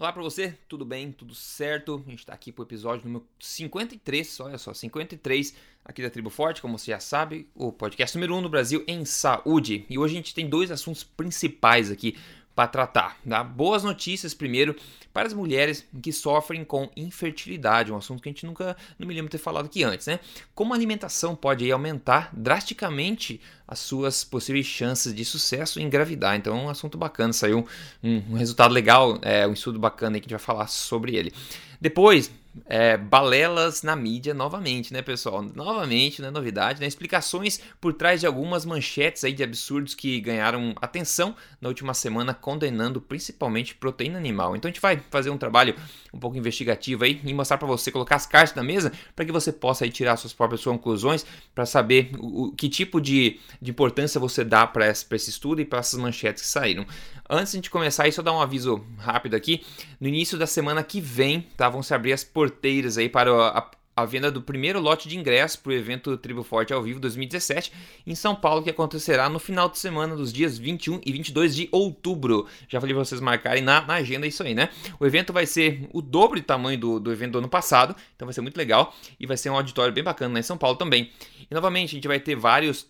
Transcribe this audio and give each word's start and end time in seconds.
Olá 0.00 0.14
para 0.14 0.22
você, 0.22 0.56
tudo 0.66 0.82
bem? 0.82 1.12
Tudo 1.12 1.34
certo? 1.34 2.02
A 2.06 2.10
gente 2.10 2.20
está 2.20 2.32
aqui 2.32 2.50
para 2.50 2.62
o 2.62 2.64
episódio 2.64 3.04
número 3.04 3.26
53, 3.38 4.40
olha 4.40 4.56
só, 4.56 4.72
53 4.72 5.54
aqui 5.84 6.00
da 6.00 6.08
Tribo 6.08 6.30
Forte, 6.30 6.62
como 6.62 6.78
você 6.78 6.90
já 6.90 6.98
sabe, 6.98 7.46
o 7.54 7.70
podcast 7.70 8.16
número 8.16 8.34
1 8.34 8.38
um 8.38 8.40
no 8.40 8.48
Brasil 8.48 8.82
em 8.88 9.04
saúde. 9.04 9.84
E 9.90 9.98
hoje 9.98 10.14
a 10.14 10.16
gente 10.16 10.34
tem 10.34 10.48
dois 10.48 10.70
assuntos 10.70 11.04
principais 11.04 11.90
aqui 11.90 12.16
para 12.60 12.68
tratar. 12.68 13.16
Tá? 13.26 13.42
Boas 13.42 13.82
notícias 13.82 14.34
primeiro 14.34 14.76
para 15.14 15.26
as 15.26 15.32
mulheres 15.32 15.86
que 16.02 16.12
sofrem 16.12 16.62
com 16.62 16.90
infertilidade, 16.94 17.90
um 17.90 17.96
assunto 17.96 18.22
que 18.22 18.28
a 18.28 18.32
gente 18.32 18.44
nunca 18.44 18.76
não 18.98 19.08
me 19.08 19.14
lembro 19.14 19.30
ter 19.30 19.38
falado 19.38 19.64
aqui 19.64 19.82
antes, 19.82 20.06
né? 20.06 20.20
Como 20.54 20.72
a 20.72 20.76
alimentação 20.76 21.34
pode 21.34 21.64
aí, 21.64 21.72
aumentar 21.72 22.30
drasticamente 22.32 23.40
as 23.66 23.78
suas 23.78 24.22
possíveis 24.24 24.66
chances 24.66 25.14
de 25.14 25.24
sucesso 25.24 25.80
em 25.80 25.84
engravidar. 25.84 26.36
Então, 26.36 26.56
é 26.56 26.62
um 26.62 26.68
assunto 26.68 26.98
bacana, 26.98 27.32
saiu 27.32 27.66
um, 28.02 28.22
um 28.30 28.34
resultado 28.34 28.72
legal, 28.72 29.18
é, 29.22 29.46
um 29.46 29.52
estudo 29.52 29.78
bacana 29.78 30.16
aí 30.16 30.20
que 30.20 30.26
a 30.26 30.28
gente 30.28 30.38
vai 30.38 30.44
falar 30.44 30.66
sobre 30.66 31.16
ele. 31.16 31.32
Depois, 31.80 32.30
é, 32.66 32.96
balelas 32.96 33.82
na 33.82 33.94
mídia 33.94 34.34
novamente, 34.34 34.92
né, 34.92 35.02
pessoal? 35.02 35.42
Novamente, 35.42 36.20
né, 36.20 36.30
novidade, 36.30 36.80
né? 36.80 36.86
Explicações 36.86 37.60
por 37.80 37.92
trás 37.94 38.20
de 38.20 38.26
algumas 38.26 38.64
manchetes 38.64 39.24
aí 39.24 39.32
de 39.32 39.42
absurdos 39.42 39.94
que 39.94 40.20
ganharam 40.20 40.74
atenção 40.80 41.34
na 41.60 41.68
última 41.68 41.94
semana, 41.94 42.34
condenando 42.34 43.00
principalmente 43.00 43.74
proteína 43.74 44.18
animal. 44.18 44.56
Então 44.56 44.68
a 44.68 44.72
gente 44.72 44.82
vai 44.82 45.00
fazer 45.10 45.30
um 45.30 45.38
trabalho 45.38 45.74
um 46.12 46.18
pouco 46.18 46.36
investigativo 46.36 47.04
aí 47.04 47.20
e 47.24 47.34
mostrar 47.34 47.58
para 47.58 47.68
você, 47.68 47.90
colocar 47.90 48.16
as 48.16 48.26
cartas 48.26 48.54
na 48.54 48.62
mesa 48.62 48.92
para 49.14 49.24
que 49.24 49.32
você 49.32 49.52
possa 49.52 49.84
aí 49.84 49.90
tirar 49.90 50.16
suas 50.16 50.32
próprias 50.32 50.64
conclusões 50.64 51.24
para 51.54 51.66
saber 51.66 52.10
o, 52.18 52.46
o, 52.46 52.52
que 52.52 52.68
tipo 52.68 53.00
de, 53.00 53.38
de 53.60 53.70
importância 53.70 54.18
você 54.18 54.44
dá 54.44 54.66
para 54.66 54.88
esse, 54.88 55.06
esse 55.12 55.30
estudo 55.30 55.60
e 55.60 55.64
para 55.64 55.78
essas 55.78 55.98
manchetes 55.98 56.42
que 56.42 56.48
saíram. 56.48 56.86
Antes 57.28 57.52
de 57.52 57.58
a 57.58 57.58
gente 57.58 57.70
começar, 57.70 58.04
aí, 58.04 58.12
só 58.12 58.22
dar 58.22 58.32
um 58.32 58.40
aviso 58.40 58.84
rápido 58.98 59.34
aqui. 59.34 59.64
No 60.00 60.08
início 60.08 60.36
da 60.36 60.48
semana 60.48 60.82
que 60.82 61.00
vem, 61.00 61.46
tá, 61.56 61.68
vão 61.68 61.80
se 61.82 61.94
abrir 61.94 62.12
as 62.12 62.24
porteiras 62.40 62.96
aí 62.96 63.06
para 63.06 63.30
a, 63.30 63.70
a 63.94 64.04
venda 64.06 64.30
do 64.30 64.40
primeiro 64.40 64.80
lote 64.80 65.06
de 65.06 65.18
ingressos 65.18 65.56
para 65.56 65.72
o 65.72 65.74
evento 65.74 66.16
Tribo 66.16 66.42
Forte 66.42 66.72
ao 66.72 66.82
Vivo 66.82 66.98
2017 66.98 67.70
em 68.06 68.14
São 68.14 68.34
Paulo, 68.34 68.62
que 68.62 68.70
acontecerá 68.70 69.28
no 69.28 69.38
final 69.38 69.68
de 69.68 69.78
semana 69.78 70.16
dos 70.16 70.32
dias 70.32 70.56
21 70.56 71.02
e 71.04 71.12
22 71.12 71.54
de 71.54 71.68
outubro. 71.70 72.46
Já 72.66 72.80
falei 72.80 72.94
para 72.94 73.04
vocês 73.04 73.20
marcarem 73.20 73.62
na, 73.62 73.82
na, 73.82 73.94
agenda 73.96 74.26
isso 74.26 74.42
aí, 74.42 74.54
né? 74.54 74.70
O 74.98 75.04
evento 75.04 75.34
vai 75.34 75.44
ser 75.44 75.86
o 75.92 76.00
dobro 76.00 76.40
de 76.40 76.46
tamanho 76.46 76.80
do, 76.80 76.98
do 76.98 77.12
evento 77.12 77.32
do 77.32 77.38
ano 77.40 77.48
passado, 77.48 77.94
então 78.16 78.24
vai 78.24 78.32
ser 78.32 78.40
muito 78.40 78.56
legal 78.56 78.96
e 79.18 79.26
vai 79.26 79.36
ser 79.36 79.50
um 79.50 79.56
auditório 79.56 79.92
bem 79.92 80.02
bacana 80.02 80.32
lá 80.32 80.40
em 80.40 80.42
São 80.42 80.56
Paulo 80.56 80.78
também. 80.78 81.10
E 81.50 81.54
novamente, 81.54 81.90
a 81.90 81.96
gente 81.96 82.08
vai 82.08 82.18
ter 82.18 82.36
vários 82.36 82.88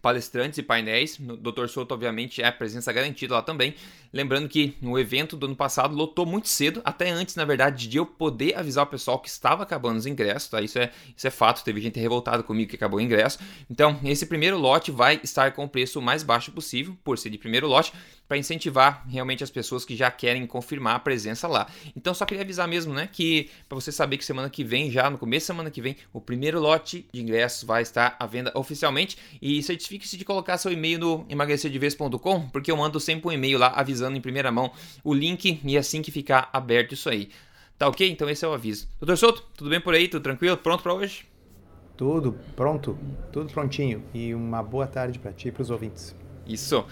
palestrantes 0.00 0.58
e 0.58 0.62
painéis. 0.62 1.18
O 1.18 1.36
Dr. 1.36 1.66
Souto, 1.68 1.94
obviamente, 1.94 2.42
é 2.42 2.50
presença 2.50 2.92
garantida 2.92 3.34
lá 3.34 3.42
também. 3.42 3.74
Lembrando 4.12 4.48
que 4.48 4.74
no 4.80 4.98
evento 4.98 5.36
do 5.36 5.46
ano 5.46 5.56
passado 5.56 5.94
lotou 5.94 6.26
muito 6.26 6.48
cedo, 6.48 6.80
até 6.84 7.10
antes, 7.10 7.36
na 7.36 7.44
verdade, 7.44 7.88
de 7.88 7.96
eu 7.98 8.06
poder 8.06 8.56
avisar 8.56 8.84
o 8.84 8.88
pessoal 8.88 9.18
que 9.18 9.28
estava 9.28 9.62
acabando 9.62 9.98
os 9.98 10.06
ingressos, 10.06 10.48
tá? 10.48 10.60
Isso 10.60 10.78
é, 10.78 10.90
isso 11.16 11.26
é 11.26 11.30
fato, 11.30 11.62
teve 11.62 11.80
gente 11.80 12.00
revoltada 12.00 12.42
comigo 12.42 12.70
que 12.70 12.76
acabou 12.76 12.98
o 12.98 13.02
ingresso. 13.02 13.38
Então, 13.70 13.98
esse 14.04 14.26
primeiro 14.26 14.58
lote 14.58 14.90
vai 14.90 15.20
estar 15.22 15.52
com 15.52 15.64
o 15.64 15.68
preço 15.68 16.00
mais 16.00 16.22
baixo 16.22 16.50
possível, 16.50 16.96
por 17.04 17.18
ser 17.18 17.30
de 17.30 17.38
primeiro 17.38 17.68
lote 17.68 17.92
para 18.30 18.38
incentivar 18.38 19.04
realmente 19.08 19.42
as 19.42 19.50
pessoas 19.50 19.84
que 19.84 19.96
já 19.96 20.08
querem 20.08 20.46
confirmar 20.46 20.94
a 20.94 20.98
presença 21.00 21.48
lá. 21.48 21.66
Então 21.96 22.14
só 22.14 22.24
queria 22.24 22.44
avisar 22.44 22.68
mesmo, 22.68 22.94
né, 22.94 23.08
que 23.12 23.50
para 23.68 23.74
você 23.74 23.90
saber 23.90 24.18
que 24.18 24.24
semana 24.24 24.48
que 24.48 24.62
vem, 24.62 24.88
já 24.88 25.10
no 25.10 25.18
começo 25.18 25.48
da 25.48 25.54
semana 25.54 25.68
que 25.68 25.82
vem, 25.82 25.96
o 26.12 26.20
primeiro 26.20 26.60
lote 26.60 27.08
de 27.12 27.20
ingressos 27.20 27.64
vai 27.64 27.82
estar 27.82 28.14
à 28.20 28.26
venda 28.26 28.52
oficialmente 28.54 29.18
e 29.42 29.60
certifique-se 29.64 30.16
de 30.16 30.24
colocar 30.24 30.58
seu 30.58 30.70
e-mail 30.70 31.00
no 31.00 31.26
emagrecerdevez.com, 31.28 32.48
porque 32.50 32.70
eu 32.70 32.76
mando 32.76 33.00
sempre 33.00 33.28
um 33.28 33.32
e-mail 33.32 33.58
lá 33.58 33.72
avisando 33.74 34.16
em 34.16 34.20
primeira 34.20 34.52
mão 34.52 34.70
o 35.02 35.12
link 35.12 35.60
e 35.64 35.76
assim 35.76 36.00
que 36.00 36.12
ficar 36.12 36.48
aberto 36.52 36.92
isso 36.92 37.10
aí. 37.10 37.30
Tá 37.76 37.88
ok? 37.88 38.08
Então 38.08 38.30
esse 38.30 38.44
é 38.44 38.48
o 38.48 38.52
aviso. 38.52 38.88
Doutor 39.00 39.16
Souto, 39.16 39.44
tudo 39.56 39.70
bem 39.70 39.80
por 39.80 39.92
aí? 39.92 40.06
Tudo 40.06 40.22
tranquilo? 40.22 40.56
Pronto 40.56 40.84
para 40.84 40.94
hoje? 40.94 41.26
Tudo 41.96 42.38
pronto, 42.54 42.96
tudo 43.32 43.52
prontinho. 43.52 44.04
E 44.14 44.32
uma 44.32 44.62
boa 44.62 44.86
tarde 44.86 45.18
para 45.18 45.32
ti 45.32 45.48
e 45.48 45.50
para 45.50 45.62
os 45.62 45.70
ouvintes. 45.70 46.14
Isso. 46.46 46.84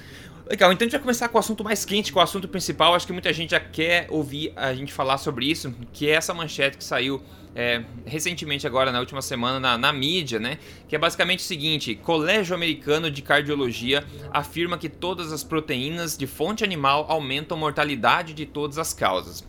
Legal, 0.49 0.73
então 0.73 0.87
a 0.87 0.87
gente 0.87 0.93
vai 0.93 1.01
começar 1.03 1.29
com 1.29 1.37
o 1.37 1.41
assunto 1.41 1.63
mais 1.63 1.85
quente, 1.85 2.11
com 2.11 2.21
o 2.21 2.23
assunto 2.23 2.49
principal. 2.49 2.95
Acho 2.95 3.07
que 3.07 3.13
muita 3.13 3.31
gente 3.35 3.51
já 3.51 3.61
quer 3.61 4.07
ouvir 4.09 4.51
a 4.57 4.73
gente 4.73 4.95
falar 4.95 5.19
sobre 5.19 5.45
isso, 5.45 5.75
que 5.93 6.09
é 6.09 6.13
essa 6.13 6.33
manchete 6.33 6.79
que 6.79 6.85
saiu 6.85 7.21
é, 7.55 7.85
recentemente 8.07 8.67
agora, 8.67 8.91
na 8.91 8.99
última 8.99 9.21
semana, 9.21 9.61
na, 9.61 9.77
na, 9.77 9.93
mídia, 9.93 10.39
né? 10.39 10.59
Que 10.89 10.97
é 10.97 10.99
basicamente 10.99 11.41
o 11.41 11.43
seguinte: 11.43 11.95
Colégio 11.95 12.55
Americano 12.55 13.11
de 13.11 13.21
Cardiologia 13.21 14.03
afirma 14.31 14.79
que 14.79 14.89
todas 14.89 15.35
as 15.35 15.45
proteínas 15.45 16.17
de 16.17 16.27
fonte 16.27 16.65
animal 16.65 17.05
aumentam 17.11 17.55
mortalidade 17.55 18.33
de 18.33 18.47
todas 18.47 18.79
as 18.79 18.95
causas. 18.95 19.45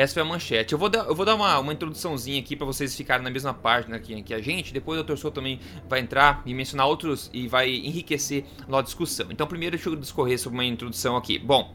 Essa 0.00 0.14
foi 0.14 0.22
a 0.22 0.24
manchete. 0.24 0.72
Eu 0.72 0.78
vou 0.78 0.88
dar, 0.88 1.04
eu 1.04 1.14
vou 1.14 1.26
dar 1.26 1.34
uma, 1.34 1.58
uma 1.58 1.74
introduçãozinha 1.74 2.40
aqui 2.40 2.56
para 2.56 2.64
vocês 2.64 2.96
ficarem 2.96 3.22
na 3.22 3.28
mesma 3.28 3.52
página 3.52 3.98
que, 3.98 4.22
que 4.22 4.32
a 4.32 4.40
gente. 4.40 4.72
Depois 4.72 4.98
o 4.98 5.04
Dr. 5.04 5.16
Sou 5.16 5.30
também 5.30 5.60
vai 5.90 6.00
entrar 6.00 6.42
e 6.46 6.54
mencionar 6.54 6.86
outros 6.86 7.28
e 7.34 7.46
vai 7.46 7.68
enriquecer 7.68 8.46
a 8.72 8.80
discussão. 8.80 9.26
Então, 9.28 9.46
primeiro 9.46 9.76
deixa 9.76 9.90
eu 9.90 9.96
discorrer 9.96 10.38
sobre 10.38 10.56
uma 10.58 10.64
introdução 10.64 11.18
aqui. 11.18 11.38
Bom, 11.38 11.74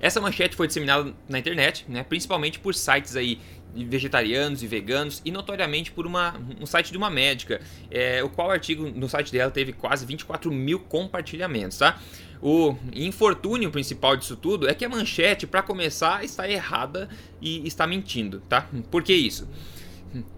essa 0.00 0.20
manchete 0.20 0.56
foi 0.56 0.66
disseminada 0.66 1.14
na 1.28 1.38
internet, 1.38 1.84
né, 1.88 2.02
principalmente 2.02 2.58
por 2.58 2.74
sites 2.74 3.16
aí 3.16 3.38
vegetarianos 3.74 4.62
e 4.62 4.66
veganos 4.66 5.20
e 5.24 5.32
notoriamente 5.32 5.90
por 5.90 6.06
uma, 6.06 6.34
um 6.60 6.66
site 6.66 6.92
de 6.92 6.96
uma 6.96 7.10
médica, 7.10 7.60
é, 7.90 8.22
o 8.22 8.28
qual 8.28 8.50
artigo 8.50 8.88
no 8.88 9.08
site 9.08 9.32
dela 9.32 9.50
teve 9.50 9.72
quase 9.72 10.06
24 10.06 10.52
mil 10.52 10.78
compartilhamentos, 10.78 11.78
tá? 11.78 12.00
O 12.40 12.76
infortúnio 12.92 13.70
principal 13.70 14.16
disso 14.16 14.36
tudo 14.36 14.68
é 14.68 14.74
que 14.74 14.84
a 14.84 14.88
manchete, 14.88 15.46
para 15.46 15.62
começar, 15.62 16.22
está 16.22 16.48
errada 16.48 17.08
e 17.40 17.66
está 17.66 17.86
mentindo, 17.86 18.42
tá? 18.48 18.68
Por 18.90 19.02
que 19.02 19.14
isso? 19.14 19.48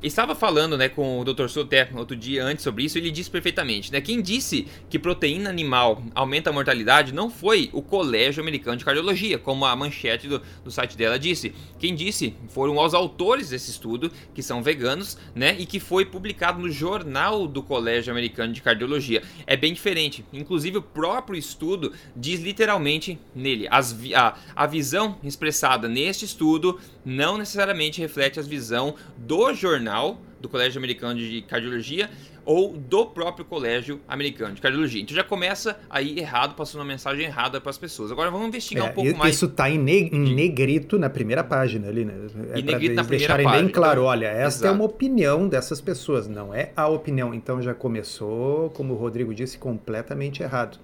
Estava 0.03 0.34
falando 0.34 0.76
né, 0.76 0.88
com 0.88 1.20
o 1.20 1.25
Dr. 1.25 1.48
Soté 1.48 1.88
outro 1.94 2.16
dia 2.16 2.44
antes 2.44 2.62
sobre 2.62 2.84
isso, 2.84 2.98
ele 2.98 3.10
disse 3.10 3.31
perfeitamente, 3.31 3.92
né? 3.92 4.00
Quem 4.00 4.22
disse 4.22 4.66
que 4.88 4.98
proteína 4.98 5.50
animal 5.50 6.03
aumenta 6.14 6.50
a 6.50 6.53
mortalidade 6.53 7.12
não 7.12 7.31
foi 7.31 7.70
o 7.72 7.82
Colégio 7.82 8.42
Americano 8.42 8.76
de 8.76 8.84
Cardiologia, 8.84 9.38
como 9.38 9.65
a 9.65 9.76
manchete 9.76 10.28
do, 10.28 10.41
do 10.65 10.70
site 10.70 10.97
dela 10.97 11.19
disse. 11.19 11.54
Quem 11.78 11.94
disse 11.94 12.34
foram 12.48 12.78
os 12.78 12.94
autores 12.94 13.50
desse 13.50 13.70
estudo, 13.70 14.10
que 14.34 14.42
são 14.42 14.62
veganos, 14.62 15.19
né? 15.34 15.56
E 15.59 15.66
que 15.66 15.81
foi 15.81 16.04
publicado 16.04 16.60
no 16.60 16.70
jornal 16.70 17.47
do 17.47 17.62
Colégio 17.62 18.12
Americano 18.12 18.53
de 18.53 18.62
Cardiologia. 18.62 19.22
É 19.47 19.56
bem 19.56 19.72
diferente. 19.72 20.25
Inclusive, 20.32 20.78
o 20.78 20.82
próprio 20.82 21.38
estudo 21.38 21.92
diz 22.15 22.41
literalmente 22.41 23.19
nele: 23.34 23.66
as, 23.70 23.97
a, 24.15 24.36
a 24.54 24.66
visão 24.66 25.19
expressada 25.22 25.88
neste 25.88 26.25
estudo 26.25 26.78
não 27.06 27.39
necessariamente 27.39 28.00
reflete 28.00 28.41
a 28.41 28.43
visão 28.43 28.97
do 29.17 29.55
jornal 29.55 30.21
do 30.41 30.49
Colégio 30.49 30.78
Americano 30.78 31.19
de 31.19 31.41
Cardiologia 31.43 32.11
ou 32.44 32.72
do 32.77 33.06
próprio 33.06 33.44
Colégio 33.44 34.00
Americano 34.06 34.55
de 34.55 34.61
Cardiologia. 34.61 35.03
Então 35.03 35.15
já 35.15 35.25
começa 35.25 35.78
aí 35.89 36.19
errado, 36.19 36.55
passando 36.55 36.81
uma 36.81 36.87
mensagem 36.87 37.25
errada 37.25 37.61
para 37.61 37.71
as 37.71 37.78
pessoas. 37.78 38.12
Agora 38.12 38.31
vamos 38.31 38.49
investigar 38.49 38.87
é, 38.87 38.91
um 38.91 38.95
pouco 38.95 39.11
isso 39.11 39.19
mais. 39.19 39.34
Isso 39.34 39.47
está 39.47 39.71
em, 39.71 39.78
ne 39.78 40.09
em, 40.12 40.34
negrito 40.34 40.99
na 40.99 41.09
primeira 41.09 41.43
página 41.43 41.89
ali, 41.89 42.05
né? 42.05 42.15
É 42.53 42.62
para 42.62 42.83
eles 42.83 43.06
deixarem 43.06 43.45
página. 43.45 43.62
bem 43.62 43.72
claro, 43.72 44.03
olha, 44.03 44.27
essa 44.27 44.59
Exato. 44.59 44.66
é 44.66 44.71
uma 44.71 44.84
opinião 44.84 45.49
dessas 45.49 45.81
pessoas, 45.81 46.28
não 46.28 46.53
é 46.53 46.71
a 46.77 46.89
opinião. 46.89 47.33
Então 47.33 47.62
já 47.62 47.75
começou, 47.75 48.71
como 48.71 48.95
o 48.95 48.97
Rodrigo 48.97 49.34
disse, 49.34 49.59
completamente 49.59 50.43
errado. 50.43 50.78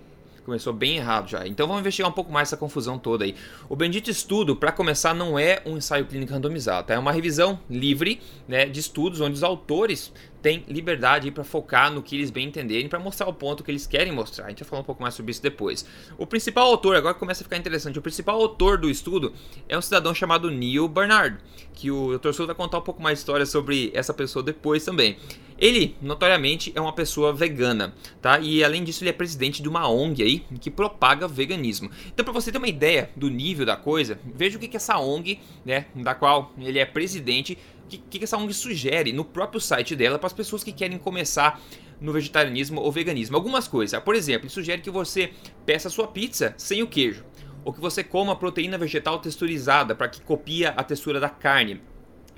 Começou 0.44 0.72
bem 0.72 0.96
errado 0.96 1.28
já. 1.28 1.46
Então 1.46 1.66
vamos 1.66 1.80
investigar 1.80 2.10
um 2.10 2.14
pouco 2.14 2.32
mais 2.32 2.48
essa 2.48 2.56
confusão 2.56 2.98
toda 2.98 3.24
aí. 3.24 3.34
O 3.68 3.76
bendito 3.76 4.10
estudo, 4.10 4.56
para 4.56 4.72
começar, 4.72 5.14
não 5.14 5.38
é 5.38 5.62
um 5.64 5.76
ensaio 5.76 6.04
clínico 6.04 6.32
randomizado, 6.32 6.88
tá? 6.88 6.94
é 6.94 6.98
uma 6.98 7.12
revisão 7.12 7.60
livre 7.70 8.20
né, 8.48 8.66
de 8.66 8.80
estudos 8.80 9.20
onde 9.20 9.34
os 9.34 9.42
autores 9.42 10.12
têm 10.42 10.64
liberdade 10.68 11.30
para 11.30 11.44
focar 11.44 11.90
no 11.90 12.02
que 12.02 12.16
eles 12.16 12.30
bem 12.30 12.48
entenderem, 12.48 12.88
para 12.88 12.98
mostrar 12.98 13.28
o 13.28 13.32
ponto 13.32 13.62
que 13.62 13.70
eles 13.70 13.86
querem 13.86 14.12
mostrar. 14.12 14.46
A 14.46 14.48
gente 14.48 14.64
vai 14.64 14.68
falar 14.68 14.82
um 14.82 14.84
pouco 14.84 15.00
mais 15.00 15.14
sobre 15.14 15.30
isso 15.30 15.42
depois. 15.42 15.86
O 16.18 16.26
principal 16.26 16.66
autor, 16.66 16.96
agora 16.96 17.14
começa 17.14 17.42
a 17.42 17.44
ficar 17.44 17.56
interessante, 17.56 17.98
o 17.98 18.02
principal 18.02 18.40
autor 18.40 18.76
do 18.76 18.90
estudo 18.90 19.32
é 19.68 19.78
um 19.78 19.82
cidadão 19.82 20.14
chamado 20.14 20.50
Neil 20.50 20.88
Barnard, 20.88 21.38
que 21.72 21.90
o 21.90 22.18
Dr. 22.18 22.32
Souza 22.32 22.46
vai 22.46 22.54
contar 22.56 22.78
um 22.78 22.82
pouco 22.82 23.00
mais 23.00 23.20
história 23.20 23.46
sobre 23.46 23.90
essa 23.94 24.12
pessoa 24.12 24.42
depois 24.42 24.84
também. 24.84 25.16
Ele, 25.62 25.94
notoriamente, 26.02 26.72
é 26.74 26.80
uma 26.80 26.92
pessoa 26.92 27.32
vegana, 27.32 27.94
tá? 28.20 28.40
E 28.40 28.64
além 28.64 28.82
disso, 28.82 29.04
ele 29.04 29.10
é 29.10 29.12
presidente 29.12 29.62
de 29.62 29.68
uma 29.68 29.88
ONG 29.88 30.20
aí 30.20 30.40
que 30.60 30.68
propaga 30.68 31.28
veganismo. 31.28 31.88
Então, 32.08 32.24
para 32.24 32.32
você 32.32 32.50
ter 32.50 32.58
uma 32.58 32.66
ideia 32.66 33.10
do 33.14 33.30
nível 33.30 33.64
da 33.64 33.76
coisa, 33.76 34.18
veja 34.34 34.56
o 34.56 34.60
que, 34.60 34.66
que 34.66 34.76
essa 34.76 34.98
ONG, 34.98 35.38
né, 35.64 35.86
da 35.94 36.16
qual 36.16 36.52
ele 36.58 36.80
é 36.80 36.84
presidente, 36.84 37.56
o 37.84 37.88
que, 37.88 37.98
que 37.98 38.24
essa 38.24 38.36
ONG 38.36 38.54
sugere 38.54 39.12
no 39.12 39.24
próprio 39.24 39.60
site 39.60 39.94
dela 39.94 40.18
para 40.18 40.26
as 40.26 40.32
pessoas 40.32 40.64
que 40.64 40.72
querem 40.72 40.98
começar 40.98 41.60
no 42.00 42.12
vegetarianismo 42.12 42.80
ou 42.80 42.90
veganismo. 42.90 43.36
Algumas 43.36 43.68
coisas. 43.68 43.98
Por 44.02 44.14
exemplo, 44.14 44.50
sugere 44.50 44.82
que 44.82 44.90
você 44.90 45.32
peça 45.64 45.88
sua 45.88 46.08
pizza 46.08 46.54
sem 46.58 46.82
o 46.82 46.86
queijo. 46.86 47.24
Ou 47.64 47.72
que 47.72 47.80
você 47.80 48.02
coma 48.02 48.34
proteína 48.34 48.76
vegetal 48.76 49.18
texturizada 49.20 49.94
para 49.94 50.08
que 50.08 50.20
copia 50.20 50.70
a 50.70 50.82
textura 50.82 51.20
da 51.20 51.28
carne 51.28 51.80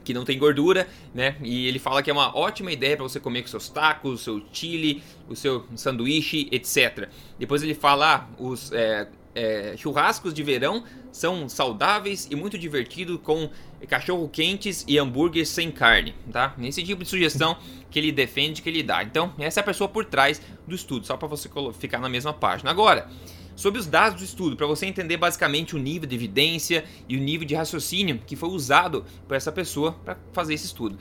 que 0.04 0.12
não 0.12 0.24
tem 0.24 0.38
gordura, 0.38 0.86
né? 1.14 1.36
E 1.42 1.66
ele 1.66 1.78
fala 1.78 2.02
que 2.02 2.10
é 2.10 2.12
uma 2.12 2.36
ótima 2.36 2.70
ideia 2.70 2.94
para 2.94 3.04
você 3.04 3.18
comer 3.18 3.40
com 3.40 3.48
seus 3.48 3.70
tacos, 3.70 4.20
seu 4.20 4.42
chili, 4.52 5.02
o 5.28 5.34
seu 5.34 5.66
sanduíche, 5.74 6.46
etc. 6.52 7.08
Depois 7.38 7.62
ele 7.62 7.74
fala 7.74 8.14
ah, 8.14 8.26
os, 8.38 8.70
é, 8.70 9.08
é, 9.34 9.74
churrascos 9.76 10.32
de 10.32 10.42
verão 10.42 10.84
são 11.10 11.48
saudáveis 11.48 12.28
e 12.30 12.36
muito 12.36 12.58
divertidos 12.58 13.18
com 13.22 13.50
cachorro 13.88 14.28
quentes 14.28 14.84
e 14.88 14.98
hambúrguer 14.98 15.46
sem 15.46 15.70
carne, 15.70 16.14
tá? 16.32 16.54
Esse 16.60 16.82
tipo 16.82 17.02
de 17.02 17.08
sugestão 17.08 17.56
que 17.90 17.98
ele 17.98 18.10
defende, 18.10 18.62
que 18.62 18.68
ele 18.68 18.82
dá. 18.82 19.02
Então, 19.02 19.32
essa 19.38 19.60
é 19.60 19.62
a 19.62 19.64
pessoa 19.64 19.88
por 19.88 20.04
trás 20.04 20.40
do 20.66 20.74
estudo, 20.74 21.06
só 21.06 21.16
para 21.16 21.28
você 21.28 21.48
ficar 21.78 21.98
na 21.98 22.08
mesma 22.08 22.32
página. 22.32 22.70
Agora, 22.70 23.08
sobre 23.54 23.78
os 23.78 23.86
dados 23.86 24.18
do 24.18 24.24
estudo, 24.24 24.56
para 24.56 24.66
você 24.66 24.86
entender 24.86 25.16
basicamente 25.16 25.76
o 25.76 25.78
nível 25.78 26.08
de 26.08 26.14
evidência 26.14 26.84
e 27.08 27.16
o 27.16 27.20
nível 27.20 27.46
de 27.46 27.54
raciocínio 27.54 28.20
que 28.26 28.36
foi 28.36 28.48
usado 28.48 29.04
por 29.28 29.36
essa 29.36 29.52
pessoa 29.52 29.92
para 30.04 30.16
fazer 30.32 30.54
esse 30.54 30.66
estudo. 30.66 30.98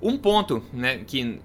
Um 0.00 0.16
ponto, 0.16 0.62
né, 0.72 0.98
que 1.06 1.40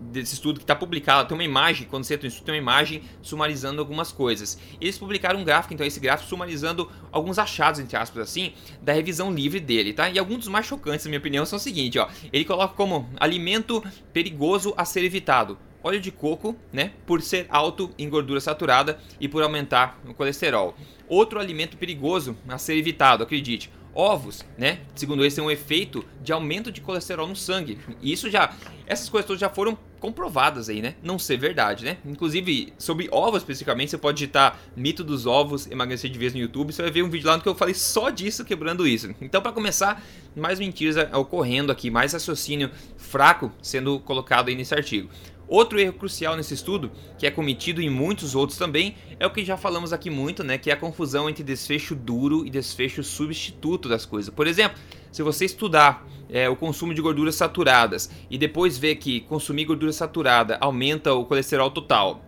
desse 0.00 0.34
estudo 0.34 0.58
que 0.58 0.64
está 0.64 0.74
publicado, 0.74 1.28
tem 1.28 1.36
uma 1.36 1.44
imagem, 1.44 1.86
quando 1.86 2.04
você 2.04 2.14
entra 2.14 2.26
no 2.26 2.28
estudo, 2.28 2.46
tem 2.46 2.54
uma 2.54 2.60
imagem 2.60 3.02
sumarizando 3.22 3.80
algumas 3.80 4.10
coisas. 4.10 4.58
Eles 4.80 4.98
publicaram 4.98 5.40
um 5.40 5.44
gráfico, 5.44 5.74
então 5.74 5.86
esse 5.86 6.00
gráfico 6.00 6.28
sumarizando 6.28 6.90
alguns 7.10 7.38
achados, 7.38 7.80
entre 7.80 7.96
aspas 7.96 8.22
assim, 8.22 8.54
da 8.80 8.92
revisão 8.92 9.32
livre 9.32 9.60
dele, 9.60 9.92
tá? 9.92 10.10
E 10.10 10.18
alguns 10.18 10.38
dos 10.38 10.48
mais 10.48 10.66
chocantes, 10.66 11.04
na 11.04 11.10
minha 11.10 11.18
opinião, 11.18 11.46
são 11.46 11.56
o 11.56 11.60
seguinte, 11.60 11.98
ó. 11.98 12.08
Ele 12.32 12.44
coloca 12.44 12.74
como 12.74 13.08
alimento 13.18 13.82
perigoso 14.12 14.74
a 14.76 14.84
ser 14.84 15.04
evitado. 15.04 15.58
Óleo 15.84 16.00
de 16.00 16.12
coco, 16.12 16.56
né? 16.72 16.92
Por 17.06 17.20
ser 17.20 17.46
alto 17.48 17.90
em 17.98 18.08
gordura 18.08 18.40
saturada 18.40 18.98
e 19.20 19.28
por 19.28 19.42
aumentar 19.42 20.00
o 20.06 20.14
colesterol. 20.14 20.76
Outro 21.08 21.40
alimento 21.40 21.76
perigoso 21.76 22.36
a 22.48 22.56
ser 22.56 22.76
evitado, 22.76 23.24
acredite 23.24 23.70
ovos, 23.94 24.44
né? 24.56 24.80
Segundo 24.94 25.22
eles, 25.22 25.34
tem 25.34 25.44
um 25.44 25.50
efeito 25.50 26.04
de 26.22 26.32
aumento 26.32 26.72
de 26.72 26.80
colesterol 26.80 27.26
no 27.26 27.36
sangue. 27.36 27.78
E 28.00 28.12
isso 28.12 28.30
já. 28.30 28.54
Essas 28.86 29.08
coisas 29.08 29.26
todas 29.26 29.40
já 29.40 29.48
foram 29.48 29.78
comprovadas 30.00 30.68
aí, 30.68 30.82
né? 30.82 30.96
Não 31.02 31.16
ser 31.18 31.36
verdade, 31.36 31.84
né? 31.84 31.96
Inclusive, 32.04 32.72
sobre 32.76 33.08
ovos 33.12 33.42
especificamente, 33.42 33.90
você 33.90 33.98
pode 33.98 34.18
digitar 34.18 34.58
mito 34.76 35.04
dos 35.04 35.26
ovos, 35.26 35.70
emagrecer 35.70 36.10
de 36.10 36.18
vez 36.18 36.34
no 36.34 36.40
YouTube, 36.40 36.72
você 36.72 36.82
vai 36.82 36.90
ver 36.90 37.04
um 37.04 37.08
vídeo 37.08 37.28
lá 37.28 37.36
no 37.36 37.42
que 37.42 37.48
eu 37.48 37.54
falei 37.54 37.74
só 37.74 38.10
disso, 38.10 38.44
quebrando 38.44 38.86
isso. 38.86 39.14
Então, 39.20 39.40
para 39.40 39.52
começar, 39.52 40.02
mais 40.34 40.58
mentiras 40.58 41.08
ocorrendo 41.14 41.70
aqui, 41.70 41.88
mais 41.88 42.12
raciocínio 42.12 42.70
fraco 42.96 43.52
sendo 43.62 44.00
colocado 44.00 44.48
aí 44.48 44.56
nesse 44.56 44.74
artigo. 44.74 45.08
Outro 45.52 45.78
erro 45.78 45.92
crucial 45.92 46.34
nesse 46.34 46.54
estudo, 46.54 46.90
que 47.18 47.26
é 47.26 47.30
cometido 47.30 47.82
em 47.82 47.90
muitos 47.90 48.34
outros 48.34 48.56
também, 48.56 48.94
é 49.20 49.26
o 49.26 49.30
que 49.30 49.44
já 49.44 49.54
falamos 49.54 49.92
aqui 49.92 50.08
muito, 50.08 50.42
né, 50.42 50.56
que 50.56 50.70
é 50.70 50.72
a 50.72 50.76
confusão 50.78 51.28
entre 51.28 51.44
desfecho 51.44 51.94
duro 51.94 52.46
e 52.46 52.48
desfecho 52.48 53.04
substituto 53.04 53.86
das 53.86 54.06
coisas. 54.06 54.32
Por 54.34 54.46
exemplo, 54.46 54.78
se 55.10 55.22
você 55.22 55.44
estudar 55.44 56.08
é, 56.30 56.48
o 56.48 56.56
consumo 56.56 56.94
de 56.94 57.02
gorduras 57.02 57.34
saturadas 57.34 58.08
e 58.30 58.38
depois 58.38 58.78
ver 58.78 58.96
que 58.96 59.20
consumir 59.20 59.66
gordura 59.66 59.92
saturada 59.92 60.56
aumenta 60.58 61.12
o 61.12 61.26
colesterol 61.26 61.70
total, 61.70 62.24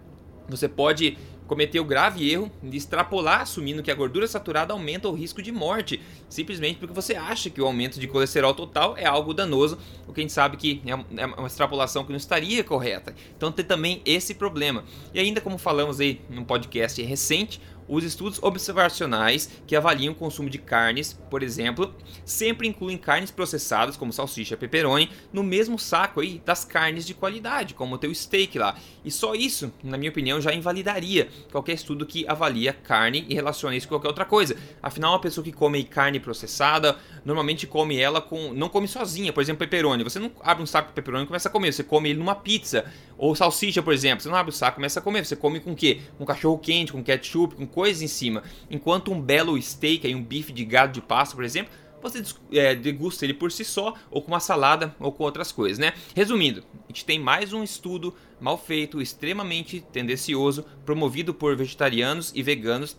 você 0.46 0.68
pode 0.68 1.16
cometeu 1.46 1.84
grave 1.84 2.30
erro 2.30 2.50
de 2.62 2.76
extrapolar 2.76 3.42
assumindo 3.42 3.82
que 3.82 3.90
a 3.90 3.94
gordura 3.94 4.26
saturada 4.26 4.72
aumenta 4.72 5.08
o 5.08 5.12
risco 5.12 5.42
de 5.42 5.52
morte, 5.52 6.00
simplesmente 6.28 6.78
porque 6.78 6.94
você 6.94 7.14
acha 7.14 7.50
que 7.50 7.60
o 7.60 7.66
aumento 7.66 8.00
de 8.00 8.06
colesterol 8.06 8.54
total 8.54 8.96
é 8.96 9.04
algo 9.04 9.34
danoso, 9.34 9.78
o 10.06 10.12
que 10.12 10.20
a 10.20 10.22
gente 10.22 10.32
sabe 10.32 10.56
que 10.56 10.82
é, 10.86 11.22
é 11.22 11.26
uma 11.26 11.46
extrapolação 11.46 12.04
que 12.04 12.10
não 12.10 12.16
estaria 12.16 12.64
correta. 12.64 13.14
Então 13.36 13.52
tem 13.52 13.64
também 13.64 14.00
esse 14.04 14.34
problema. 14.34 14.84
E 15.12 15.20
ainda 15.20 15.40
como 15.40 15.58
falamos 15.58 16.00
aí 16.00 16.20
num 16.28 16.44
podcast 16.44 17.00
recente, 17.02 17.60
os 17.88 18.04
estudos 18.04 18.42
observacionais 18.42 19.50
que 19.66 19.76
avaliam 19.76 20.12
o 20.12 20.16
consumo 20.16 20.48
de 20.48 20.58
carnes, 20.58 21.12
por 21.30 21.42
exemplo, 21.42 21.94
sempre 22.24 22.66
incluem 22.66 22.96
carnes 22.96 23.30
processadas, 23.30 23.96
como 23.96 24.12
salsicha 24.12 24.56
pepperoni, 24.56 25.10
no 25.32 25.42
mesmo 25.42 25.78
saco 25.78 26.20
aí 26.20 26.40
das 26.44 26.64
carnes 26.64 27.06
de 27.06 27.14
qualidade, 27.14 27.74
como 27.74 27.94
o 27.94 27.98
teu 27.98 28.14
steak 28.14 28.58
lá. 28.58 28.76
E 29.04 29.10
só 29.10 29.34
isso, 29.34 29.72
na 29.82 29.98
minha 29.98 30.10
opinião, 30.10 30.40
já 30.40 30.52
invalidaria 30.52 31.28
qualquer 31.52 31.74
estudo 31.74 32.06
que 32.06 32.26
avalia 32.26 32.72
carne 32.72 33.24
e 33.28 33.34
relaciona 33.34 33.76
isso 33.76 33.86
com 33.86 33.94
qualquer 33.94 34.08
outra 34.08 34.24
coisa. 34.24 34.56
Afinal, 34.82 35.12
uma 35.12 35.20
pessoa 35.20 35.44
que 35.44 35.52
come 35.52 35.84
carne 35.84 36.18
processada, 36.18 36.96
normalmente 37.24 37.66
come 37.66 37.98
ela 37.98 38.20
com. 38.20 38.52
não 38.52 38.68
come 38.68 38.88
sozinha, 38.88 39.32
por 39.32 39.42
exemplo, 39.42 39.60
pepperoni. 39.60 40.02
Você 40.04 40.18
não 40.18 40.30
abre 40.40 40.62
um 40.62 40.66
saco 40.66 40.88
de 40.88 40.94
pepperoni 40.94 41.24
e 41.24 41.26
começa 41.26 41.48
a 41.48 41.52
comer, 41.52 41.72
você 41.72 41.84
come 41.84 42.10
ele 42.10 42.18
numa 42.18 42.34
pizza. 42.34 42.84
Ou 43.16 43.34
salsicha, 43.34 43.82
por 43.82 43.92
exemplo, 43.92 44.22
você 44.22 44.28
não 44.28 44.36
abre 44.36 44.50
o 44.50 44.54
saco 44.54 44.74
e 44.74 44.76
começa 44.76 44.98
a 44.98 45.02
comer, 45.02 45.24
você 45.24 45.36
come 45.36 45.60
com 45.60 45.72
o 45.72 45.76
quê? 45.76 46.00
Com 46.18 46.24
cachorro 46.24 46.58
quente, 46.58 46.92
com 46.92 47.02
ketchup, 47.02 47.54
com 47.54 47.66
coisas 47.74 48.00
em 48.00 48.06
cima. 48.06 48.44
Enquanto 48.70 49.12
um 49.12 49.20
belo 49.20 49.60
steak, 49.60 50.06
aí, 50.06 50.14
um 50.14 50.22
bife 50.22 50.52
de 50.52 50.64
gado 50.64 50.92
de 50.92 51.00
pasta, 51.00 51.34
por 51.34 51.44
exemplo, 51.44 51.72
você 52.00 52.22
é, 52.52 52.74
degusta 52.74 53.24
ele 53.24 53.34
por 53.34 53.50
si 53.50 53.64
só, 53.64 53.94
ou 54.10 54.22
com 54.22 54.28
uma 54.28 54.40
salada, 54.40 54.94
ou 55.00 55.10
com 55.10 55.24
outras 55.24 55.50
coisas, 55.50 55.78
né? 55.78 55.94
Resumindo, 56.14 56.62
a 56.84 56.86
gente 56.88 57.04
tem 57.04 57.18
mais 57.18 57.52
um 57.52 57.64
estudo 57.64 58.14
mal 58.40 58.56
feito, 58.56 59.00
extremamente 59.00 59.80
tendencioso, 59.80 60.64
promovido 60.84 61.34
por 61.34 61.56
vegetarianos 61.56 62.30
e 62.34 62.42
veganos, 62.42 62.96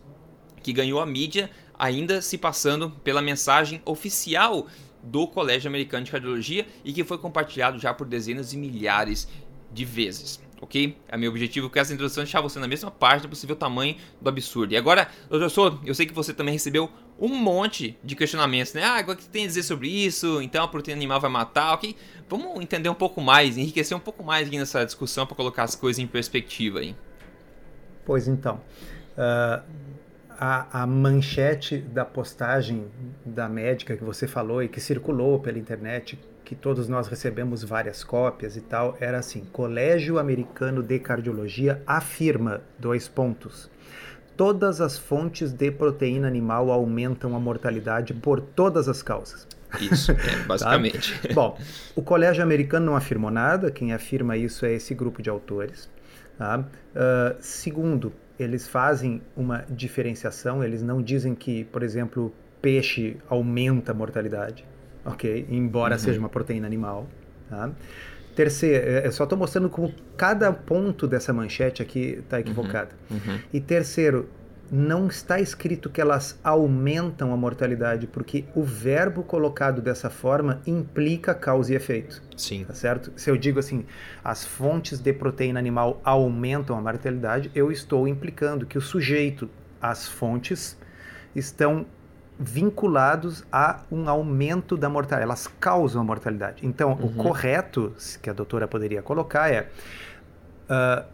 que 0.62 0.74
ganhou 0.74 1.00
a 1.00 1.06
mídia, 1.06 1.50
ainda 1.78 2.22
se 2.22 2.38
passando 2.38 2.90
pela 3.04 3.22
mensagem 3.22 3.82
oficial 3.86 4.68
do 5.04 5.28
Colégio 5.28 5.70
Americano 5.70 6.04
de 6.04 6.12
Cardiologia 6.12 6.66
e 6.84 6.92
que 6.92 7.04
foi 7.04 7.20
compartilhado 7.20 7.78
já 7.78 7.94
por 7.94 8.08
dezenas 8.08 8.50
de 8.50 8.58
milhares 8.58 9.28
de 9.72 9.86
vezes 9.86 10.45
ok? 10.62 10.98
É 11.08 11.18
meu 11.18 11.30
objetivo 11.30 11.70
com 11.70 11.80
essa 11.80 11.94
introdução 11.94 12.24
deixar 12.24 12.42
você 12.42 12.60
na 12.60 12.68
mesma 12.68 12.92
página 12.92 13.28
para 13.28 13.36
você 13.36 13.46
ver 13.48 13.54
o 13.54 13.58
tamanho 13.58 13.96
do 14.22 14.30
absurdo. 14.30 14.74
E 14.74 14.78
agora, 14.78 15.08
doutor 15.30 15.50
Sou, 15.50 15.80
eu 15.86 15.94
sei 15.94 16.06
que 16.06 16.14
você 16.14 16.34
também 16.34 16.54
recebeu 16.54 16.90
um 17.20 17.30
monte 17.30 17.98
de 18.04 18.16
questionamentos, 18.16 18.74
né? 18.74 18.84
Ah, 18.84 19.04
o 19.08 19.16
que 19.16 19.28
tem 19.28 19.46
a 19.46 19.48
dizer 19.48 19.64
sobre 19.64 19.88
isso? 19.88 20.42
Então 20.42 20.64
a 20.64 20.68
proteína 20.68 21.00
animal 21.00 21.20
vai 21.22 21.30
matar, 21.30 21.74
ok? 21.74 21.96
Vamos 22.28 22.62
entender 22.62 22.90
um 22.90 22.96
pouco 22.96 23.22
mais, 23.22 23.58
enriquecer 23.58 23.96
um 23.96 24.02
pouco 24.02 24.24
mais 24.24 24.48
aqui 24.48 24.58
nessa 24.58 24.86
discussão 24.86 25.26
para 25.26 25.36
colocar 25.36 25.64
as 25.64 25.76
coisas 25.76 26.00
em 26.00 26.08
perspectiva 26.08 26.80
aí. 26.80 26.96
Pois 28.06 28.28
então, 28.28 28.62
uh, 29.18 29.64
a, 30.30 30.84
a 30.84 30.88
manchete 30.88 31.78
da 31.78 32.04
postagem 32.04 32.88
da 33.26 33.48
médica 33.48 33.96
que 33.96 34.04
você 34.04 34.28
falou 34.28 34.62
e 34.62 34.68
que 34.68 34.82
circulou 34.82 35.40
pela 35.40 35.58
internet 35.58 36.20
que 36.46 36.56
todos 36.56 36.88
nós 36.88 37.08
recebemos 37.08 37.64
várias 37.64 38.04
cópias 38.04 38.56
e 38.56 38.62
tal, 38.62 38.96
era 39.02 39.18
assim: 39.18 39.44
Colégio 39.52 40.20
Americano 40.20 40.84
de 40.84 41.00
Cardiologia 41.00 41.82
afirma 41.86 42.62
dois 42.78 43.08
pontos. 43.08 43.70
Todas 44.38 44.80
as 44.80 44.98
fontes 44.98 45.52
de 45.52 45.72
proteína 45.72 46.28
animal 46.28 46.70
aumentam 46.70 47.36
a 47.36 47.40
mortalidade 47.40 48.14
por 48.14 48.40
todas 48.40 48.88
as 48.88 49.02
causas. 49.02 49.48
Isso, 49.82 50.12
é, 50.12 50.16
tá? 50.38 50.44
basicamente. 50.48 51.20
tá? 51.28 51.34
Bom, 51.34 51.58
o 51.96 52.02
Colégio 52.02 52.44
Americano 52.44 52.86
não 52.86 52.96
afirmou 52.96 53.32
nada, 53.32 53.72
quem 53.72 53.92
afirma 53.92 54.38
isso 54.38 54.66
é 54.66 54.74
esse 54.74 54.94
grupo 54.94 55.22
de 55.22 55.30
autores. 55.30 55.90
Tá? 56.38 56.60
Uh, 56.60 57.36
segundo, 57.40 58.14
eles 58.38 58.68
fazem 58.68 59.22
uma 59.36 59.66
diferenciação, 59.70 60.64
eles 60.64 60.84
não 60.84 61.02
dizem 61.02 61.34
que, 61.34 61.64
por 61.66 61.82
exemplo, 61.82 62.34
peixe 62.62 63.18
aumenta 63.30 63.94
a 63.94 63.96
mortalidade 63.96 64.66
ok? 65.06 65.46
Embora 65.50 65.96
uhum. 65.96 66.00
seja 66.00 66.20
uma 66.20 66.30
proteína 66.30 66.68
animal. 66.68 67.08
Tá? 67.50 67.72
Terceiro, 68.36 68.86
eu 69.06 69.12
só 69.12 69.24
estou 69.24 69.38
mostrando 69.38 69.70
como 69.70 69.94
cada 70.18 70.52
ponto 70.52 71.08
dessa 71.08 71.32
manchete 71.32 71.82
aqui 71.82 72.20
está 72.20 72.40
equivocado. 72.40 72.94
Uhum. 73.10 73.18
Uhum. 73.18 73.40
E 73.54 73.62
terceiro, 73.62 74.28
não 74.72 75.08
está 75.08 75.40
escrito 75.40 75.90
que 75.90 76.02
elas 76.02 76.40
aumentam 76.44 77.32
a 77.32 77.38
mortalidade, 77.38 78.08
porque 78.08 78.46
o 78.56 78.64
verbo 78.64 79.24
colocado 79.24 79.82
dessa 79.82 80.10
forma 80.10 80.62
implica 80.66 81.34
causa 81.34 81.74
e 81.74 81.76
efeito. 81.76 82.22
Sim. 82.36 82.66
Tá 82.66 82.74
certo? 82.74 83.12
Se 83.16 83.30
eu 83.30 83.38
digo 83.38 83.60
assim, 83.60 83.86
as 84.24 84.46
fontes 84.46 85.00
de 85.00 85.14
proteína 85.14 85.60
animal 85.60 86.02
aumentam 86.04 86.78
a 86.78 86.82
mortalidade, 86.82 87.52
eu 87.54 87.72
estou 87.72 88.08
implicando 88.08 88.66
que 88.66 88.78
o 88.78 88.82
sujeito, 88.82 89.50
as 89.82 90.08
fontes, 90.08 90.78
estão 91.36 91.86
vinculados 92.38 93.44
a 93.52 93.82
um 93.92 94.10
aumento 94.10 94.76
da 94.76 94.90
mortalidade, 94.90 95.24
elas 95.24 95.48
causam 95.60 96.02
a 96.02 96.06
mortalidade. 96.06 96.66
Então, 96.66 96.94
uhum. 96.94 97.06
o 97.06 97.14
correto 97.14 97.94
que 98.22 98.30
a 98.30 98.34
doutora 98.34 98.68
poderia 98.68 99.02
colocar 99.02 99.50
é 99.50 99.70
uh, 100.70 101.06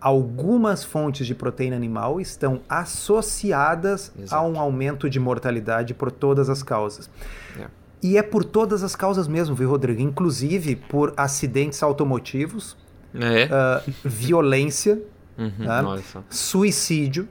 algumas 0.00 0.84
fontes 0.84 1.26
de 1.26 1.34
proteína 1.34 1.76
animal 1.76 2.20
estão 2.20 2.60
associadas 2.68 4.12
Exato. 4.18 4.34
a 4.34 4.46
um 4.46 4.58
aumento 4.58 5.10
de 5.10 5.20
mortalidade 5.20 5.94
por 5.94 6.10
todas 6.10 6.48
as 6.48 6.62
causas. 6.62 7.10
É. 7.58 7.66
E 8.02 8.16
é 8.16 8.22
por 8.22 8.44
todas 8.44 8.82
as 8.82 8.96
causas 8.96 9.28
mesmo, 9.28 9.54
viu, 9.54 9.68
Rodrigo? 9.68 10.00
Inclusive 10.00 10.76
por 10.76 11.12
acidentes 11.16 11.82
automotivos, 11.82 12.76
é. 13.14 13.44
uh, 13.46 13.92
violência, 14.04 15.02
uhum, 15.36 15.48
uh, 15.66 16.24
suicídio. 16.30 17.28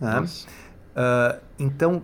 Uh, 0.00 1.38
então, 1.58 2.02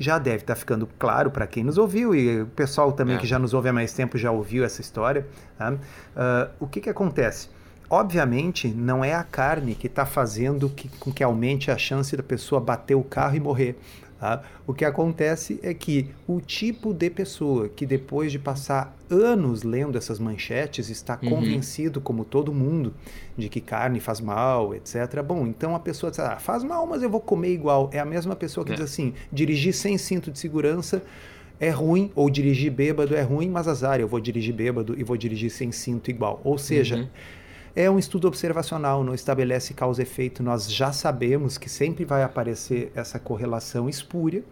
já 0.00 0.18
deve 0.18 0.38
estar 0.38 0.54
tá 0.54 0.58
ficando 0.58 0.88
claro 0.98 1.30
para 1.30 1.46
quem 1.46 1.62
nos 1.62 1.76
ouviu 1.76 2.14
e 2.14 2.40
o 2.40 2.46
pessoal 2.46 2.90
também 2.90 3.16
é. 3.16 3.18
que 3.18 3.26
já 3.26 3.38
nos 3.38 3.52
ouve 3.52 3.68
há 3.68 3.72
mais 3.72 3.92
tempo 3.92 4.16
já 4.16 4.30
ouviu 4.30 4.64
essa 4.64 4.80
história. 4.80 5.26
Tá? 5.58 5.72
Uh, 5.72 6.50
o 6.58 6.66
que, 6.66 6.80
que 6.80 6.88
acontece? 6.88 7.50
Obviamente, 7.88 8.68
não 8.68 9.04
é 9.04 9.12
a 9.12 9.22
carne 9.22 9.74
que 9.74 9.88
está 9.88 10.06
fazendo 10.06 10.70
que, 10.70 10.88
com 10.88 11.12
que 11.12 11.22
aumente 11.22 11.70
a 11.70 11.76
chance 11.76 12.16
da 12.16 12.22
pessoa 12.22 12.60
bater 12.60 12.94
o 12.94 13.04
carro 13.04 13.36
e 13.36 13.40
morrer. 13.40 13.78
Tá? 14.20 14.42
O 14.66 14.74
que 14.74 14.84
acontece 14.84 15.58
é 15.62 15.72
que 15.72 16.10
o 16.28 16.42
tipo 16.42 16.92
de 16.92 17.08
pessoa 17.08 17.70
que 17.70 17.86
depois 17.86 18.30
de 18.30 18.38
passar 18.38 18.94
anos 19.08 19.62
lendo 19.62 19.96
essas 19.96 20.18
manchetes 20.18 20.90
está 20.90 21.18
uhum. 21.22 21.30
convencido, 21.30 22.02
como 22.02 22.22
todo 22.22 22.52
mundo, 22.52 22.92
de 23.34 23.48
que 23.48 23.62
carne 23.62 23.98
faz 23.98 24.20
mal, 24.20 24.74
etc. 24.74 25.22
Bom, 25.26 25.46
então 25.46 25.74
a 25.74 25.80
pessoa 25.80 26.10
diz, 26.10 26.20
ah, 26.20 26.36
faz 26.36 26.62
mal, 26.62 26.86
mas 26.86 27.02
eu 27.02 27.08
vou 27.08 27.18
comer 27.18 27.54
igual. 27.54 27.88
É 27.94 27.98
a 27.98 28.04
mesma 28.04 28.36
pessoa 28.36 28.62
que 28.62 28.72
é. 28.72 28.74
diz 28.74 28.84
assim, 28.84 29.14
dirigir 29.32 29.72
sem 29.72 29.96
cinto 29.96 30.30
de 30.30 30.38
segurança 30.38 31.02
é 31.58 31.70
ruim, 31.70 32.12
ou 32.14 32.28
dirigir 32.28 32.70
bêbado 32.70 33.16
é 33.16 33.22
ruim, 33.22 33.48
mas 33.48 33.66
azar, 33.66 34.00
eu 34.00 34.08
vou 34.08 34.20
dirigir 34.20 34.52
bêbado 34.52 34.94
e 34.98 35.02
vou 35.02 35.16
dirigir 35.16 35.50
sem 35.50 35.72
cinto 35.72 36.10
igual. 36.10 36.42
Ou 36.44 36.58
seja, 36.58 36.96
uhum. 36.96 37.08
É 37.74 37.88
um 37.88 37.98
estudo 37.98 38.26
observacional, 38.26 39.04
não 39.04 39.14
estabelece 39.14 39.74
causa 39.74 40.02
e 40.02 40.04
efeito. 40.04 40.42
Nós 40.42 40.70
já 40.70 40.92
sabemos 40.92 41.56
que 41.56 41.68
sempre 41.68 42.04
vai 42.04 42.22
aparecer 42.22 42.90
essa 42.94 43.18
correlação 43.18 43.88
espúria, 43.88 44.42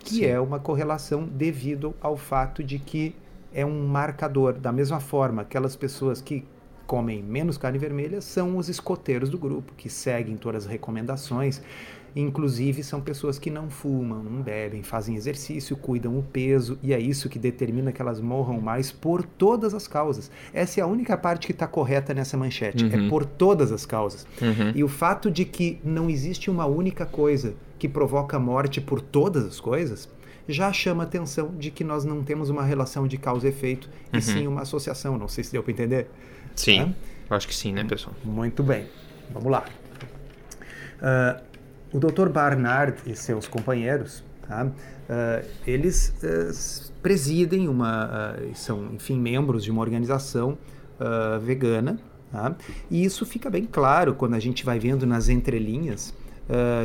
que 0.00 0.16
Sim. 0.16 0.24
é 0.24 0.40
uma 0.40 0.58
correlação 0.58 1.24
devido 1.24 1.94
ao 2.00 2.16
fato 2.16 2.64
de 2.64 2.78
que 2.78 3.14
é 3.52 3.64
um 3.64 3.86
marcador. 3.86 4.54
Da 4.54 4.72
mesma 4.72 5.00
forma, 5.00 5.42
aquelas 5.42 5.76
pessoas 5.76 6.22
que 6.22 6.44
comem 6.92 7.22
menos 7.22 7.56
carne 7.56 7.78
vermelha 7.78 8.20
são 8.20 8.58
os 8.58 8.68
escoteiros 8.68 9.30
do 9.30 9.38
grupo, 9.38 9.72
que 9.78 9.88
seguem 9.88 10.36
todas 10.36 10.66
as 10.66 10.70
recomendações. 10.70 11.62
Inclusive, 12.14 12.84
são 12.84 13.00
pessoas 13.00 13.38
que 13.38 13.48
não 13.48 13.70
fumam, 13.70 14.22
não 14.22 14.42
bebem, 14.42 14.82
fazem 14.82 15.16
exercício, 15.16 15.74
cuidam 15.74 16.18
o 16.18 16.22
peso, 16.22 16.78
e 16.82 16.92
é 16.92 17.00
isso 17.00 17.30
que 17.30 17.38
determina 17.38 17.92
que 17.92 18.02
elas 18.02 18.20
morram 18.20 18.60
mais 18.60 18.92
por 18.92 19.24
todas 19.24 19.72
as 19.72 19.88
causas. 19.88 20.30
Essa 20.52 20.80
é 20.80 20.82
a 20.82 20.86
única 20.86 21.16
parte 21.16 21.46
que 21.46 21.54
está 21.54 21.66
correta 21.66 22.12
nessa 22.12 22.36
manchete, 22.36 22.84
é 22.84 22.94
uhum. 22.94 23.06
é 23.06 23.08
por 23.08 23.24
todas 23.24 23.72
as 23.72 23.86
causas. 23.86 24.26
Uhum. 24.42 24.72
E 24.74 24.84
o 24.84 24.88
fato 24.88 25.30
de 25.30 25.46
que 25.46 25.80
não 25.82 26.10
existe 26.10 26.50
uma 26.50 26.66
única 26.66 27.06
coisa 27.06 27.54
que 27.78 27.88
provoca 27.88 28.38
morte 28.38 28.82
por 28.82 29.00
todas 29.00 29.46
as 29.46 29.58
coisas 29.58 30.10
já 30.46 30.70
chama 30.74 31.04
atenção 31.04 31.54
de 31.58 31.70
que 31.70 31.84
nós 31.84 32.04
não 32.04 32.22
temos 32.22 32.50
uma 32.50 32.62
relação 32.62 33.08
de 33.08 33.16
causa 33.16 33.46
e 33.46 33.48
efeito, 33.48 33.88
uhum. 34.12 34.18
e 34.18 34.20
sim 34.20 34.46
uma 34.46 34.60
associação. 34.60 35.16
Não 35.16 35.26
sei 35.26 35.42
se 35.42 35.52
deu 35.52 35.62
para 35.62 35.72
entender. 35.72 36.10
Sim, 36.54 36.94
tá? 37.28 37.36
acho 37.36 37.48
que 37.48 37.54
sim, 37.54 37.72
né, 37.72 37.84
pessoal? 37.84 38.14
Muito 38.24 38.62
bem. 38.62 38.86
Vamos 39.32 39.50
lá. 39.50 39.64
Uh, 41.02 41.42
o 41.96 41.98
Dr. 41.98 42.28
Barnard 42.28 42.96
e 43.06 43.16
seus 43.16 43.48
companheiros, 43.48 44.22
tá? 44.46 44.66
uh, 44.66 45.48
eles 45.66 46.14
uh, 46.22 46.92
presidem 47.02 47.68
uma, 47.68 48.36
são, 48.54 48.94
enfim, 48.94 49.18
membros 49.18 49.64
de 49.64 49.70
uma 49.70 49.80
organização 49.80 50.56
vegana, 51.42 51.98
tá? 52.30 52.54
e 52.88 53.04
isso 53.04 53.26
fica 53.26 53.50
bem 53.50 53.66
claro 53.66 54.14
quando 54.14 54.34
a 54.34 54.38
gente 54.38 54.64
vai 54.64 54.78
vendo 54.78 55.04
nas 55.04 55.28
entrelinhas, 55.28 56.14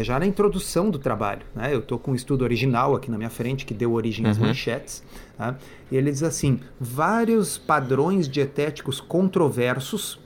já 0.04 0.20
na 0.20 0.26
introdução 0.26 0.90
do 0.90 1.00
trabalho. 1.00 1.42
Né? 1.56 1.74
Eu 1.74 1.80
estou 1.80 2.00
com 2.00 2.12
um 2.12 2.16
estudo 2.16 2.44
original 2.44 2.96
aqui 2.96 3.12
na 3.12 3.18
minha 3.18 3.30
frente 3.30 3.66
que 3.66 3.74
deu 3.74 3.92
origem 3.94 4.26
às 4.26 4.38
uhum. 4.38 4.48
manchetes, 4.48 5.04
tá? 5.38 5.56
e 5.92 5.98
ele 5.98 6.12
diz 6.12 6.24
assim: 6.24 6.60
vários 6.80 7.58
padrões 7.58 8.30
dietéticos 8.30 9.02
controversos 9.02 10.20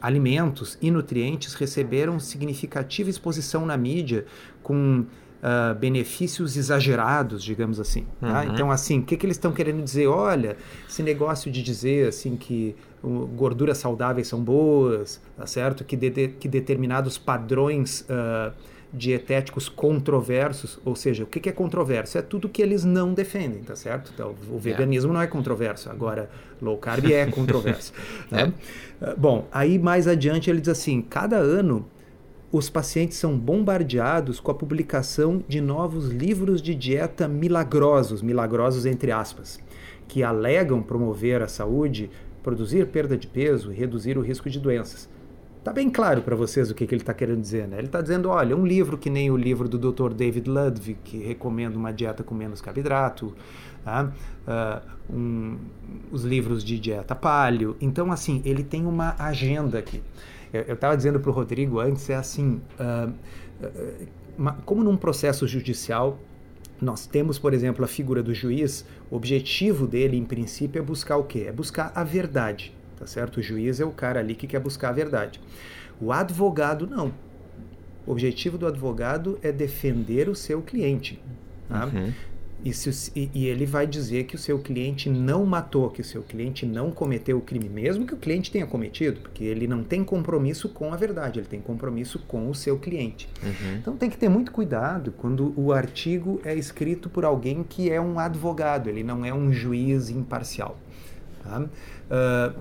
alimentos 0.00 0.78
e 0.80 0.90
nutrientes 0.90 1.54
receberam 1.54 2.18
significativa 2.20 3.10
exposição 3.10 3.66
na 3.66 3.76
mídia 3.76 4.26
com 4.62 5.00
uh, 5.38 5.74
benefícios 5.74 6.56
exagerados, 6.56 7.42
digamos 7.42 7.80
assim. 7.80 8.06
Tá? 8.20 8.42
Uhum. 8.42 8.52
Então, 8.52 8.70
assim, 8.70 9.00
o 9.00 9.02
que, 9.02 9.16
que 9.16 9.26
eles 9.26 9.36
estão 9.36 9.52
querendo 9.52 9.82
dizer? 9.82 10.06
Olha, 10.06 10.56
esse 10.88 11.02
negócio 11.02 11.50
de 11.50 11.62
dizer 11.62 12.08
assim 12.08 12.36
que 12.36 12.76
uh, 12.87 12.87
gorduras 13.02 13.78
saudáveis 13.78 14.28
são 14.28 14.42
boas, 14.42 15.20
tá 15.36 15.46
certo? 15.46 15.84
Que, 15.84 15.96
de, 15.96 16.28
que 16.28 16.48
determinados 16.48 17.16
padrões 17.16 18.00
uh, 18.02 18.52
dietéticos 18.92 19.68
controversos, 19.68 20.78
ou 20.84 20.96
seja, 20.96 21.24
o 21.24 21.26
que, 21.26 21.40
que 21.40 21.48
é 21.48 21.52
controverso? 21.52 22.16
É 22.18 22.22
tudo 22.22 22.48
que 22.48 22.62
eles 22.62 22.84
não 22.84 23.12
defendem, 23.12 23.62
tá 23.62 23.76
certo? 23.76 24.10
Então, 24.14 24.34
o 24.50 24.58
veganismo 24.58 25.10
é. 25.12 25.14
não 25.14 25.20
é 25.20 25.26
controverso, 25.26 25.90
agora 25.90 26.30
low 26.60 26.76
carb 26.78 27.10
é 27.10 27.26
controverso. 27.30 27.92
né? 28.30 28.52
é. 29.00 29.14
Bom, 29.14 29.46
aí 29.52 29.78
mais 29.78 30.08
adiante 30.08 30.50
ele 30.50 30.60
diz 30.60 30.70
assim, 30.70 31.02
cada 31.02 31.36
ano 31.36 31.86
os 32.50 32.70
pacientes 32.70 33.18
são 33.18 33.38
bombardeados 33.38 34.40
com 34.40 34.50
a 34.50 34.54
publicação 34.54 35.44
de 35.46 35.60
novos 35.60 36.08
livros 36.08 36.62
de 36.62 36.74
dieta 36.74 37.28
milagrosos, 37.28 38.22
milagrosos 38.22 38.86
entre 38.86 39.12
aspas, 39.12 39.60
que 40.08 40.22
alegam 40.22 40.82
promover 40.82 41.42
a 41.42 41.48
saúde, 41.48 42.10
produzir 42.48 42.86
perda 42.86 43.14
de 43.14 43.26
peso 43.26 43.70
e 43.70 43.74
reduzir 43.74 44.16
o 44.16 44.22
risco 44.22 44.48
de 44.48 44.58
doenças. 44.58 45.06
Tá 45.62 45.70
bem 45.70 45.90
claro 45.90 46.22
para 46.22 46.34
vocês 46.34 46.70
o 46.70 46.74
que, 46.74 46.86
que 46.86 46.94
ele 46.94 47.02
está 47.02 47.12
querendo 47.12 47.42
dizer, 47.42 47.68
né? 47.68 47.76
Ele 47.76 47.88
está 47.88 48.00
dizendo, 48.00 48.30
olha, 48.30 48.56
um 48.56 48.64
livro 48.64 48.96
que 48.96 49.10
nem 49.10 49.30
o 49.30 49.36
livro 49.36 49.68
do 49.68 49.78
Dr. 49.78 50.14
David 50.14 50.48
Ludwig, 50.48 50.98
que 51.04 51.18
recomenda 51.18 51.76
uma 51.76 51.92
dieta 51.92 52.22
com 52.22 52.34
menos 52.34 52.62
carboidrato, 52.62 53.34
tá? 53.84 54.10
uh, 54.46 55.14
um, 55.14 55.58
os 56.10 56.24
livros 56.24 56.64
de 56.64 56.78
dieta 56.78 57.14
paleo. 57.14 57.76
Então, 57.82 58.10
assim, 58.10 58.40
ele 58.46 58.64
tem 58.64 58.86
uma 58.86 59.14
agenda 59.18 59.78
aqui. 59.78 60.02
Eu 60.50 60.72
estava 60.72 60.96
dizendo 60.96 61.20
para 61.20 61.30
o 61.30 61.34
Rodrigo 61.34 61.80
antes, 61.80 62.08
é 62.08 62.14
assim, 62.14 62.62
uh, 62.80 63.12
uh, 64.40 64.54
como 64.64 64.82
num 64.82 64.96
processo 64.96 65.46
judicial, 65.46 66.18
nós 66.80 67.06
temos, 67.06 67.38
por 67.38 67.52
exemplo, 67.52 67.84
a 67.84 67.88
figura 67.88 68.22
do 68.22 68.32
juiz, 68.32 68.86
o 69.10 69.16
objetivo 69.16 69.86
dele, 69.86 70.16
em 70.16 70.24
princípio, 70.24 70.78
é 70.78 70.82
buscar 70.82 71.16
o 71.16 71.24
quê? 71.24 71.44
É 71.48 71.52
buscar 71.52 71.92
a 71.94 72.04
verdade 72.04 72.72
tá 72.98 73.06
certo? 73.06 73.38
O 73.38 73.42
juiz 73.42 73.80
é 73.80 73.84
o 73.84 73.90
cara 73.90 74.20
ali 74.20 74.34
que 74.34 74.46
quer 74.46 74.60
buscar 74.60 74.88
a 74.88 74.92
verdade. 74.92 75.40
O 76.00 76.12
advogado 76.12 76.86
não. 76.86 77.12
O 78.06 78.12
objetivo 78.12 78.58
do 78.58 78.66
advogado 78.66 79.38
é 79.42 79.52
defender 79.52 80.28
o 80.28 80.34
seu 80.34 80.60
cliente. 80.60 81.20
Tá? 81.68 81.86
Uhum. 81.86 82.12
E, 82.64 82.72
se, 82.72 83.12
e, 83.14 83.46
ele 83.46 83.64
vai 83.64 83.86
dizer 83.86 84.24
que 84.24 84.34
o 84.34 84.38
seu 84.38 84.58
cliente 84.58 85.08
não 85.08 85.46
matou, 85.46 85.90
que 85.90 86.00
o 86.00 86.04
seu 86.04 86.22
cliente 86.22 86.66
não 86.66 86.90
cometeu 86.90 87.38
o 87.38 87.40
crime, 87.40 87.68
mesmo 87.68 88.04
que 88.04 88.14
o 88.14 88.16
cliente 88.16 88.50
tenha 88.50 88.66
cometido, 88.66 89.20
porque 89.20 89.44
ele 89.44 89.68
não 89.68 89.84
tem 89.84 90.02
compromisso 90.02 90.68
com 90.68 90.92
a 90.92 90.96
verdade, 90.96 91.38
ele 91.38 91.46
tem 91.46 91.60
compromisso 91.60 92.18
com 92.26 92.50
o 92.50 92.54
seu 92.54 92.76
cliente. 92.76 93.28
Uhum. 93.42 93.76
Então 93.76 93.96
tem 93.96 94.10
que 94.10 94.18
ter 94.18 94.28
muito 94.28 94.50
cuidado 94.50 95.12
quando 95.12 95.54
o 95.56 95.72
artigo 95.72 96.40
é 96.44 96.54
escrito 96.54 97.08
por 97.08 97.24
alguém 97.24 97.62
que 97.62 97.90
é 97.90 98.00
um 98.00 98.18
advogado, 98.18 98.88
ele 98.88 99.04
não 99.04 99.24
é 99.24 99.32
um 99.32 99.52
juiz 99.52 100.10
imparcial. 100.10 100.76
Tá? 101.44 101.60
Uh, 101.60 102.58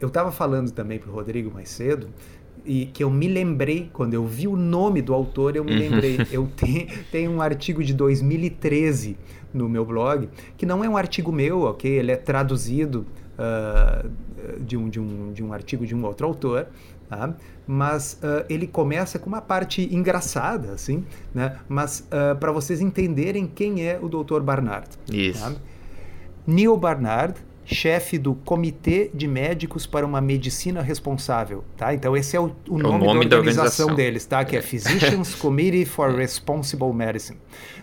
eu 0.00 0.06
estava 0.06 0.30
falando 0.30 0.70
também 0.70 1.00
para 1.00 1.10
o 1.10 1.12
Rodrigo 1.12 1.50
mais 1.50 1.68
cedo 1.68 2.08
e 2.68 2.84
que 2.86 3.02
eu 3.02 3.10
me 3.10 3.26
lembrei, 3.26 3.88
quando 3.92 4.12
eu 4.12 4.26
vi 4.26 4.46
o 4.46 4.54
nome 4.54 5.00
do 5.00 5.14
autor, 5.14 5.56
eu 5.56 5.64
me 5.64 5.72
uhum. 5.72 5.78
lembrei. 5.78 6.18
eu 6.30 6.46
tenho, 6.54 6.86
tenho 7.10 7.30
um 7.30 7.40
artigo 7.40 7.82
de 7.82 7.94
2013 7.94 9.16
no 9.52 9.68
meu 9.68 9.86
blog, 9.86 10.28
que 10.56 10.66
não 10.66 10.84
é 10.84 10.88
um 10.88 10.96
artigo 10.96 11.32
meu, 11.32 11.62
ok? 11.62 11.90
Ele 11.90 12.12
é 12.12 12.16
traduzido 12.16 13.06
uh, 13.38 14.08
de, 14.60 14.76
um, 14.76 14.88
de, 14.90 15.00
um, 15.00 15.32
de 15.32 15.42
um 15.42 15.52
artigo 15.52 15.86
de 15.86 15.94
um 15.94 16.04
outro 16.04 16.26
autor, 16.26 16.66
tá? 17.08 17.34
mas 17.66 18.20
uh, 18.22 18.44
ele 18.50 18.66
começa 18.66 19.18
com 19.18 19.28
uma 19.28 19.40
parte 19.40 19.88
engraçada, 19.94 20.72
assim, 20.72 21.04
né? 21.34 21.58
mas 21.68 22.00
uh, 22.00 22.36
para 22.38 22.52
vocês 22.52 22.82
entenderem 22.82 23.46
quem 23.46 23.86
é 23.86 23.98
o 24.00 24.08
Dr. 24.08 24.40
Barnard. 24.40 24.88
Isso. 25.10 25.40
Tá? 25.40 25.54
Neil 26.46 26.76
Barnard 26.76 27.34
chefe 27.74 28.16
do 28.16 28.34
Comitê 28.34 29.10
de 29.12 29.28
Médicos 29.28 29.86
para 29.86 30.06
uma 30.06 30.20
Medicina 30.20 30.80
Responsável, 30.80 31.62
tá? 31.76 31.92
Então 31.92 32.16
esse 32.16 32.34
é 32.34 32.40
o, 32.40 32.50
o, 32.68 32.78
nome, 32.78 33.04
é 33.04 33.10
o 33.10 33.14
nome, 33.14 33.26
da, 33.26 33.36
organização 33.36 33.86
da, 33.88 33.92
organização 33.92 33.94
deles, 33.94 34.24
tá? 34.24 34.44
Que 34.44 34.56
é, 34.56 34.58
é 34.58 34.62
Physicians 34.62 35.34
Committee 35.36 35.84
for 35.84 36.14
Responsible 36.14 36.92
Medicine. 36.94 37.38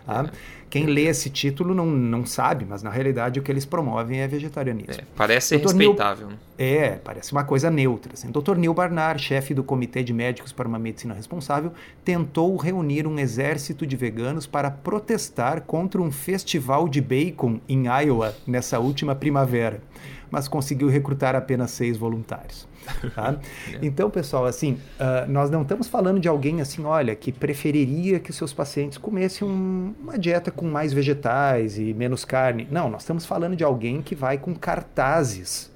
Tá? 0.06 0.32
Quem 0.76 0.88
lê 0.88 1.04
esse 1.04 1.30
título 1.30 1.74
não, 1.74 1.86
não 1.86 2.26
sabe, 2.26 2.66
mas 2.68 2.84
na 2.84 2.90
realidade 2.90 3.40
o 3.40 3.44
que 3.44 3.50
eles 3.50 3.64
promovem 3.64 4.20
é 4.20 4.28
vegetarianismo. 4.28 4.92
É, 4.92 5.06
parece 5.16 5.58
Dr. 5.58 5.68
respeitável. 5.68 6.28
Neil, 6.28 6.40
é, 6.58 6.90
parece 6.98 7.32
uma 7.32 7.46
coisa 7.46 7.72
neutra. 7.72 8.12
Assim. 8.14 8.30
Dr. 8.30 8.58
Neil 8.58 8.74
Barnard, 8.74 9.24
chefe 9.24 9.54
do 9.54 9.64
Comitê 9.64 10.04
de 10.04 10.12
Médicos 10.12 10.52
para 10.52 10.68
uma 10.68 10.78
Medicina 10.78 11.14
Responsável, 11.14 11.72
tentou 12.04 12.58
reunir 12.58 13.08
um 13.08 13.18
exército 13.18 13.88
de 13.88 13.96
veganos 13.96 14.46
para 14.46 14.70
protestar 14.70 15.62
contra 15.62 16.02
um 16.02 16.12
festival 16.12 16.90
de 16.90 17.00
bacon 17.00 17.62
em 17.70 17.86
Iowa 17.88 18.36
nessa 18.46 18.78
última 18.78 19.16
primavera, 19.16 19.82
mas 20.30 20.50
conseguiu 20.50 20.90
recrutar 20.90 21.38
apenas 21.38 21.72
seis 21.72 21.96
voluntários. 21.96 22.68
Tá? 23.16 23.38
Então, 23.82 24.10
pessoal, 24.10 24.46
assim, 24.46 24.74
uh, 25.00 25.30
nós 25.30 25.50
não 25.50 25.62
estamos 25.62 25.88
falando 25.88 26.20
de 26.20 26.28
alguém 26.28 26.60
assim, 26.60 26.84
olha, 26.84 27.16
que 27.16 27.32
preferiria 27.32 28.20
que 28.20 28.34
seus 28.34 28.52
pacientes 28.52 28.98
comessem 28.98 29.48
um, 29.48 29.94
uma 30.02 30.18
dieta 30.18 30.52
com 30.52 30.66
mais 30.66 30.92
vegetais 30.92 31.78
e 31.78 31.94
menos 31.94 32.26
carne. 32.26 32.68
Não, 32.70 32.90
nós 32.90 33.04
estamos 33.04 33.26
falando 33.26 33.56
de 33.56 33.64
alguém 33.64 34.02
que 34.02 34.16
vai 34.16 34.38
com 34.38 34.54
cartazes 34.54 35.75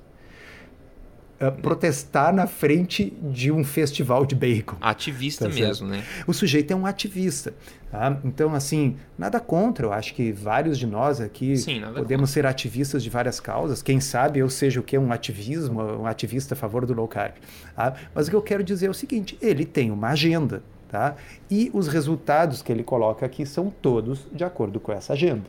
uh, 1.41 1.51
protestar 1.61 2.33
na 2.33 2.47
frente 2.47 3.13
de 3.21 3.51
um 3.51 3.63
festival 3.63 4.25
de 4.25 4.35
bacon. 4.35 4.77
Ativista 4.81 5.47
tá 5.47 5.53
mesmo, 5.53 5.87
né? 5.87 6.03
O 6.27 6.33
sujeito 6.33 6.71
é 6.71 6.75
um 6.75 6.85
ativista. 6.85 7.53
Tá? 7.91 8.19
Então, 8.23 8.53
assim, 8.53 8.97
nada 9.17 9.39
contra. 9.39 9.85
Eu 9.87 9.93
acho 9.93 10.13
que 10.13 10.31
vários 10.31 10.77
de 10.77 10.85
nós 10.85 11.19
aqui 11.19 11.57
Sim, 11.57 11.81
podemos 11.81 12.29
contra. 12.29 12.33
ser 12.33 12.45
ativistas 12.45 13.01
de 13.01 13.09
várias 13.09 13.39
causas. 13.39 13.81
Quem 13.81 13.99
sabe 13.99 14.39
eu 14.39 14.49
seja 14.49 14.79
o 14.79 14.83
que? 14.83 14.97
Um 14.97 15.11
ativismo, 15.11 15.81
um 15.81 16.05
ativista 16.05 16.53
a 16.53 16.57
favor 16.57 16.85
do 16.85 16.93
low 16.93 17.07
carb. 17.07 17.33
Tá? 17.75 17.95
Mas 18.13 18.27
o 18.27 18.29
que 18.29 18.35
eu 18.35 18.41
quero 18.41 18.63
dizer 18.63 18.87
é 18.87 18.89
o 18.89 18.93
seguinte: 18.93 19.37
ele 19.41 19.65
tem 19.65 19.91
uma 19.91 20.09
agenda. 20.09 20.61
Tá? 20.89 21.15
E 21.51 21.69
os 21.71 21.87
resultados 21.87 22.63
que 22.63 22.71
ele 22.71 22.83
coloca 22.83 23.23
aqui 23.23 23.45
são 23.45 23.69
todos 23.69 24.27
de 24.31 24.43
acordo 24.43 24.79
com 24.79 24.91
essa 24.91 25.13
agenda. 25.13 25.45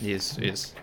Isso, 0.00 0.42
isso. 0.44 0.74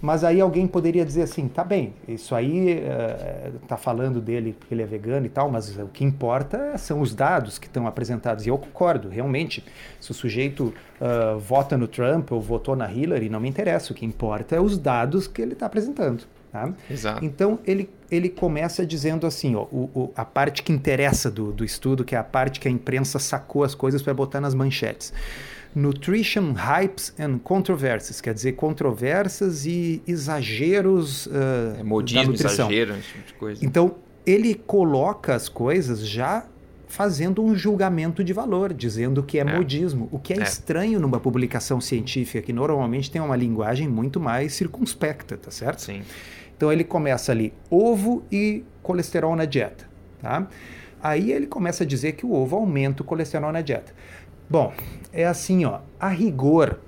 Mas 0.00 0.24
aí 0.24 0.40
alguém 0.40 0.66
poderia 0.66 1.04
dizer 1.04 1.22
assim, 1.22 1.46
tá 1.46 1.62
bem, 1.62 1.92
isso 2.08 2.34
aí 2.34 2.78
uh, 2.78 3.58
tá 3.68 3.76
falando 3.76 4.20
dele 4.20 4.56
porque 4.58 4.72
ele 4.72 4.82
é 4.82 4.86
vegano 4.86 5.26
e 5.26 5.28
tal, 5.28 5.50
mas 5.50 5.76
o 5.76 5.88
que 5.88 6.04
importa 6.04 6.78
são 6.78 7.00
os 7.00 7.14
dados 7.14 7.58
que 7.58 7.66
estão 7.66 7.86
apresentados. 7.86 8.46
E 8.46 8.48
eu 8.48 8.56
concordo, 8.56 9.08
realmente, 9.08 9.62
se 10.00 10.10
o 10.10 10.14
sujeito 10.14 10.72
uh, 11.00 11.38
vota 11.38 11.76
no 11.76 11.86
Trump 11.86 12.32
ou 12.32 12.40
votou 12.40 12.74
na 12.74 12.90
Hillary, 12.90 13.28
não 13.28 13.40
me 13.40 13.48
interessa. 13.48 13.92
O 13.92 13.96
que 13.96 14.06
importa 14.06 14.56
é 14.56 14.60
os 14.60 14.78
dados 14.78 15.26
que 15.26 15.42
ele 15.42 15.52
está 15.52 15.66
apresentando. 15.66 16.24
Tá? 16.50 16.72
Então 17.22 17.60
ele, 17.64 17.88
ele 18.10 18.28
começa 18.28 18.84
dizendo 18.84 19.24
assim, 19.26 19.54
ó, 19.54 19.62
o, 19.70 19.88
o, 19.94 20.12
a 20.16 20.24
parte 20.24 20.64
que 20.64 20.72
interessa 20.72 21.30
do, 21.30 21.52
do 21.52 21.64
estudo, 21.64 22.04
que 22.04 22.16
é 22.16 22.18
a 22.18 22.24
parte 22.24 22.58
que 22.58 22.66
a 22.66 22.70
imprensa 22.70 23.20
sacou 23.20 23.62
as 23.62 23.74
coisas 23.74 24.02
para 24.02 24.12
botar 24.12 24.40
nas 24.40 24.54
manchetes. 24.54 25.12
Nutrition 25.74 26.52
Hypes 26.52 27.14
and 27.18 27.38
Controversies, 27.38 28.20
quer 28.20 28.34
dizer, 28.34 28.52
controvérsias 28.52 29.66
e 29.66 30.02
exageros 30.06 31.26
uh, 31.26 31.76
é, 31.78 31.82
modismo, 31.82 32.24
da 32.24 32.30
nutrição. 32.30 32.66
exagero, 32.70 32.94
esse 32.94 33.08
tipo 33.08 33.26
de 33.26 33.34
coisa. 33.34 33.64
Então, 33.64 33.94
ele 34.26 34.54
coloca 34.54 35.34
as 35.34 35.48
coisas 35.48 36.06
já 36.06 36.44
fazendo 36.90 37.42
um 37.42 37.54
julgamento 37.54 38.22
de 38.24 38.32
valor, 38.32 38.74
dizendo 38.74 39.22
que 39.22 39.38
é, 39.38 39.42
é. 39.42 39.44
modismo, 39.44 40.08
o 40.10 40.18
que 40.18 40.32
é, 40.32 40.40
é, 40.40 40.42
estranho 40.42 40.98
numa 40.98 41.20
publicação 41.20 41.80
científica 41.80 42.42
que 42.42 42.52
normalmente 42.52 43.10
tem 43.10 43.22
uma 43.22 43.36
linguagem 43.36 43.88
muito 43.88 44.18
mais 44.18 44.54
circunspecta, 44.54 45.36
tá 45.36 45.52
certo? 45.52 45.82
Sim. 45.82 46.02
Então 46.56 46.72
ele 46.72 46.82
começa 46.82 47.30
ali 47.30 47.54
ovo 47.70 48.24
e 48.30 48.64
colesterol 48.82 49.36
na 49.36 49.44
dieta, 49.44 49.88
tá? 50.20 50.48
Aí 51.02 51.32
ele 51.32 51.46
começa 51.46 51.84
a 51.84 51.86
dizer 51.86 52.12
que 52.12 52.26
o 52.26 52.34
ovo 52.34 52.56
aumenta 52.56 53.02
o 53.02 53.06
colesterol 53.06 53.50
na 53.52 53.62
dieta. 53.62 53.94
Bom, 54.50 54.72
é 55.12 55.24
assim, 55.24 55.64
ó, 55.64 55.78
a 56.00 56.08
rigor 56.08 56.80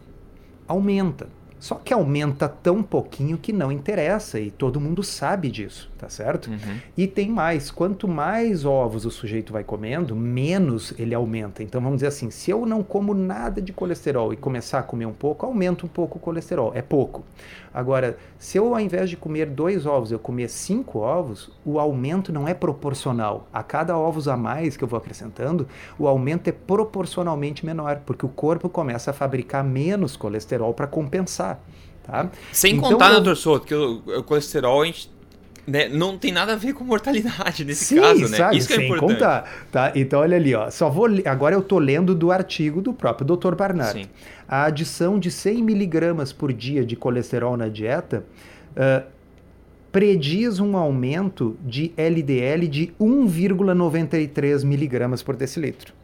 aumenta. 0.66 1.28
Só 1.61 1.76
que 1.76 1.95
aumenta 1.95 2.49
tão 2.49 2.83
pouquinho 2.83 3.38
que 3.38 3.52
não 3.52 3.71
interessa 3.71 4.40
e 4.40 4.50
todo 4.50 4.81
mundo 4.81 5.00
sabe 5.04 5.49
disso, 5.49 5.88
tá 5.97 6.09
certo? 6.09 6.50
Uhum. 6.50 6.78
E 6.97 7.07
tem 7.07 7.31
mais, 7.31 7.71
quanto 7.71 8.09
mais 8.09 8.64
ovos 8.64 9.07
o 9.07 9.12
sujeito 9.12 9.52
vai 9.52 9.62
comendo, 9.62 10.16
menos 10.16 10.92
ele 10.99 11.14
aumenta. 11.14 11.62
Então 11.62 11.81
vamos 11.81 11.99
dizer 11.99 12.09
assim, 12.09 12.33
se 12.33 12.50
eu 12.50 12.66
não 12.66 12.83
como 12.83 13.14
nada 13.14 13.62
de 13.62 13.73
colesterol 13.73 14.33
e 14.33 14.37
começar 14.37 14.81
a 14.81 14.83
comer 14.83 15.07
um 15.07 15.12
pouco, 15.12 15.47
aumenta 15.47 15.87
um 15.87 15.88
pouco 15.88 16.19
o 16.19 16.21
colesterol, 16.21 16.73
é 16.75 16.83
pouco. 16.83 17.23
Agora, 17.75 18.19
se 18.38 18.59
eu 18.59 18.75
ao 18.75 18.81
invés 18.81 19.09
de 19.09 19.17
comer 19.17 19.47
dois 19.47 19.87
ovos, 19.87 20.12
eu 20.12 20.19
comer 20.19 20.49
cinco 20.49 20.99
ovos, 20.99 21.50
o 21.64 21.79
aumento 21.79 22.33
não 22.33 22.47
é 22.47 22.55
proporcional. 22.55 23.47
A 23.52 23.62
cada 23.62 23.97
ovos 23.97 24.29
a 24.29 24.37
mais 24.37 24.76
que 24.76 24.85
eu 24.85 24.88
vou 24.88 24.99
acrescentando, 24.99 25.67
o 25.99 26.07
aumento 26.07 26.49
é 26.49 26.52
proporcionalmente 26.52 27.64
menor, 27.64 28.02
porque 28.05 28.26
o 28.26 28.29
corpo 28.29 28.69
começa 28.69 29.11
a 29.11 29.14
fabricar 29.14 29.64
menos 29.64 30.17
colesterol 30.17 30.75
para 30.75 30.87
compensar. 30.87 31.61
Tá? 32.02 32.29
Sem 32.52 32.76
então, 32.76 32.91
contar, 32.91 33.09
eu... 33.09 33.14
doutor 33.14 33.37
Souto, 33.37 33.67
que 33.67 33.75
o, 33.75 34.02
o 34.19 34.23
colesterol 34.23 34.83
a 34.83 34.87
gente 34.87 35.11
né, 35.66 35.88
não 35.88 36.19
tem 36.19 36.33
nada 36.33 36.54
a 36.54 36.57
ver 36.57 36.73
com 36.73 36.83
mortalidade 36.85 37.64
nesse 37.64 37.85
Sim, 37.85 38.00
caso, 38.00 38.28
né? 38.28 38.37
Sabe, 38.37 38.57
Isso 38.57 38.66
que 38.66 38.75
é 38.75 38.76
sem 38.76 38.87
importante. 38.87 39.12
Contar, 39.14 39.66
tá? 39.71 39.92
Então 39.95 40.21
olha 40.21 40.37
ali, 40.37 40.54
ó. 40.54 40.71
Só 40.71 40.90
vou 40.90 41.09
agora 41.25 41.54
eu 41.54 41.61
estou 41.61 41.78
lendo 41.78 42.14
do 42.14 42.33
artigo 42.33 42.81
do 42.81 42.92
próprio 42.92 43.37
Dr. 43.37 43.54
Barnard. 43.54 44.02
Sim. 44.02 44.09
A 44.49 44.64
adição 44.64 45.19
de 45.19 45.31
100 45.31 45.62
miligramas 45.62 46.33
por 46.33 46.52
dia 46.52 46.85
de 46.85 46.97
colesterol 46.97 47.57
na 47.57 47.69
dieta 47.69 48.25
uh, 48.73 49.07
prediz 49.92 50.59
um 50.59 50.76
aumento 50.76 51.57
de 51.64 51.92
LDL 51.97 52.66
de 52.66 52.92
1,93 53.00 54.64
miligramas 54.64 55.23
por 55.23 55.37
decilitro. 55.37 55.95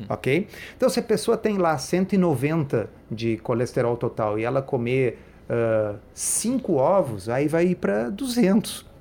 Hum. 0.00 0.04
Ok? 0.08 0.48
Então, 0.76 0.88
se 0.88 0.98
a 0.98 1.02
pessoa 1.02 1.36
tem 1.36 1.58
lá 1.58 1.78
190 1.78 2.90
de 3.10 3.36
colesterol 3.38 3.96
total 3.96 4.38
e 4.38 4.44
ela 4.44 4.60
comer 4.60 5.18
5 6.12 6.72
uh, 6.72 6.76
ovos, 6.76 7.28
aí 7.28 7.46
vai 7.46 7.66
ir 7.66 7.76
para 7.76 8.10
200. 8.10 8.95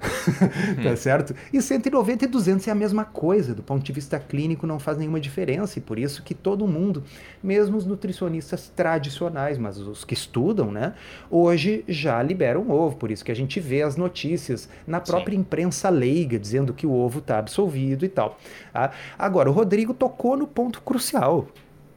tá 0.82 0.96
certo? 0.96 1.34
E 1.52 1.60
190 1.60 2.24
e 2.24 2.28
200 2.28 2.66
é 2.66 2.70
a 2.70 2.74
mesma 2.74 3.04
coisa, 3.04 3.54
do 3.54 3.62
ponto 3.62 3.84
de 3.84 3.92
vista 3.92 4.18
clínico 4.18 4.66
não 4.66 4.78
faz 4.78 4.96
nenhuma 4.96 5.20
diferença, 5.20 5.78
e 5.78 5.82
por 5.82 5.98
isso 5.98 6.22
que 6.22 6.34
todo 6.34 6.66
mundo, 6.66 7.04
mesmo 7.42 7.76
os 7.76 7.84
nutricionistas 7.84 8.72
tradicionais, 8.74 9.58
mas 9.58 9.78
os 9.78 10.04
que 10.04 10.14
estudam, 10.14 10.70
né, 10.72 10.94
hoje 11.30 11.84
já 11.86 12.22
liberam 12.22 12.70
ovo, 12.70 12.96
por 12.96 13.10
isso 13.10 13.24
que 13.24 13.32
a 13.32 13.36
gente 13.36 13.60
vê 13.60 13.82
as 13.82 13.96
notícias 13.96 14.68
na 14.86 15.00
própria 15.00 15.34
Sim. 15.34 15.40
imprensa 15.40 15.88
leiga 15.88 16.38
dizendo 16.38 16.72
que 16.72 16.86
o 16.86 16.92
ovo 16.92 17.18
está 17.18 17.38
absolvido 17.38 18.04
e 18.04 18.08
tal. 18.08 18.38
Ah, 18.74 18.90
agora, 19.18 19.50
o 19.50 19.52
Rodrigo 19.52 19.92
tocou 19.92 20.36
no 20.36 20.46
ponto 20.46 20.80
crucial, 20.82 21.48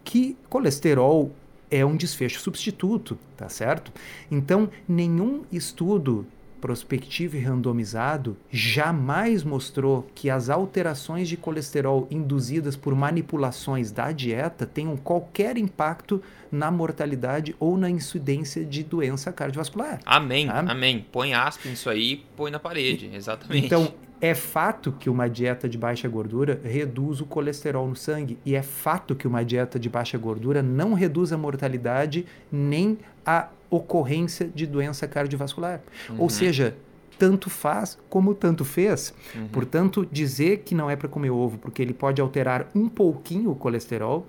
que 0.04 0.38
colesterol 0.50 1.32
é 1.72 1.84
um 1.84 1.96
desfecho 1.96 2.40
substituto, 2.40 3.18
tá 3.36 3.50
certo? 3.50 3.92
Então, 4.30 4.70
nenhum 4.88 5.44
estudo 5.52 6.28
prospectivo 6.64 7.36
e 7.36 7.42
randomizado 7.42 8.38
jamais 8.50 9.44
mostrou 9.44 10.08
que 10.16 10.30
as 10.30 10.50
alterações 10.50 11.28
de 11.28 11.36
colesterol 11.36 12.08
induzidas 12.10 12.78
por 12.78 12.96
manipulações 12.96 13.92
da 13.92 14.14
dieta 14.14 14.66
tenham 14.66 14.96
qualquer 14.96 15.58
impacto 15.58 16.24
na 16.50 16.72
mortalidade 16.72 17.54
ou 17.60 17.76
na 17.76 17.90
incidência 17.90 18.64
de 18.64 18.82
doença 18.82 19.30
cardiovascular. 19.30 20.00
Amém, 20.06 20.48
tá? 20.48 20.60
amém. 20.60 21.06
Põe 21.12 21.34
aspas 21.34 21.70
nisso 21.70 21.90
aí, 21.90 22.24
põe 22.38 22.50
na 22.50 22.60
parede, 22.60 23.12
exatamente. 23.14 23.66
Então, 23.66 23.94
é 24.22 24.34
fato 24.34 24.94
que 24.94 25.10
uma 25.10 25.30
dieta 25.30 25.68
de 25.68 25.78
baixa 25.78 26.08
gordura 26.08 26.62
reduz 26.64 27.20
o 27.20 27.26
colesterol 27.26 27.86
no 27.90 27.96
sangue 27.98 28.40
e 28.46 28.56
é 28.56 28.62
fato 28.62 29.16
que 29.16 29.28
uma 29.28 29.44
dieta 29.44 29.78
de 29.78 29.90
baixa 29.90 30.18
gordura 30.18 30.64
não 30.64 30.94
reduz 30.94 31.34
a 31.34 31.38
mortalidade 31.38 32.26
nem 32.50 32.98
a 33.26 33.50
ocorrência 33.76 34.50
de 34.54 34.66
doença 34.66 35.08
cardiovascular. 35.08 35.82
Uhum. 36.10 36.16
Ou 36.20 36.30
seja, 36.30 36.76
tanto 37.18 37.50
faz 37.50 37.98
como 38.10 38.34
tanto 38.34 38.66
fez. 38.66 39.14
Uhum. 39.36 39.48
Portanto, 39.48 40.08
dizer 40.12 40.60
que 40.60 40.76
não 40.76 40.90
é 40.90 40.96
para 40.96 41.08
comer 41.08 41.32
ovo 41.32 41.58
porque 41.58 41.82
ele 41.82 41.94
pode 41.94 42.22
alterar 42.22 42.68
um 42.76 42.88
pouquinho 42.88 43.52
o 43.52 43.56
colesterol 43.56 44.28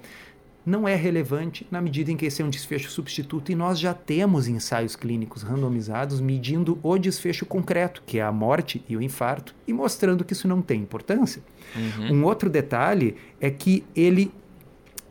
não 0.66 0.88
é 0.88 0.94
relevante 0.94 1.66
na 1.70 1.80
medida 1.80 2.10
em 2.10 2.16
que 2.16 2.24
esse 2.24 2.40
é 2.40 2.44
um 2.44 2.48
desfecho 2.48 2.90
substituto 2.90 3.52
e 3.52 3.54
nós 3.54 3.78
já 3.78 3.92
temos 3.92 4.48
ensaios 4.48 4.96
clínicos 4.96 5.42
randomizados 5.42 6.20
medindo 6.20 6.78
o 6.82 6.96
desfecho 6.96 7.44
concreto, 7.44 8.02
que 8.06 8.18
é 8.18 8.22
a 8.22 8.32
morte 8.32 8.82
e 8.88 8.96
o 8.96 9.02
infarto, 9.02 9.54
e 9.66 9.72
mostrando 9.72 10.24
que 10.24 10.32
isso 10.32 10.48
não 10.48 10.62
tem 10.62 10.80
importância. 10.80 11.42
Uhum. 11.76 12.14
Um 12.14 12.24
outro 12.24 12.48
detalhe 12.48 13.16
é 13.40 13.50
que 13.50 13.84
ele 13.94 14.32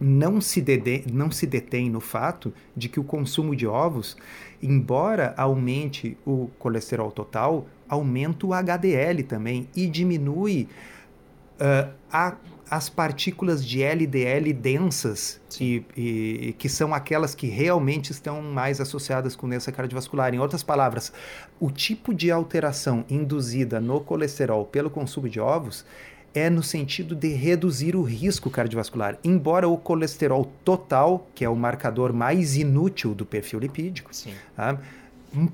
não 0.03 0.41
se, 0.41 0.61
dede, 0.61 1.05
não 1.11 1.31
se 1.31 1.47
detém 1.47 1.89
no 1.89 2.01
fato 2.01 2.53
de 2.75 2.89
que 2.89 2.99
o 2.99 3.03
consumo 3.03 3.55
de 3.55 3.65
ovos, 3.65 4.17
embora 4.61 5.33
aumente 5.37 6.17
o 6.25 6.49
colesterol 6.59 7.11
total, 7.11 7.67
aumenta 7.87 8.45
o 8.45 8.53
HDL 8.53 9.23
também 9.23 9.67
e 9.75 9.87
diminui 9.87 10.67
uh, 11.53 11.93
a, 12.11 12.35
as 12.69 12.89
partículas 12.89 13.65
de 13.65 13.81
LDL 13.81 14.51
densas, 14.51 15.39
e, 15.61 15.85
e, 15.95 16.55
que 16.57 16.67
são 16.67 16.93
aquelas 16.93 17.33
que 17.33 17.47
realmente 17.47 18.11
estão 18.11 18.41
mais 18.41 18.81
associadas 18.81 19.35
com 19.35 19.47
doença 19.47 19.71
cardiovascular. 19.71 20.33
Em 20.33 20.39
outras 20.39 20.63
palavras, 20.63 21.13
o 21.59 21.71
tipo 21.71 22.13
de 22.13 22.29
alteração 22.29 23.05
induzida 23.09 23.79
no 23.79 24.01
colesterol 24.01 24.65
pelo 24.65 24.89
consumo 24.89 25.29
de 25.29 25.39
ovos 25.39 25.85
é 26.33 26.49
no 26.49 26.63
sentido 26.63 27.15
de 27.15 27.29
reduzir 27.29 27.95
o 27.95 28.01
risco 28.01 28.49
cardiovascular. 28.49 29.17
Embora 29.23 29.67
o 29.67 29.77
colesterol 29.77 30.51
total, 30.63 31.27
que 31.35 31.45
é 31.45 31.49
o 31.49 31.55
marcador 31.55 32.11
mais 32.11 32.55
inútil 32.57 33.13
do 33.13 33.25
perfil 33.25 33.59
lipídico, 33.59 34.09
tá, 34.55 34.79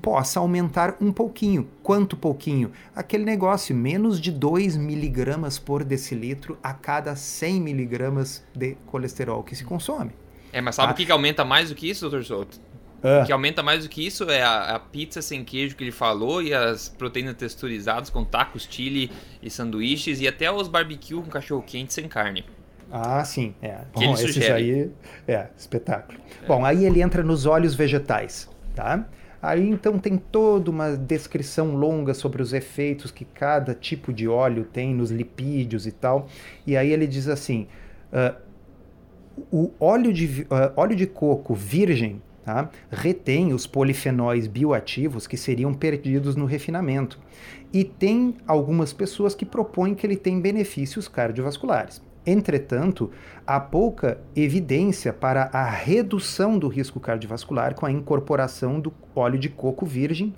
possa 0.00 0.40
aumentar 0.40 0.96
um 1.00 1.12
pouquinho. 1.12 1.68
Quanto 1.82 2.16
pouquinho? 2.16 2.72
Aquele 2.94 3.24
negócio, 3.24 3.74
menos 3.74 4.20
de 4.20 4.30
2 4.30 4.76
miligramas 4.76 5.58
por 5.58 5.84
decilitro 5.84 6.58
a 6.62 6.72
cada 6.72 7.14
100 7.14 7.60
miligramas 7.60 8.42
de 8.54 8.76
colesterol 8.86 9.42
que 9.42 9.54
se 9.54 9.64
consome. 9.64 10.12
É, 10.52 10.60
mas 10.60 10.74
sabe 10.74 10.88
tá? 10.88 11.02
o 11.02 11.06
que 11.06 11.12
aumenta 11.12 11.44
mais 11.44 11.68
do 11.68 11.74
que 11.74 11.88
isso, 11.88 12.02
doutor 12.02 12.24
Souto? 12.24 12.69
O 13.02 13.26
que 13.26 13.32
aumenta 13.32 13.62
mais 13.62 13.84
do 13.84 13.88
que 13.88 14.06
isso 14.06 14.28
é 14.28 14.42
a, 14.42 14.76
a, 14.76 14.78
pizza 14.78 15.22
sem 15.22 15.42
queijo 15.42 15.74
que 15.74 15.82
ele 15.82 15.92
falou 15.92 16.42
e 16.42 16.52
as 16.52 16.88
proteínas 16.88 17.34
texturizadas 17.34 18.10
com 18.10 18.24
tacos, 18.24 18.68
chili 18.70 19.10
e 19.42 19.48
sanduíches 19.48 20.20
e 20.20 20.28
até 20.28 20.50
os 20.52 20.68
barbecue 20.68 21.14
com 21.14 21.30
cachorro 21.30 21.62
quente 21.62 21.94
sem 21.94 22.06
carne. 22.06 22.44
Ah, 22.92 23.24
sim. 23.24 23.54
É. 23.62 23.78
Que 23.94 24.04
Bom, 24.06 24.14
esse 24.14 24.52
aí 24.52 24.90
é 25.26 25.48
espetáculo. 25.56 26.18
É. 26.42 26.46
Bom, 26.46 26.64
aí 26.64 26.84
ele 26.84 27.00
entra 27.00 27.22
nos 27.22 27.46
óleos 27.46 27.74
vegetais, 27.74 28.48
tá? 28.74 29.06
Aí 29.42 29.66
então 29.66 29.98
tem 29.98 30.18
toda 30.18 30.70
uma 30.70 30.96
descrição 30.96 31.74
longa 31.74 32.12
sobre 32.12 32.42
os 32.42 32.52
efeitos 32.52 33.10
que 33.10 33.24
cada 33.24 33.74
tipo 33.74 34.12
de 34.12 34.28
óleo 34.28 34.64
tem 34.64 34.94
nos 34.94 35.10
lipídios 35.10 35.86
e 35.86 35.92
tal. 35.92 36.28
E 36.66 36.76
aí 36.76 36.92
ele 36.92 37.06
diz 37.06 37.28
assim: 37.28 37.66
uh, 38.12 38.36
o 39.50 39.72
óleo 39.80 40.12
de, 40.12 40.42
uh, 40.42 40.72
óleo 40.76 40.94
de 40.94 41.06
coco 41.06 41.54
virgem 41.54 42.20
tá? 42.50 42.70
retém 42.90 43.52
os 43.52 43.66
polifenóis 43.66 44.48
bioativos 44.48 45.26
que 45.26 45.36
seriam 45.36 45.72
perdidos 45.72 46.34
no 46.34 46.46
refinamento. 46.46 47.18
E 47.72 47.84
tem 47.84 48.36
algumas 48.46 48.92
pessoas 48.92 49.34
que 49.34 49.46
propõem 49.46 49.94
que 49.94 50.04
ele 50.04 50.16
tem 50.16 50.40
benefícios 50.40 51.06
cardiovasculares. 51.06 52.02
Entretanto, 52.26 53.10
há 53.46 53.58
pouca 53.58 54.20
evidência 54.34 55.12
para 55.12 55.48
a 55.52 55.64
redução 55.64 56.58
do 56.58 56.68
risco 56.68 57.00
cardiovascular 57.00 57.74
com 57.74 57.86
a 57.86 57.92
incorporação 57.92 58.80
do 58.80 58.92
óleo 59.14 59.38
de 59.38 59.48
coco 59.48 59.86
virgem 59.86 60.34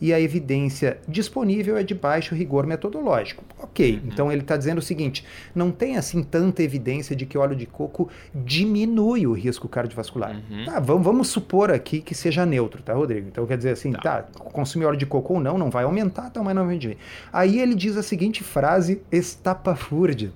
e 0.00 0.12
a 0.12 0.20
evidência 0.20 0.98
disponível 1.08 1.76
é 1.76 1.82
de 1.82 1.94
baixo 1.94 2.34
rigor 2.34 2.66
metodológico. 2.66 3.44
Ok, 3.58 3.94
uhum. 3.94 4.00
então 4.04 4.32
ele 4.32 4.42
está 4.42 4.56
dizendo 4.56 4.78
o 4.78 4.82
seguinte: 4.82 5.24
não 5.54 5.70
tem 5.70 5.96
assim 5.96 6.22
tanta 6.22 6.62
evidência 6.62 7.16
de 7.16 7.24
que 7.24 7.38
óleo 7.38 7.56
de 7.56 7.66
coco 7.66 8.08
diminui 8.34 9.26
o 9.26 9.32
risco 9.32 9.68
cardiovascular. 9.68 10.36
Uhum. 10.50 10.64
Tá, 10.64 10.80
vamos, 10.80 11.04
vamos, 11.04 11.28
supor 11.28 11.70
aqui 11.70 12.00
que 12.00 12.14
seja 12.14 12.44
neutro, 12.44 12.82
tá, 12.82 12.92
Rodrigo? 12.92 13.28
Então 13.28 13.46
quer 13.46 13.56
dizer 13.56 13.70
assim, 13.70 13.92
tá, 13.92 14.22
tá 14.22 14.40
consumir 14.44 14.84
óleo 14.84 14.98
de 14.98 15.06
coco 15.06 15.34
ou 15.34 15.40
não, 15.40 15.56
não 15.56 15.70
vai 15.70 15.84
aumentar, 15.84 16.28
então, 16.28 16.44
mas 16.44 16.54
não 16.54 16.66
vai 16.66 16.78
diminuir. 16.78 17.00
Aí 17.32 17.60
ele 17.60 17.74
diz 17.74 17.96
a 17.96 18.02
seguinte 18.02 18.44
frase 18.44 19.02
estapafúrdia. 19.10 20.32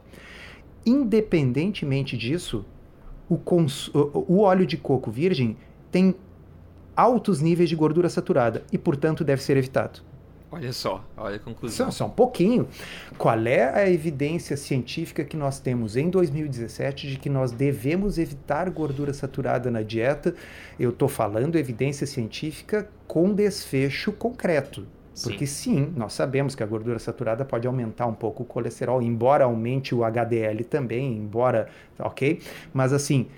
Independentemente 0.85 2.17
disso, 2.17 2.65
o, 3.29 3.39
o 4.29 4.41
óleo 4.41 4.67
de 4.67 4.77
coco 4.77 5.11
virgem 5.11 5.57
tem 5.91 6.15
altos 6.97 7.41
níveis 7.41 7.69
de 7.69 7.77
gordura 7.77 8.09
saturada 8.09 8.63
e, 8.73 8.79
portanto, 8.79 9.25
deve 9.25 9.43
ser 9.43 9.57
evitado. 9.57 10.01
Olha 10.53 10.73
só, 10.73 11.05
olha 11.17 11.37
a 11.37 11.39
conclusão. 11.39 11.87
Só, 11.93 11.99
só, 11.99 12.07
um 12.07 12.11
pouquinho. 12.11 12.67
Qual 13.17 13.39
é 13.47 13.73
a 13.73 13.89
evidência 13.89 14.57
científica 14.57 15.25
que 15.25 15.37
nós 15.37 15.61
temos 15.61 15.97
em 15.97 16.11
2017 16.11 17.09
de 17.09 17.19
que 17.19 17.29
nós 17.29 17.53
devemos 17.53 18.19
evitar 18.19 18.69
gordura 18.69 19.13
saturada 19.13 19.71
na 19.71 19.83
dieta? 19.83 20.35
Eu 20.79 20.91
estou 20.91 21.09
falando 21.09 21.57
evidência 21.57 22.05
científica 22.05 22.89
com 23.07 23.33
desfecho 23.33 24.11
concreto. 24.11 24.85
Porque 25.23 25.47
sim. 25.47 25.87
sim, 25.87 25.93
nós 25.97 26.15
sabemos 26.15 26.55
que 26.55 26.63
a 26.63 26.67
gordura 26.67 26.99
saturada 26.99 27.45
pode 27.45 27.67
aumentar 27.67 28.07
um 28.07 28.15
pouco 28.15 28.43
o 28.43 28.47
colesterol, 28.47 29.03
embora 29.03 29.45
aumente 29.45 29.95
o 29.95 30.03
HDL 30.03 30.65
também, 30.65 31.17
embora, 31.17 31.69
ok? 31.99 32.41
Mas 32.73 32.93
assim, 32.93 33.29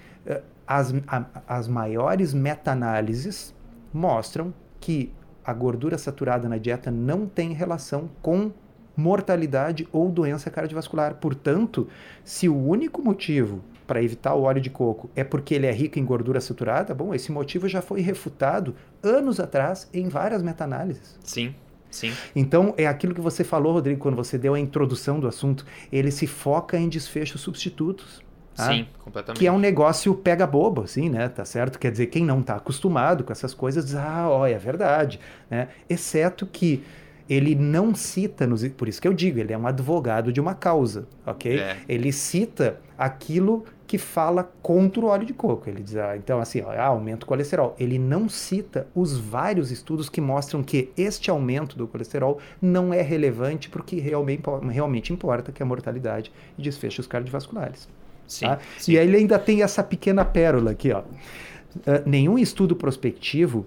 as, 0.66 0.94
a, 1.06 1.24
as 1.46 1.68
maiores 1.68 2.32
meta-análises 2.32 3.54
mostram 3.92 4.52
que 4.80 5.12
a 5.44 5.52
gordura 5.52 5.98
saturada 5.98 6.48
na 6.48 6.58
dieta 6.58 6.90
não 6.90 7.26
tem 7.26 7.52
relação 7.52 8.08
com 8.20 8.52
mortalidade 8.96 9.88
ou 9.90 10.10
doença 10.10 10.50
cardiovascular. 10.50 11.14
Portanto, 11.14 11.88
se 12.24 12.48
o 12.48 12.56
único 12.56 13.02
motivo 13.02 13.62
para 13.86 14.02
evitar 14.02 14.34
o 14.34 14.42
óleo 14.42 14.60
de 14.60 14.70
coco 14.70 15.10
é 15.16 15.24
porque 15.24 15.54
ele 15.54 15.66
é 15.66 15.72
rico 15.72 15.98
em 15.98 16.04
gordura 16.04 16.40
saturada, 16.40 16.94
bom, 16.94 17.14
esse 17.14 17.32
motivo 17.32 17.68
já 17.68 17.82
foi 17.82 18.00
refutado 18.00 18.74
anos 19.02 19.40
atrás 19.40 19.88
em 19.92 20.08
várias 20.08 20.42
meta-análises. 20.42 21.18
Sim. 21.24 21.54
Sim. 21.90 22.12
Então, 22.34 22.72
é 22.78 22.86
aquilo 22.86 23.14
que 23.14 23.20
você 23.20 23.44
falou, 23.44 23.74
Rodrigo, 23.74 24.00
quando 24.00 24.16
você 24.16 24.38
deu 24.38 24.54
a 24.54 24.58
introdução 24.58 25.20
do 25.20 25.28
assunto. 25.28 25.66
Ele 25.92 26.10
se 26.10 26.26
foca 26.26 26.78
em 26.78 26.88
desfechos 26.88 27.42
substitutos. 27.42 28.22
Tá? 28.54 28.68
Sim, 28.68 28.86
completamente. 28.98 29.38
Que 29.38 29.46
é 29.46 29.52
um 29.52 29.58
negócio 29.58 30.14
pega 30.14 30.46
bobo, 30.46 30.82
assim, 30.82 31.08
né? 31.08 31.28
Tá 31.28 31.44
certo? 31.44 31.78
Quer 31.78 31.90
dizer, 31.90 32.06
quem 32.06 32.24
não 32.24 32.40
está 32.40 32.56
acostumado 32.56 33.24
com 33.24 33.32
essas 33.32 33.54
coisas 33.54 33.84
diz, 33.84 33.94
ah, 33.94 34.28
ó, 34.28 34.46
é 34.46 34.58
verdade, 34.58 35.18
né? 35.50 35.68
Exceto 35.88 36.46
que 36.46 36.84
ele 37.28 37.54
não 37.54 37.94
cita, 37.94 38.46
nos, 38.46 38.66
por 38.68 38.88
isso 38.88 39.00
que 39.00 39.08
eu 39.08 39.14
digo, 39.14 39.38
ele 39.38 39.52
é 39.52 39.58
um 39.58 39.66
advogado 39.66 40.32
de 40.32 40.40
uma 40.40 40.54
causa, 40.54 41.06
ok? 41.24 41.58
É. 41.58 41.78
Ele 41.88 42.12
cita 42.12 42.78
aquilo 42.98 43.64
que 43.86 43.98
fala 43.98 44.50
contra 44.62 45.00
o 45.02 45.06
óleo 45.06 45.26
de 45.26 45.34
coco. 45.34 45.68
Ele 45.68 45.82
diz, 45.82 45.96
ah, 45.96 46.16
então 46.16 46.40
assim, 46.40 46.62
ó, 46.62 46.70
ah, 46.70 46.86
aumenta 46.86 47.24
o 47.24 47.28
colesterol. 47.28 47.76
Ele 47.78 47.98
não 47.98 48.28
cita 48.28 48.86
os 48.94 49.18
vários 49.18 49.70
estudos 49.70 50.08
que 50.08 50.20
mostram 50.20 50.62
que 50.62 50.90
este 50.96 51.30
aumento 51.30 51.76
do 51.76 51.86
colesterol 51.86 52.38
não 52.60 52.92
é 52.92 53.02
relevante 53.02 53.68
porque 53.68 53.96
realmente, 54.00 54.42
realmente 54.70 55.12
importa, 55.12 55.52
que 55.52 55.62
é 55.62 55.64
a 55.64 55.66
mortalidade 55.66 56.32
e 56.56 56.62
desfechos 56.62 57.06
cardiovasculares. 57.06 57.88
Sim, 58.32 58.46
tá? 58.46 58.58
sim. 58.78 58.92
E 58.92 58.98
aí 58.98 59.06
ele 59.06 59.16
ainda 59.18 59.38
tem 59.38 59.62
essa 59.62 59.82
pequena 59.82 60.24
pérola 60.24 60.70
aqui, 60.70 60.90
ó. 60.92 61.00
Uh, 61.00 62.02
nenhum 62.04 62.38
estudo 62.38 62.76
prospectivo 62.76 63.66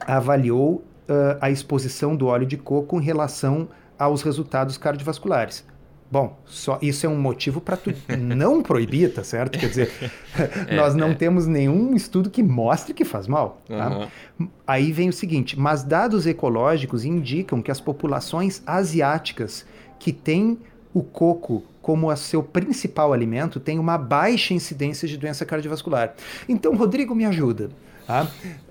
avaliou 0.00 0.84
uh, 1.08 1.38
a 1.40 1.50
exposição 1.50 2.16
do 2.16 2.26
óleo 2.26 2.46
de 2.46 2.56
coco 2.56 2.98
em 2.98 3.02
relação 3.02 3.68
aos 3.98 4.22
resultados 4.22 4.78
cardiovasculares. 4.78 5.64
Bom, 6.10 6.36
só 6.44 6.76
isso 6.82 7.06
é 7.06 7.08
um 7.08 7.16
motivo 7.16 7.60
para 7.60 7.76
tu 7.76 7.92
não 8.18 8.62
proibir, 8.62 9.12
tá 9.12 9.22
certo? 9.22 9.58
Quer 9.58 9.68
dizer, 9.68 9.92
é, 10.66 10.74
nós 10.74 10.94
não 10.94 11.10
é. 11.10 11.14
temos 11.14 11.46
nenhum 11.46 11.94
estudo 11.94 12.30
que 12.30 12.42
mostre 12.42 12.92
que 12.92 13.04
faz 13.04 13.28
mal. 13.28 13.62
Tá? 13.68 14.10
Uhum. 14.38 14.48
Aí 14.66 14.90
vem 14.90 15.08
o 15.08 15.12
seguinte: 15.12 15.58
mas 15.58 15.84
dados 15.84 16.26
ecológicos 16.26 17.04
indicam 17.04 17.62
que 17.62 17.70
as 17.70 17.80
populações 17.80 18.62
asiáticas 18.66 19.64
que 20.00 20.12
têm 20.12 20.58
o 20.92 21.02
coco 21.02 21.62
como 21.90 22.14
seu 22.16 22.40
principal 22.40 23.12
alimento 23.12 23.58
tem 23.58 23.76
uma 23.76 23.98
baixa 23.98 24.54
incidência 24.54 25.08
de 25.08 25.16
doença 25.16 25.44
cardiovascular. 25.44 26.14
Então, 26.48 26.76
Rodrigo, 26.76 27.16
me 27.16 27.24
ajuda. 27.24 27.70
Tá? 28.06 28.30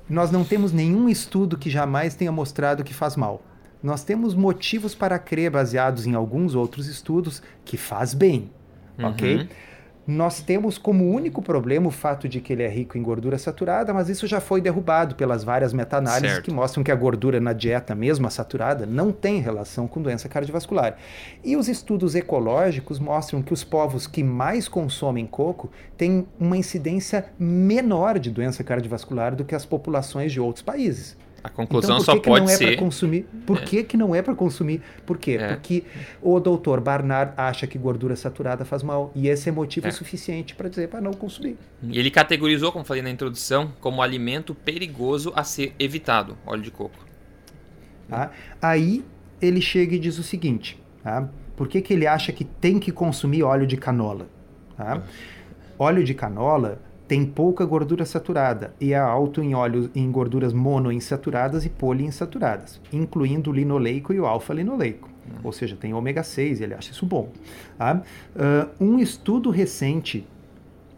Nós 0.09 0.31
não 0.31 0.45
temos 0.45 0.71
nenhum 0.71 1.09
estudo 1.09 1.57
que 1.57 1.69
jamais 1.69 2.15
tenha 2.15 2.31
mostrado 2.31 2.81
que 2.81 2.93
faz 2.93 3.17
mal. 3.17 3.41
Nós 3.83 4.05
temos 4.05 4.33
motivos 4.33 4.95
para 4.95 5.19
crer, 5.19 5.51
baseados 5.51 6.07
em 6.07 6.13
alguns 6.13 6.55
outros 6.55 6.87
estudos, 6.87 7.41
que 7.65 7.75
faz 7.75 8.13
bem. 8.13 8.49
Uhum. 8.97 9.09
Ok? 9.09 9.49
Nós 10.09 10.41
temos 10.41 10.79
como 10.79 11.07
único 11.13 11.39
problema 11.39 11.87
o 11.87 11.91
fato 11.91 12.27
de 12.27 12.41
que 12.41 12.51
ele 12.51 12.63
é 12.63 12.67
rico 12.67 12.97
em 12.97 13.03
gordura 13.03 13.37
saturada, 13.37 13.93
mas 13.93 14.09
isso 14.09 14.25
já 14.25 14.41
foi 14.41 14.59
derrubado 14.59 15.13
pelas 15.13 15.43
várias 15.43 15.71
meta-análises 15.71 16.39
que 16.39 16.49
mostram 16.49 16.83
que 16.83 16.91
a 16.91 16.95
gordura 16.95 17.39
na 17.39 17.53
dieta, 17.53 17.93
mesmo 17.93 18.25
a 18.25 18.31
saturada, 18.31 18.87
não 18.87 19.11
tem 19.11 19.39
relação 19.39 19.87
com 19.87 20.01
doença 20.01 20.27
cardiovascular. 20.27 20.97
E 21.43 21.55
os 21.55 21.67
estudos 21.67 22.15
ecológicos 22.15 22.97
mostram 22.97 23.43
que 23.43 23.53
os 23.53 23.63
povos 23.63 24.07
que 24.07 24.23
mais 24.23 24.67
consomem 24.67 25.27
coco 25.27 25.69
têm 25.95 26.25
uma 26.39 26.57
incidência 26.57 27.27
menor 27.37 28.17
de 28.17 28.31
doença 28.31 28.63
cardiovascular 28.63 29.35
do 29.35 29.45
que 29.45 29.53
as 29.53 29.63
populações 29.63 30.31
de 30.31 30.39
outros 30.39 30.63
países. 30.63 31.15
A 31.43 31.49
conclusão 31.49 31.95
então, 31.95 32.05
só 32.05 32.15
que 32.15 32.27
pode 32.27 32.45
não 32.45 32.51
é 32.51 32.55
ser. 32.55 32.75
Consumir? 32.75 33.25
Por 33.45 33.57
é. 33.57 33.61
que, 33.61 33.83
que 33.83 33.95
não 33.95 34.13
é 34.13 34.21
para 34.21 34.35
consumir? 34.35 34.81
Por 35.05 35.17
quê? 35.17 35.37
É. 35.39 35.47
Porque 35.47 35.83
o 36.21 36.39
doutor 36.39 36.81
Barnard 36.81 37.33
acha 37.37 37.65
que 37.65 37.77
gordura 37.77 38.15
saturada 38.15 38.65
faz 38.65 38.83
mal. 38.83 39.11
E 39.15 39.27
esse 39.27 39.49
é 39.49 39.51
motivo 39.51 39.87
é. 39.87 39.91
suficiente 39.91 40.55
para 40.55 40.69
dizer 40.69 40.89
para 40.89 40.99
não 40.99 41.13
consumir. 41.13 41.57
Ele 41.89 42.11
categorizou, 42.11 42.71
como 42.71 42.83
falei 42.83 43.01
na 43.01 43.09
introdução, 43.09 43.71
como 43.79 44.01
alimento 44.01 44.53
perigoso 44.53 45.31
a 45.35 45.43
ser 45.43 45.73
evitado 45.79 46.37
óleo 46.45 46.61
de 46.61 46.71
coco. 46.71 47.07
Tá? 48.09 48.31
Aí 48.61 49.05
ele 49.41 49.61
chega 49.61 49.95
e 49.95 49.99
diz 49.99 50.17
o 50.17 50.23
seguinte: 50.23 50.81
tá? 51.03 51.29
por 51.55 51.67
que, 51.67 51.81
que 51.81 51.93
ele 51.93 52.07
acha 52.07 52.31
que 52.31 52.43
tem 52.43 52.79
que 52.79 52.91
consumir 52.91 53.43
óleo 53.43 53.65
de 53.65 53.77
canola? 53.77 54.27
Tá? 54.75 55.03
Óleo 55.77 56.03
de 56.03 56.13
canola 56.13 56.81
tem 57.09 57.25
pouca 57.25 57.65
gordura 57.65 58.05
saturada 58.05 58.71
e 58.79 58.93
é 58.93 58.97
alto 58.97 59.41
em 59.41 59.55
óleos 59.55 59.89
em 59.95 60.09
gorduras 60.11 60.53
monoinsaturadas 60.53 61.65
e 61.65 61.69
poliinsaturadas, 61.69 62.79
incluindo 62.93 63.49
o 63.49 63.53
linoleico 63.53 64.13
e 64.13 64.19
o 64.19 64.27
alfa-linoleico. 64.27 65.09
Uhum. 65.25 65.39
Ou 65.45 65.51
seja, 65.51 65.75
tem 65.75 65.91
ômega 65.91 66.21
6 66.21 66.59
e 66.59 66.63
ele 66.63 66.75
acha 66.75 66.91
isso 66.91 67.07
bom. 67.07 67.29
Tá? 67.79 68.03
Uh, 68.35 68.85
um 68.85 68.99
estudo 68.99 69.49
recente, 69.49 70.23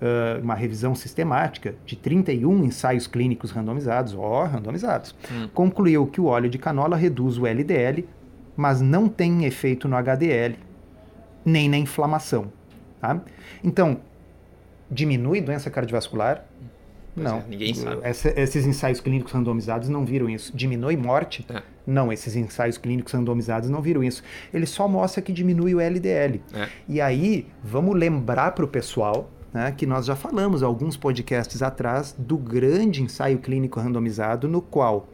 uh, 0.02 0.44
uma 0.44 0.54
revisão 0.54 0.94
sistemática 0.94 1.76
de 1.86 1.96
31 1.96 2.66
ensaios 2.66 3.08
clínicos 3.08 3.52
randomizados, 3.52 4.14
ó, 4.14 4.44
randomizados, 4.44 5.16
uhum. 5.32 5.48
concluiu 5.54 6.06
que 6.08 6.20
o 6.20 6.26
óleo 6.26 6.50
de 6.50 6.58
canola 6.58 6.98
reduz 6.98 7.38
o 7.38 7.48
LDL, 7.48 8.06
mas 8.58 8.82
não 8.82 9.08
tem 9.08 9.46
efeito 9.46 9.88
no 9.88 9.96
HDL, 9.96 10.58
nem 11.46 11.70
na 11.70 11.78
inflamação. 11.78 12.52
Tá? 13.00 13.22
Então, 13.64 14.02
diminui 14.92 15.42
doença 15.42 15.72
cardiovascular? 15.72 16.46
Pois 17.16 17.26
não. 17.26 17.40
É, 17.40 17.44
ninguém 17.50 17.74
sabe. 17.74 18.02
Essa, 18.04 18.40
esses 18.40 18.66
ensaios 18.66 19.00
clínicos 19.00 19.32
randomizados 19.32 19.90
não 19.90 20.06
viram 20.06 20.30
isso. 20.30 20.56
Diminui 20.56 20.96
morte? 20.96 21.46
É. 21.50 21.62
Não, 21.86 22.12
esses 22.12 22.36
ensaios 22.36 22.78
clínicos 22.78 23.14
randomizados 23.14 23.70
não 23.70 23.82
viram 23.82 24.04
isso. 24.04 24.24
Ele 24.54 24.66
só 24.66 24.88
mostra 24.88 25.22
que 25.22 25.34
diminui 25.34 25.74
o 25.74 25.80
LDL. 25.80 26.42
É. 26.54 26.70
E 26.88 27.02
aí, 27.02 27.48
vamos 27.64 27.98
lembrar 27.98 28.52
para 28.52 28.66
o 28.66 28.68
pessoal 28.68 29.30
né, 29.54 29.74
que 29.76 29.86
nós 29.86 30.06
já 30.06 30.16
falamos 30.16 30.64
alguns 30.64 30.96
podcasts 30.96 31.62
atrás 31.62 32.16
do 32.18 32.38
grande 32.38 33.02
ensaio 33.02 33.40
clínico 33.40 33.80
randomizado 33.80 34.48
no 34.48 34.62
qual 34.62 35.10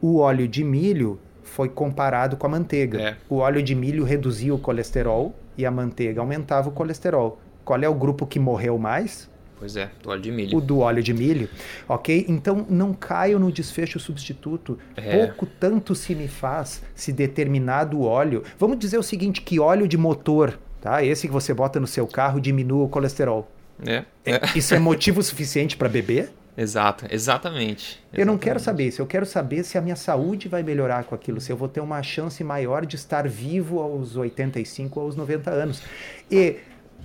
o 0.00 0.18
óleo 0.18 0.48
de 0.48 0.64
milho 0.64 1.20
foi 1.42 1.68
comparado 1.68 2.36
com 2.36 2.46
a 2.46 2.50
manteiga. 2.50 3.00
É. 3.00 3.16
O 3.28 3.36
óleo 3.36 3.62
de 3.62 3.74
milho 3.74 4.04
reduzia 4.04 4.54
o 4.54 4.58
colesterol 4.58 5.34
e 5.56 5.66
a 5.66 5.70
manteiga 5.70 6.20
aumentava 6.20 6.70
o 6.70 6.72
colesterol. 6.72 7.38
Qual 7.64 7.80
é 7.80 7.88
o 7.88 7.94
grupo 7.94 8.26
que 8.26 8.38
morreu 8.38 8.78
mais? 8.78 9.30
Pois 9.62 9.76
é, 9.76 9.90
do 10.02 10.10
óleo 10.10 10.20
de 10.20 10.32
milho. 10.32 10.58
O 10.58 10.60
do 10.60 10.80
óleo 10.80 11.00
de 11.00 11.14
milho, 11.14 11.48
ok? 11.88 12.26
Então 12.28 12.66
não 12.68 12.92
caio 12.92 13.38
no 13.38 13.52
desfecho 13.52 14.00
substituto. 14.00 14.76
É. 14.96 15.18
Pouco 15.18 15.46
tanto 15.46 15.94
se 15.94 16.16
me 16.16 16.26
faz 16.26 16.82
se 16.96 17.12
determinado 17.12 18.02
óleo. 18.02 18.42
Vamos 18.58 18.76
dizer 18.76 18.98
o 18.98 19.04
seguinte: 19.04 19.40
que 19.40 19.60
óleo 19.60 19.86
de 19.86 19.96
motor, 19.96 20.58
tá? 20.80 21.04
Esse 21.04 21.28
que 21.28 21.32
você 21.32 21.54
bota 21.54 21.78
no 21.78 21.86
seu 21.86 22.08
carro 22.08 22.40
diminua 22.40 22.86
o 22.86 22.88
colesterol. 22.88 23.48
É. 23.86 24.04
é. 24.26 24.40
Isso 24.56 24.74
é 24.74 24.80
motivo 24.80 25.22
suficiente 25.22 25.76
para 25.76 25.88
beber? 25.88 26.32
Exato, 26.54 27.06
exatamente. 27.08 27.98
Eu 28.12 28.26
não 28.26 28.36
quero 28.36 28.60
saber 28.60 28.88
isso, 28.88 29.00
eu 29.00 29.06
quero 29.06 29.24
saber 29.24 29.64
se 29.64 29.78
a 29.78 29.80
minha 29.80 29.96
saúde 29.96 30.48
vai 30.48 30.62
melhorar 30.62 31.04
com 31.04 31.14
aquilo, 31.14 31.40
se 31.40 31.50
eu 31.50 31.56
vou 31.56 31.66
ter 31.66 31.80
uma 31.80 32.02
chance 32.02 32.44
maior 32.44 32.84
de 32.84 32.94
estar 32.94 33.26
vivo 33.26 33.80
aos 33.80 34.16
85 34.16 35.00
ou 35.00 35.06
aos 35.06 35.16
90 35.16 35.50
anos. 35.50 35.82
E 36.30 36.56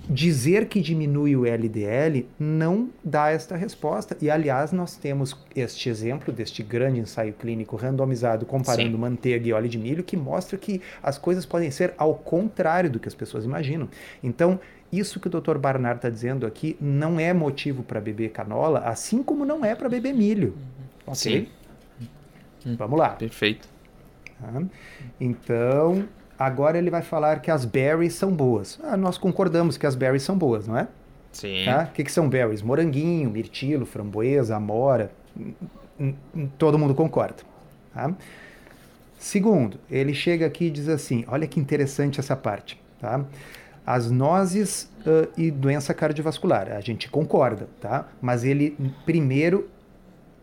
dizer 0.08 0.66
que 0.66 0.80
diminui 0.80 1.36
o 1.36 1.44
LDL 1.46 2.26
não 2.38 2.90
dá 3.04 3.30
esta 3.30 3.56
resposta. 3.56 4.16
E, 4.20 4.30
aliás, 4.30 4.72
nós 4.72 4.96
temos 4.96 5.36
este 5.54 5.88
exemplo 5.88 6.32
deste 6.32 6.62
grande 6.62 7.00
ensaio 7.00 7.32
clínico 7.34 7.76
randomizado 7.76 8.46
comparando 8.46 8.92
Sim. 8.92 8.96
manteiga 8.96 9.46
e 9.46 9.52
óleo 9.52 9.68
de 9.68 9.78
milho, 9.78 10.02
que 10.02 10.16
mostra 10.16 10.56
que 10.56 10.80
as 11.02 11.18
coisas 11.18 11.44
podem 11.44 11.70
ser 11.70 11.94
ao 11.98 12.14
contrário 12.14 12.90
do 12.90 12.98
que 12.98 13.08
as 13.08 13.14
pessoas 13.14 13.44
imaginam. 13.44 13.88
Então, 14.22 14.58
isso 14.90 15.20
que 15.20 15.28
o 15.28 15.30
Dr. 15.30 15.58
Barnard 15.58 15.98
está 15.98 16.08
dizendo 16.08 16.46
aqui 16.46 16.76
não 16.80 17.20
é 17.20 17.32
motivo 17.32 17.82
para 17.82 18.00
beber 18.00 18.30
canola, 18.30 18.80
assim 18.80 19.22
como 19.22 19.44
não 19.44 19.64
é 19.64 19.74
para 19.74 19.88
beber 19.88 20.14
milho. 20.14 20.56
Ok? 21.06 21.16
Sim. 21.16 22.76
Vamos 22.76 22.98
lá. 22.98 23.10
Perfeito. 23.10 23.68
Tá? 24.40 24.62
Então, 25.20 26.08
Agora 26.38 26.78
ele 26.78 26.90
vai 26.90 27.02
falar 27.02 27.40
que 27.40 27.50
as 27.50 27.64
berries 27.64 28.14
são 28.14 28.32
boas. 28.32 28.78
Ah, 28.84 28.96
nós 28.96 29.18
concordamos 29.18 29.76
que 29.76 29.86
as 29.86 29.94
berries 29.94 30.22
são 30.22 30.38
boas, 30.38 30.68
não 30.68 30.78
é? 30.78 30.86
Sim. 31.32 31.64
Tá? 31.64 31.88
O 31.90 31.92
que, 31.92 32.04
que 32.04 32.12
são 32.12 32.28
berries? 32.28 32.62
Moranguinho, 32.62 33.30
mirtilo, 33.30 33.84
framboesa, 33.84 34.56
amora. 34.56 35.10
Todo 36.56 36.78
mundo 36.78 36.94
concorda. 36.94 37.42
Tá? 37.92 38.14
Segundo, 39.18 39.80
ele 39.90 40.14
chega 40.14 40.46
aqui 40.46 40.66
e 40.66 40.70
diz 40.70 40.88
assim: 40.88 41.24
olha 41.26 41.46
que 41.46 41.58
interessante 41.58 42.20
essa 42.20 42.36
parte. 42.36 42.80
Tá? 43.00 43.24
As 43.84 44.10
nozes 44.10 44.90
uh, 45.00 45.28
e 45.36 45.50
doença 45.50 45.92
cardiovascular, 45.92 46.70
a 46.72 46.80
gente 46.80 47.08
concorda, 47.08 47.68
tá? 47.80 48.06
Mas 48.20 48.44
ele 48.44 48.76
primeiro 49.04 49.68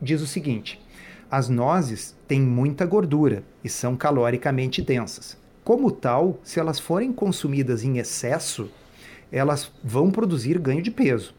diz 0.02 0.22
o 0.22 0.28
seguinte: 0.28 0.82
as 1.30 1.48
nozes 1.48 2.16
têm 2.28 2.42
muita 2.42 2.86
gordura 2.86 3.44
e 3.64 3.70
são 3.70 3.96
caloricamente 3.96 4.82
densas. 4.82 5.38
Como 5.66 5.90
tal, 5.90 6.40
se 6.44 6.60
elas 6.60 6.80
forem 6.80 7.12
consumidas 7.12 7.84
em 7.84 7.98
excesso, 7.98 8.70
elas 9.32 9.72
vão 9.84 10.12
produzir 10.12 10.60
ganho 10.60 10.84
de 10.84 10.92
peso. 10.92 11.34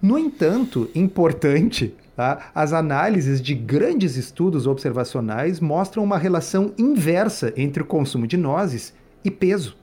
No 0.00 0.18
entanto, 0.18 0.90
importante, 0.94 1.94
tá? 2.14 2.50
as 2.54 2.74
análises 2.74 3.40
de 3.40 3.54
grandes 3.54 4.16
estudos 4.16 4.66
observacionais 4.66 5.58
mostram 5.58 6.04
uma 6.04 6.18
relação 6.18 6.74
inversa 6.76 7.54
entre 7.56 7.82
o 7.82 7.86
consumo 7.86 8.26
de 8.26 8.36
nozes 8.36 8.92
e 9.24 9.30
peso. 9.30 9.74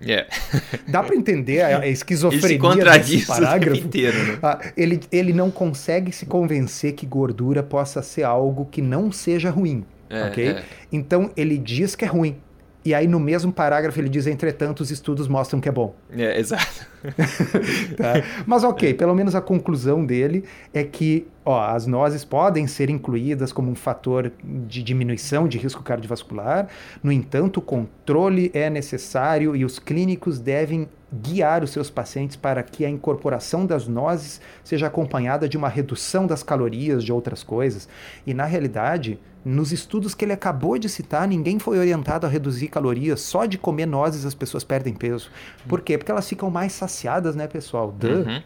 Yeah. 0.00 0.26
Dá 0.88 1.02
para 1.02 1.14
entender 1.14 1.60
a 1.60 1.86
esquizofrenia 1.86 2.98
desse 2.98 3.26
parágrafo? 3.26 3.76
Inteiro, 3.76 4.16
né? 4.24 4.38
ah, 4.42 4.58
ele, 4.74 5.00
ele 5.12 5.34
não 5.34 5.50
consegue 5.50 6.12
se 6.12 6.24
convencer 6.24 6.94
que 6.94 7.04
gordura 7.04 7.62
possa 7.62 8.00
ser 8.00 8.22
algo 8.22 8.64
que 8.64 8.80
não 8.80 9.12
seja 9.12 9.50
ruim, 9.50 9.84
é, 10.08 10.24
ok? 10.24 10.48
É. 10.48 10.64
Então 10.90 11.30
ele 11.36 11.58
diz 11.58 11.94
que 11.94 12.04
é 12.04 12.08
ruim, 12.08 12.36
e 12.84 12.92
aí 12.92 13.06
no 13.06 13.18
mesmo 13.18 13.52
parágrafo 13.52 13.98
ele 13.98 14.08
diz, 14.08 14.26
entretanto, 14.26 14.80
os 14.80 14.90
estudos 14.90 15.26
mostram 15.26 15.60
que 15.60 15.68
é 15.68 15.72
bom. 15.72 15.94
É, 16.10 16.38
exato. 16.38 16.86
tá? 17.96 18.14
Mas 18.46 18.62
ok, 18.62 18.92
pelo 18.94 19.14
menos 19.14 19.34
a 19.34 19.40
conclusão 19.40 20.04
dele 20.04 20.44
é 20.72 20.84
que 20.84 21.26
ó, 21.44 21.62
as 21.62 21.86
nozes 21.86 22.24
podem 22.24 22.66
ser 22.66 22.90
incluídas 22.90 23.52
como 23.52 23.70
um 23.70 23.74
fator 23.74 24.30
de 24.42 24.82
diminuição 24.82 25.46
de 25.48 25.58
risco 25.58 25.82
cardiovascular, 25.82 26.68
no 27.02 27.12
entanto, 27.12 27.58
o 27.58 27.62
controle 27.62 28.50
é 28.54 28.68
necessário 28.68 29.54
e 29.54 29.64
os 29.64 29.78
clínicos 29.78 30.38
devem 30.38 30.88
guiar 31.12 31.62
os 31.62 31.70
seus 31.70 31.90
pacientes 31.90 32.36
para 32.36 32.62
que 32.62 32.84
a 32.84 32.90
incorporação 32.90 33.64
das 33.64 33.86
nozes 33.86 34.40
seja 34.64 34.88
acompanhada 34.88 35.48
de 35.48 35.56
uma 35.56 35.68
redução 35.68 36.26
das 36.26 36.42
calorias, 36.42 37.04
de 37.04 37.12
outras 37.12 37.42
coisas. 37.42 37.88
E 38.26 38.34
na 38.34 38.44
realidade, 38.44 39.18
nos 39.44 39.72
estudos 39.72 40.14
que 40.14 40.24
ele 40.24 40.32
acabou 40.32 40.78
de 40.78 40.88
citar, 40.88 41.28
ninguém 41.28 41.58
foi 41.58 41.78
orientado 41.78 42.26
a 42.26 42.30
reduzir 42.30 42.68
calorias. 42.68 43.20
Só 43.20 43.44
de 43.44 43.58
comer 43.58 43.86
nozes 43.86 44.24
as 44.24 44.34
pessoas 44.34 44.64
perdem 44.64 44.94
peso. 44.94 45.30
Por 45.68 45.82
quê? 45.82 45.98
Porque 45.98 46.10
elas 46.10 46.28
ficam 46.28 46.50
mais 46.50 46.72
saciadas, 46.72 47.36
né, 47.36 47.46
pessoal? 47.46 47.92
Duh. 47.92 48.08
Uhum. 48.08 48.42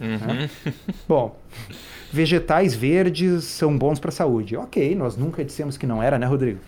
Uhum. 0.00 0.48
Bom, 1.08 1.38
vegetais 2.12 2.74
verdes 2.74 3.44
são 3.44 3.76
bons 3.76 3.98
para 3.98 4.10
a 4.10 4.12
saúde. 4.12 4.56
Ok, 4.56 4.94
nós 4.94 5.16
nunca 5.16 5.44
dissemos 5.44 5.76
que 5.76 5.86
não 5.86 6.02
era, 6.02 6.18
né, 6.18 6.26
Rodrigo? 6.26 6.60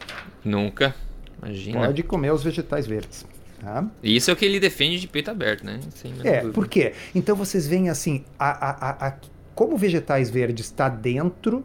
Nunca. 0.44 0.94
Imagina. 1.42 1.86
Pode 1.86 2.02
comer 2.02 2.32
os 2.32 2.42
vegetais 2.42 2.86
verdes. 2.86 3.26
Tá? 3.60 3.86
Isso 4.02 4.30
é 4.30 4.34
o 4.34 4.36
que 4.36 4.44
ele 4.44 4.60
defende 4.60 5.00
de 5.00 5.08
peito 5.08 5.30
aberto, 5.30 5.64
né? 5.64 5.80
é, 6.22 6.40
dúvida. 6.40 6.52
por 6.52 6.68
quê? 6.68 6.92
Então 7.14 7.34
vocês 7.34 7.66
veem 7.66 7.88
assim, 7.88 8.24
a, 8.38 8.50
a, 8.50 9.08
a, 9.08 9.14
como 9.54 9.76
vegetais 9.76 10.28
verdes 10.28 10.66
está 10.66 10.88
dentro 10.88 11.64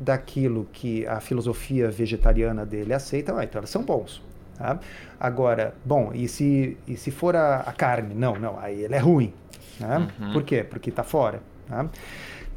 daquilo 0.00 0.66
que 0.72 1.06
a 1.06 1.20
filosofia 1.20 1.90
vegetariana 1.90 2.64
dele 2.64 2.94
aceita, 2.94 3.36
ah, 3.36 3.44
então 3.44 3.58
elas 3.58 3.70
são 3.70 3.82
bons. 3.82 4.22
Tá? 4.56 4.78
Agora, 5.18 5.74
bom, 5.84 6.10
e 6.14 6.26
se, 6.26 6.76
e 6.86 6.96
se 6.96 7.10
for 7.10 7.36
a, 7.36 7.60
a 7.60 7.72
carne? 7.72 8.14
Não, 8.14 8.38
não, 8.38 8.58
aí 8.58 8.82
ele 8.84 8.94
é 8.94 8.98
ruim. 8.98 9.32
Né? 9.78 10.08
Uhum. 10.20 10.32
Por 10.32 10.42
quê? 10.42 10.64
Porque 10.64 10.90
está 10.90 11.02
fora. 11.02 11.42
Tá? 11.68 11.88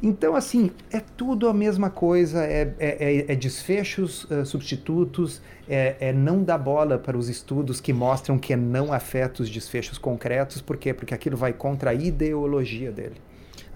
Então, 0.02 0.34
assim, 0.34 0.70
é 0.92 1.00
tudo 1.00 1.48
a 1.48 1.54
mesma 1.54 1.88
coisa, 1.88 2.44
é, 2.44 2.74
é, 2.78 3.26
é, 3.28 3.32
é 3.32 3.36
desfechos 3.36 4.24
uh, 4.24 4.44
substitutos, 4.44 5.40
é, 5.66 5.96
é, 5.98 6.12
não 6.12 6.42
dar 6.42 6.58
bola 6.58 6.98
para 6.98 7.16
os 7.16 7.28
estudos 7.30 7.80
que 7.80 7.92
mostram 7.92 8.38
que 8.38 8.54
não 8.54 8.92
afeta 8.92 9.42
os 9.42 9.48
desfechos 9.48 9.96
concretos, 9.96 10.60
por 10.60 10.76
quê? 10.76 10.92
Porque 10.92 11.14
aquilo 11.14 11.36
vai 11.36 11.54
contra 11.54 11.90
a 11.90 11.94
ideologia 11.94 12.92
dele. 12.92 13.16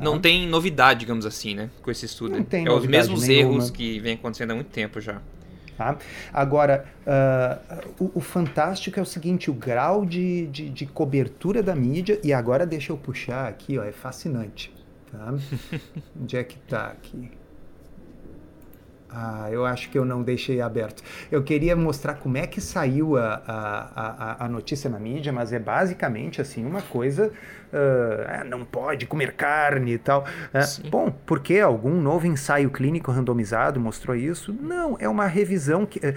Não 0.01 0.15
ah. 0.15 0.19
tem 0.19 0.47
novidade, 0.47 1.01
digamos 1.01 1.27
assim, 1.27 1.55
né? 1.55 1.71
Com 1.83 1.91
esse 1.91 2.07
estudo. 2.07 2.37
Não 2.37 2.45
tem 2.45 2.67
é 2.67 2.71
os 2.71 2.87
mesmos 2.87 3.27
nenhuma. 3.27 3.55
erros 3.55 3.71
que 3.71 3.99
vem 4.01 4.15
acontecendo 4.15 4.53
há 4.53 4.55
muito 4.55 4.71
tempo 4.71 5.01
já. 5.01 5.21
Tá? 5.77 5.97
Agora, 6.33 6.87
uh, 7.07 8.05
o, 8.05 8.19
o, 8.19 8.21
fantástico 8.21 8.99
é 8.99 9.03
o 9.03 9.07
seguinte: 9.07 9.49
o 9.49 9.55
grau 9.55 10.05
de, 10.05 10.49
de, 10.49 10.69
de, 10.71 10.87
cobertura 10.87 11.63
da 11.63 11.75
mídia, 11.75 12.21
e 12.25 12.33
agora 12.33 12.67
deixa 12.67 12.93
eu 12.93 12.97
puxar 12.97 13.47
aqui, 13.47 13.79
ó, 13.79 13.85
é 13.85 13.93
fascinante. 13.93 14.73
Tá? 15.13 15.35
Onde 16.21 16.37
é 16.37 16.43
que 16.43 16.59
tá 16.59 16.87
aqui? 16.89 17.31
Ah, 19.11 19.49
eu 19.51 19.65
acho 19.65 19.89
que 19.89 19.99
eu 19.99 20.05
não 20.05 20.23
deixei 20.23 20.61
aberto. 20.61 21.03
Eu 21.33 21.43
queria 21.43 21.75
mostrar 21.75 22.15
como 22.15 22.37
é 22.37 22.47
que 22.47 22.61
saiu 22.61 23.17
a, 23.17 23.43
a, 23.47 24.43
a, 24.43 24.45
a 24.45 24.49
notícia 24.49 24.91
na 24.91 24.99
mídia, 24.99 25.33
mas 25.33 25.53
é 25.53 25.59
basicamente 25.59 26.41
assim 26.41 26.65
uma 26.65 26.83
coisa. 26.83 27.33
Uh, 27.71 28.49
não 28.49 28.65
pode 28.65 29.07
comer 29.07 29.33
carne 29.33 29.93
e 29.93 29.99
tal. 29.99 30.25
Uh, 30.25 30.89
bom, 30.91 31.11
porque 31.25 31.59
algum 31.59 32.01
novo 32.01 32.27
ensaio 32.27 32.71
clínico 32.71 33.11
randomizado 33.11 33.81
mostrou 33.81 34.17
isso? 34.17 34.55
Não, 34.59 34.97
é 35.01 35.09
uma 35.09 35.27
revisão 35.27 35.87
que. 35.87 35.99
Uh, 35.99 36.15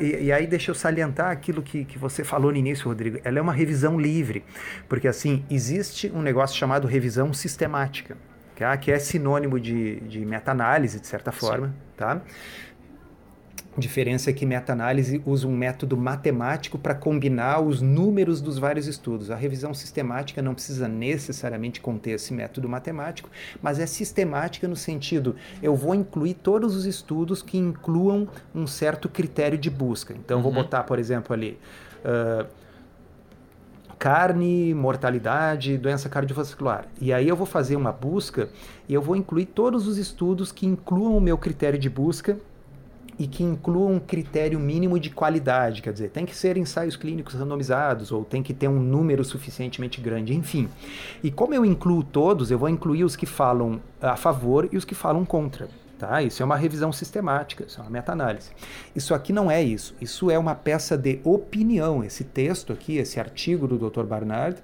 e, 0.00 0.24
e, 0.24 0.32
aí 0.32 0.46
deixa 0.46 0.70
eu 0.70 0.74
salientar 0.74 1.30
aquilo 1.30 1.62
que, 1.62 1.84
que 1.84 1.98
você 1.98 2.24
falou 2.24 2.50
no 2.50 2.58
início, 2.58 2.86
Rodrigo. 2.86 3.18
Ela 3.24 3.38
é 3.38 3.42
uma 3.42 3.52
revisão 3.52 3.98
livre, 3.98 4.44
porque 4.88 5.08
assim 5.08 5.44
existe 5.50 6.10
um 6.14 6.20
negócio 6.20 6.56
chamado 6.56 6.86
revisão 6.86 7.32
sistemática 7.32 8.16
tá? 8.56 8.76
que 8.76 8.90
é 8.90 8.98
sinônimo 8.98 9.58
de, 9.58 10.00
de 10.00 10.24
meta-análise, 10.24 11.00
de 11.00 11.06
certa 11.06 11.32
forma. 11.32 11.68
Sim. 11.68 11.74
Tá? 11.96 12.20
Diferença 13.76 14.30
é 14.30 14.32
que 14.32 14.46
meta-análise 14.46 15.20
usa 15.26 15.48
um 15.48 15.56
método 15.56 15.96
matemático 15.96 16.78
para 16.78 16.94
combinar 16.94 17.60
os 17.60 17.82
números 17.82 18.40
dos 18.40 18.56
vários 18.56 18.86
estudos. 18.86 19.32
A 19.32 19.34
revisão 19.34 19.74
sistemática 19.74 20.40
não 20.40 20.54
precisa 20.54 20.86
necessariamente 20.86 21.80
conter 21.80 22.12
esse 22.12 22.32
método 22.32 22.68
matemático, 22.68 23.28
mas 23.60 23.80
é 23.80 23.86
sistemática 23.86 24.68
no 24.68 24.76
sentido 24.76 25.34
eu 25.60 25.74
vou 25.74 25.92
incluir 25.92 26.34
todos 26.34 26.76
os 26.76 26.86
estudos 26.86 27.42
que 27.42 27.58
incluam 27.58 28.28
um 28.54 28.64
certo 28.64 29.08
critério 29.08 29.58
de 29.58 29.70
busca. 29.70 30.14
Então, 30.14 30.36
uhum. 30.36 30.42
vou 30.44 30.52
botar, 30.52 30.84
por 30.84 31.00
exemplo, 31.00 31.34
ali. 31.34 31.58
Uh, 32.04 32.46
carne, 33.94 34.74
mortalidade, 34.74 35.78
doença 35.78 36.08
cardiovascular. 36.08 36.86
E 37.00 37.12
aí 37.12 37.28
eu 37.28 37.36
vou 37.36 37.46
fazer 37.46 37.76
uma 37.76 37.92
busca 37.92 38.48
e 38.88 38.94
eu 38.94 39.00
vou 39.00 39.16
incluir 39.16 39.46
todos 39.46 39.86
os 39.86 39.98
estudos 39.98 40.52
que 40.52 40.66
incluam 40.66 41.16
o 41.16 41.20
meu 41.20 41.38
critério 41.38 41.78
de 41.78 41.88
busca 41.88 42.36
e 43.18 43.26
que 43.26 43.42
incluam 43.42 43.94
um 43.94 44.00
critério 44.00 44.58
mínimo 44.58 44.98
de 44.98 45.10
qualidade, 45.10 45.82
quer 45.82 45.92
dizer, 45.92 46.10
tem 46.10 46.26
que 46.26 46.36
ser 46.36 46.56
ensaios 46.56 46.96
clínicos 46.96 47.34
randomizados 47.34 48.10
ou 48.10 48.24
tem 48.24 48.42
que 48.42 48.52
ter 48.52 48.68
um 48.68 48.80
número 48.80 49.24
suficientemente 49.24 50.00
grande, 50.00 50.34
enfim. 50.34 50.68
E 51.22 51.30
como 51.30 51.54
eu 51.54 51.64
incluo 51.64 52.02
todos, 52.02 52.50
eu 52.50 52.58
vou 52.58 52.68
incluir 52.68 53.04
os 53.04 53.14
que 53.14 53.26
falam 53.26 53.80
a 54.00 54.16
favor 54.16 54.68
e 54.72 54.76
os 54.76 54.84
que 54.84 54.94
falam 54.94 55.24
contra. 55.24 55.68
Tá? 55.98 56.22
Isso 56.22 56.42
é 56.42 56.44
uma 56.44 56.56
revisão 56.56 56.92
sistemática, 56.92 57.64
isso 57.66 57.80
é 57.80 57.82
uma 57.82 57.90
meta-análise. 57.90 58.50
Isso 58.96 59.14
aqui 59.14 59.32
não 59.32 59.50
é 59.50 59.62
isso. 59.62 59.94
Isso 60.00 60.30
é 60.30 60.38
uma 60.38 60.54
peça 60.54 60.98
de 60.98 61.20
opinião. 61.22 62.02
Esse 62.02 62.24
texto 62.24 62.72
aqui, 62.72 62.96
esse 62.96 63.20
artigo 63.20 63.68
do 63.68 63.78
Dr. 63.78 64.02
Barnard, 64.02 64.56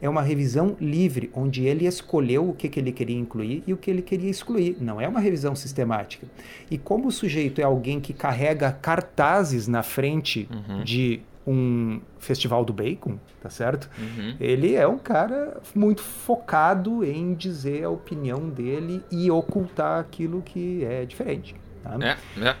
é 0.00 0.08
uma 0.08 0.22
revisão 0.22 0.76
livre, 0.80 1.30
onde 1.34 1.64
ele 1.64 1.86
escolheu 1.86 2.48
o 2.48 2.54
que, 2.54 2.68
que 2.68 2.78
ele 2.78 2.92
queria 2.92 3.18
incluir 3.18 3.64
e 3.66 3.72
o 3.72 3.76
que 3.76 3.90
ele 3.90 4.02
queria 4.02 4.30
excluir. 4.30 4.76
Não 4.80 5.00
é 5.00 5.08
uma 5.08 5.20
revisão 5.20 5.56
sistemática. 5.56 6.26
E 6.70 6.78
como 6.78 7.08
o 7.08 7.12
sujeito 7.12 7.60
é 7.60 7.64
alguém 7.64 8.00
que 8.00 8.12
carrega 8.12 8.70
cartazes 8.70 9.66
na 9.66 9.82
frente 9.82 10.48
uhum. 10.50 10.84
de 10.84 11.20
um 11.46 12.00
festival 12.18 12.64
do 12.64 12.72
bacon, 12.72 13.18
tá 13.40 13.48
certo? 13.48 13.88
Uhum. 13.98 14.36
Ele 14.40 14.74
é 14.74 14.86
um 14.86 14.98
cara 14.98 15.60
muito 15.74 16.02
focado 16.02 17.04
em 17.04 17.34
dizer 17.34 17.84
a 17.84 17.90
opinião 17.90 18.48
dele 18.48 19.02
e 19.10 19.30
ocultar 19.30 20.00
aquilo 20.00 20.42
que 20.42 20.84
é 20.84 21.04
diferente. 21.04 21.54
Tá? 21.82 21.96
É, 22.00 22.48
é. 22.48 22.56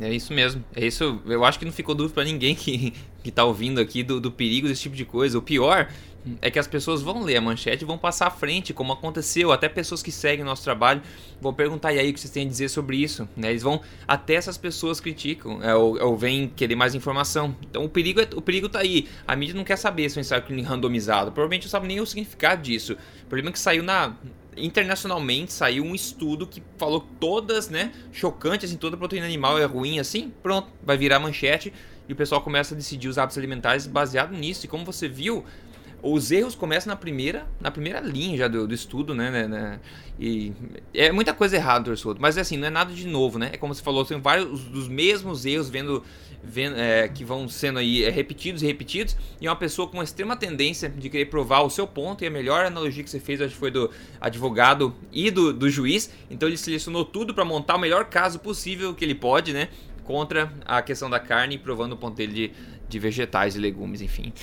É 0.00 0.12
isso 0.12 0.32
mesmo. 0.32 0.64
É 0.74 0.84
isso. 0.84 1.20
Eu 1.26 1.44
acho 1.44 1.58
que 1.58 1.64
não 1.64 1.72
ficou 1.72 1.94
dúvida 1.94 2.14
para 2.14 2.24
ninguém 2.24 2.54
que, 2.54 2.92
que 3.22 3.30
tá 3.30 3.44
ouvindo 3.44 3.80
aqui 3.80 4.02
do, 4.02 4.20
do 4.20 4.30
perigo 4.30 4.68
desse 4.68 4.82
tipo 4.82 4.96
de 4.96 5.04
coisa. 5.04 5.38
O 5.38 5.42
pior 5.42 5.88
é 6.40 6.50
que 6.50 6.58
as 6.58 6.66
pessoas 6.66 7.02
vão 7.02 7.22
ler 7.22 7.36
a 7.36 7.40
manchete 7.40 7.84
e 7.84 7.86
vão 7.86 7.98
passar 7.98 8.28
à 8.28 8.30
frente, 8.30 8.72
como 8.72 8.92
aconteceu. 8.92 9.52
Até 9.52 9.68
pessoas 9.68 10.02
que 10.02 10.10
seguem 10.10 10.44
nosso 10.44 10.62
trabalho 10.62 11.02
vão 11.40 11.52
perguntar, 11.52 11.92
e 11.92 11.98
aí, 11.98 12.10
o 12.10 12.14
que 12.14 12.20
vocês 12.20 12.32
têm 12.32 12.46
a 12.46 12.48
dizer 12.48 12.68
sobre 12.68 12.96
isso? 12.96 13.28
Né? 13.36 13.50
Eles 13.50 13.62
vão, 13.62 13.80
até 14.06 14.34
essas 14.34 14.56
pessoas 14.56 15.00
criticam, 15.00 15.62
é, 15.62 15.74
ou, 15.74 16.00
ou 16.02 16.16
vêm 16.16 16.48
querer 16.48 16.76
mais 16.76 16.94
informação. 16.94 17.54
Então 17.62 17.84
o 17.84 17.88
perigo, 17.88 18.20
é, 18.20 18.28
o 18.34 18.40
perigo 18.40 18.68
tá 18.68 18.80
aí. 18.80 19.08
A 19.26 19.36
mídia 19.36 19.54
não 19.54 19.64
quer 19.64 19.76
saber 19.76 20.08
se 20.08 20.18
é 20.18 20.20
um 20.20 20.22
ensaio 20.22 20.42
clínico 20.42 20.68
randomizado. 20.68 21.32
Provavelmente 21.32 21.64
não 21.64 21.70
sabe 21.70 21.86
nem 21.86 22.00
o 22.00 22.06
significado 22.06 22.62
disso. 22.62 22.96
O 23.24 23.26
problema 23.26 23.50
é 23.50 23.52
que 23.52 23.58
saiu 23.58 23.82
na, 23.82 24.14
internacionalmente 24.56 25.52
saiu 25.52 25.84
um 25.84 25.94
estudo 25.94 26.46
que 26.46 26.62
falou 26.78 27.06
todas, 27.18 27.68
né, 27.68 27.92
chocantes 28.12 28.72
em 28.72 28.76
toda 28.76 28.96
proteína 28.96 29.26
animal 29.26 29.58
é 29.58 29.64
ruim 29.64 29.98
assim, 29.98 30.32
pronto, 30.42 30.68
vai 30.82 30.96
virar 30.96 31.18
manchete 31.18 31.72
e 32.08 32.12
o 32.12 32.16
pessoal 32.16 32.40
começa 32.40 32.74
a 32.74 32.76
decidir 32.76 33.08
os 33.08 33.18
hábitos 33.18 33.38
alimentares 33.38 33.86
baseado 33.86 34.32
nisso. 34.32 34.66
E 34.66 34.68
como 34.68 34.84
você 34.84 35.08
viu, 35.08 35.44
os 36.04 36.30
erros 36.30 36.54
começam 36.54 36.90
na 36.90 36.96
primeira, 36.96 37.46
na 37.58 37.70
primeira 37.70 37.98
linha 37.98 38.36
já 38.36 38.46
do, 38.46 38.68
do 38.68 38.74
estudo, 38.74 39.14
né, 39.14 39.30
né, 39.30 39.48
né, 39.48 39.80
E 40.18 40.52
é 40.92 41.10
muita 41.10 41.32
coisa 41.32 41.56
errada, 41.56 41.86
Torçoto. 41.86 42.20
Mas 42.20 42.36
assim, 42.36 42.58
não 42.58 42.66
é 42.66 42.70
nada 42.70 42.92
de 42.92 43.06
novo, 43.06 43.38
né? 43.38 43.50
É 43.54 43.56
como 43.56 43.74
você 43.74 43.82
falou, 43.82 44.04
tem 44.04 44.20
vários 44.20 44.64
dos 44.64 44.86
mesmos 44.86 45.46
erros 45.46 45.70
vendo, 45.70 46.04
vendo 46.42 46.76
é, 46.76 47.08
que 47.08 47.24
vão 47.24 47.48
sendo 47.48 47.78
aí 47.78 48.04
é, 48.04 48.10
repetidos 48.10 48.62
e 48.62 48.66
repetidos. 48.66 49.16
E 49.40 49.48
uma 49.48 49.56
pessoa 49.56 49.88
com 49.88 49.96
uma 49.96 50.04
extrema 50.04 50.36
tendência 50.36 50.90
de 50.90 51.08
querer 51.08 51.26
provar 51.26 51.62
o 51.62 51.70
seu 51.70 51.86
ponto. 51.86 52.22
E 52.22 52.26
a 52.26 52.30
melhor 52.30 52.66
analogia 52.66 53.02
que 53.02 53.08
você 53.08 53.18
fez, 53.18 53.40
acho 53.40 53.54
que 53.54 53.58
foi 53.58 53.70
do 53.70 53.90
advogado 54.20 54.94
e 55.10 55.30
do, 55.30 55.54
do 55.54 55.70
juiz. 55.70 56.10
Então 56.30 56.46
ele 56.46 56.58
selecionou 56.58 57.06
tudo 57.06 57.32
para 57.32 57.46
montar 57.46 57.76
o 57.76 57.80
melhor 57.80 58.04
caso 58.04 58.38
possível 58.38 58.94
que 58.94 59.04
ele 59.04 59.14
pode, 59.14 59.54
né? 59.54 59.68
Contra 60.04 60.52
a 60.66 60.82
questão 60.82 61.08
da 61.08 61.18
carne, 61.18 61.56
provando 61.56 61.94
o 61.94 61.96
ponto 61.96 62.14
dele 62.14 62.32
de, 62.34 62.52
de 62.90 62.98
vegetais 62.98 63.56
e 63.56 63.58
legumes, 63.58 64.02
enfim. 64.02 64.34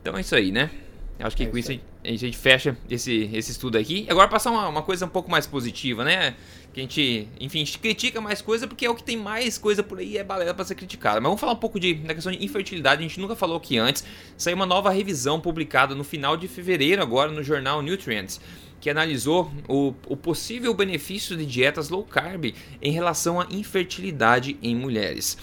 Então 0.00 0.16
é 0.16 0.22
isso 0.22 0.34
aí, 0.34 0.50
né? 0.50 0.70
Acho 1.18 1.36
que 1.36 1.44
é 1.44 1.46
com 1.46 1.56
isso, 1.56 1.72
a 2.04 2.10
gente 2.10 2.36
fecha 2.36 2.76
esse, 2.90 3.30
esse 3.32 3.52
estudo 3.52 3.78
aqui. 3.78 4.06
Agora 4.08 4.28
passar 4.28 4.50
uma, 4.50 4.68
uma, 4.68 4.82
coisa 4.82 5.06
um 5.06 5.08
pouco 5.08 5.30
mais 5.30 5.46
positiva, 5.46 6.04
né? 6.04 6.34
Que 6.74 6.80
a 6.80 6.82
gente, 6.82 7.28
enfim, 7.40 7.62
a 7.62 7.64
gente 7.64 7.78
critica 7.78 8.20
mais 8.20 8.42
coisa 8.42 8.66
porque 8.66 8.84
é 8.84 8.90
o 8.90 8.94
que 8.94 9.02
tem 9.02 9.16
mais 9.16 9.56
coisa 9.56 9.82
por 9.82 9.98
aí, 9.98 10.18
é 10.18 10.24
balela 10.24 10.52
para 10.52 10.64
ser 10.64 10.74
criticada. 10.74 11.20
Mas 11.20 11.24
vamos 11.24 11.40
falar 11.40 11.52
um 11.52 11.56
pouco 11.56 11.80
de, 11.80 11.94
da 11.94 12.14
questão 12.14 12.30
de 12.30 12.44
infertilidade, 12.44 13.00
a 13.00 13.08
gente 13.08 13.18
nunca 13.18 13.34
falou 13.34 13.56
aqui 13.56 13.78
antes. 13.78 14.04
Saiu 14.36 14.56
uma 14.56 14.66
nova 14.66 14.90
revisão 14.90 15.40
publicada 15.40 15.94
no 15.94 16.04
final 16.04 16.36
de 16.36 16.46
fevereiro 16.46 17.00
agora 17.00 17.32
no 17.32 17.42
jornal 17.42 17.80
Nutrients 17.80 18.40
que 18.78 18.90
analisou 18.90 19.50
o, 19.66 19.94
o, 20.06 20.16
possível 20.16 20.72
benefício 20.74 21.34
de 21.36 21.46
dietas 21.46 21.88
low 21.88 22.04
carb 22.04 22.54
em 22.80 22.92
relação 22.92 23.40
à 23.40 23.46
infertilidade 23.50 24.56
em 24.62 24.76
mulheres. 24.76 25.36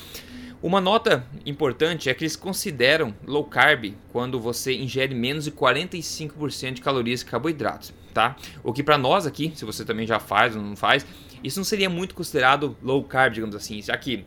Uma 0.64 0.80
nota 0.80 1.28
importante 1.46 2.10
é 2.10 2.14
que 2.14 2.24
eles 2.24 2.38
consideram 2.38 3.14
low 3.28 3.44
carb 3.44 3.94
quando 4.14 4.40
você 4.40 4.74
ingere 4.74 5.14
menos 5.14 5.44
de 5.44 5.52
45% 5.52 6.76
de 6.76 6.82
calorias 6.82 7.20
e 7.20 7.26
carboidratos, 7.26 7.94
tá? 8.14 8.38
O 8.64 8.72
que 8.72 8.82
para 8.82 8.98
nós 8.98 9.28
aqui, 9.28 9.52
se 9.56 9.66
você 9.66 9.84
também 9.84 10.08
já 10.08 10.22
faz 10.22 10.56
ou 10.56 10.62
não 10.62 10.78
faz, 10.78 11.06
isso 11.44 11.60
não 11.60 11.66
seria 11.66 11.90
muito 11.90 12.16
considerado 12.16 12.78
low 12.82 13.04
carb, 13.04 13.34
digamos 13.34 13.58
assim, 13.58 13.82
já 13.82 13.98
que 13.98 14.26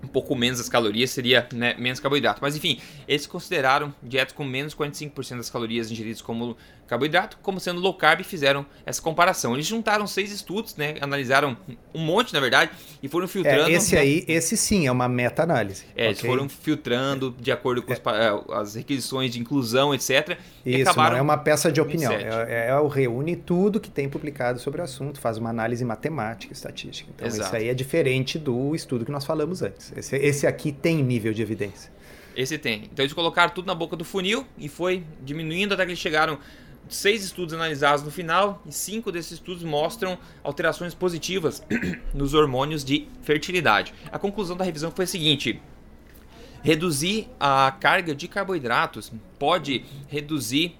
um 0.00 0.06
pouco 0.06 0.36
menos 0.36 0.60
as 0.60 0.68
calorias 0.68 1.10
seria 1.10 1.48
né, 1.52 1.74
menos 1.76 1.98
carboidrato. 1.98 2.38
Mas 2.40 2.54
enfim, 2.54 2.80
eles 3.08 3.26
consideraram 3.26 3.92
dietas 4.00 4.32
com 4.32 4.44
menos 4.44 4.76
45% 4.76 5.38
das 5.38 5.50
calorias 5.50 5.90
ingeridas 5.90 6.22
como 6.22 6.56
carboidrato, 6.86 7.38
como 7.42 7.58
sendo 7.58 7.80
low 7.80 7.94
carb 7.94 8.20
e 8.20 8.24
fizeram 8.24 8.66
essa 8.84 9.00
comparação. 9.00 9.54
Eles 9.54 9.66
juntaram 9.66 10.06
seis 10.06 10.30
estudos, 10.30 10.76
né? 10.76 10.96
Analisaram 11.00 11.56
um 11.94 12.00
monte, 12.00 12.32
na 12.34 12.40
verdade, 12.40 12.70
e 13.02 13.08
foram 13.08 13.26
filtrando. 13.26 13.70
É, 13.70 13.72
esse 13.72 13.96
aí, 13.96 14.24
esse 14.28 14.56
sim 14.56 14.86
é 14.86 14.92
uma 14.92 15.08
meta-análise. 15.08 15.84
É, 15.90 16.02
okay? 16.02 16.06
eles 16.06 16.20
foram 16.20 16.48
filtrando 16.48 17.34
de 17.38 17.50
acordo 17.50 17.82
com 17.82 17.92
é. 17.92 17.96
as, 17.96 18.50
as, 18.50 18.74
requisições 18.74 19.30
de 19.30 19.40
inclusão, 19.40 19.94
etc. 19.94 20.38
Isso, 20.64 20.96
não 20.96 21.16
é 21.16 21.22
uma 21.22 21.38
peça 21.38 21.72
de 21.72 21.80
opinião. 21.80 22.12
É, 22.12 22.68
é, 22.68 22.88
reúne 22.90 23.36
tudo 23.36 23.80
que 23.80 23.90
tem 23.90 24.08
publicado 24.08 24.58
sobre 24.58 24.80
o 24.80 24.84
assunto, 24.84 25.20
faz 25.20 25.38
uma 25.38 25.50
análise 25.50 25.84
matemática, 25.84 26.52
estatística. 26.52 27.10
Então, 27.14 27.26
Exato. 27.26 27.44
isso 27.46 27.56
aí 27.56 27.68
é 27.68 27.74
diferente 27.74 28.38
do 28.38 28.74
estudo 28.74 29.04
que 29.04 29.12
nós 29.12 29.24
falamos 29.24 29.62
antes. 29.62 29.92
Esse, 29.96 30.16
esse 30.16 30.46
aqui 30.46 30.72
tem 30.72 31.02
nível 31.02 31.32
de 31.32 31.42
evidência. 31.42 31.90
Esse 32.36 32.58
tem. 32.58 32.84
Então 32.92 33.02
eles 33.02 33.12
colocaram 33.12 33.52
tudo 33.52 33.66
na 33.66 33.74
boca 33.74 33.96
do 33.96 34.04
funil 34.04 34.46
e 34.56 34.68
foi 34.68 35.04
diminuindo 35.22 35.74
até 35.74 35.84
que 35.84 35.90
eles 35.90 35.98
chegaram 35.98 36.38
seis 36.88 37.24
estudos 37.24 37.54
analisados 37.54 38.04
no 38.04 38.10
final 38.10 38.62
e 38.66 38.72
cinco 38.72 39.10
desses 39.10 39.32
estudos 39.32 39.62
mostram 39.62 40.18
alterações 40.42 40.94
positivas 40.94 41.62
nos 42.12 42.34
hormônios 42.34 42.84
de 42.84 43.08
fertilidade. 43.22 43.94
A 44.10 44.18
conclusão 44.18 44.56
da 44.56 44.64
revisão 44.64 44.90
foi 44.90 45.04
a 45.04 45.08
seguinte: 45.08 45.60
reduzir 46.62 47.28
a 47.40 47.74
carga 47.80 48.14
de 48.14 48.28
carboidratos 48.28 49.12
pode 49.38 49.84
reduzir 50.08 50.76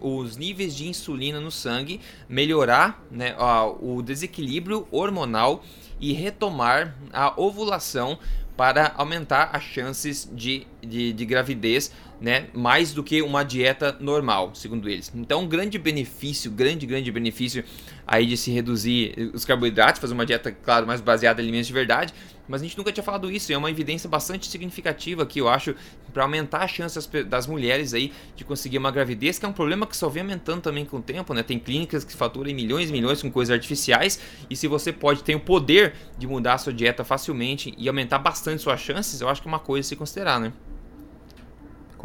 os 0.00 0.36
níveis 0.36 0.74
de 0.74 0.88
insulina 0.88 1.40
no 1.40 1.50
sangue, 1.50 2.00
melhorar 2.28 3.04
né, 3.10 3.36
o 3.80 4.02
desequilíbrio 4.02 4.88
hormonal 4.90 5.62
e 6.00 6.12
retomar 6.12 6.96
a 7.12 7.40
ovulação 7.40 8.18
para 8.56 8.92
aumentar 8.96 9.50
as 9.52 9.62
chances 9.62 10.28
de, 10.32 10.66
de, 10.80 11.12
de 11.12 11.26
gravidez 11.26 11.92
né, 12.20 12.46
mais 12.54 12.92
do 12.92 13.02
que 13.02 13.20
uma 13.22 13.42
dieta 13.42 13.96
normal, 14.00 14.54
segundo 14.54 14.88
eles. 14.88 15.12
Então, 15.14 15.42
um 15.42 15.46
grande 15.46 15.78
benefício, 15.78 16.50
grande, 16.50 16.86
grande 16.86 17.12
benefício 17.12 17.64
aí 18.06 18.26
de 18.26 18.36
se 18.36 18.50
reduzir 18.50 19.30
os 19.34 19.44
carboidratos, 19.44 20.00
fazer 20.00 20.14
uma 20.14 20.24
dieta, 20.24 20.50
claro, 20.50 20.86
mais 20.86 21.00
baseada 21.00 21.40
em 21.40 21.44
alimentos 21.44 21.66
de 21.66 21.72
verdade, 21.72 22.14
mas 22.48 22.62
a 22.62 22.64
gente 22.64 22.78
nunca 22.78 22.92
tinha 22.92 23.02
falado 23.02 23.30
isso, 23.30 23.52
é 23.52 23.56
uma 23.56 23.70
evidência 23.70 24.08
bastante 24.08 24.46
significativa 24.46 25.26
que 25.26 25.40
eu 25.40 25.48
acho 25.48 25.74
para 26.12 26.22
aumentar 26.22 26.62
as 26.62 26.70
chances 26.70 27.08
das 27.26 27.46
mulheres 27.46 27.92
aí 27.92 28.12
de 28.36 28.44
conseguir 28.44 28.78
uma 28.78 28.90
gravidez, 28.90 29.38
que 29.38 29.44
é 29.44 29.48
um 29.48 29.52
problema 29.52 29.86
que 29.86 29.96
só 29.96 30.08
vem 30.08 30.22
aumentando 30.22 30.60
também 30.60 30.84
com 30.84 30.98
o 30.98 31.02
tempo, 31.02 31.34
né? 31.34 31.42
Tem 31.42 31.58
clínicas 31.58 32.04
que 32.04 32.14
faturam 32.14 32.54
milhões 32.54 32.88
e 32.88 32.92
milhões 32.92 33.20
com 33.20 33.30
coisas 33.30 33.52
artificiais, 33.52 34.20
e 34.48 34.56
se 34.56 34.68
você 34.68 34.92
pode 34.92 35.24
ter 35.24 35.34
o 35.34 35.40
poder 35.40 35.94
de 36.16 36.26
mudar 36.26 36.54
a 36.54 36.58
sua 36.58 36.72
dieta 36.72 37.04
facilmente 37.04 37.74
e 37.76 37.88
aumentar 37.88 38.18
bastante 38.20 38.62
suas 38.62 38.80
chances, 38.80 39.20
eu 39.20 39.28
acho 39.28 39.42
que 39.42 39.48
é 39.48 39.50
uma 39.50 39.58
coisa 39.58 39.86
a 39.86 39.88
se 39.88 39.96
considerar, 39.96 40.38
né? 40.38 40.52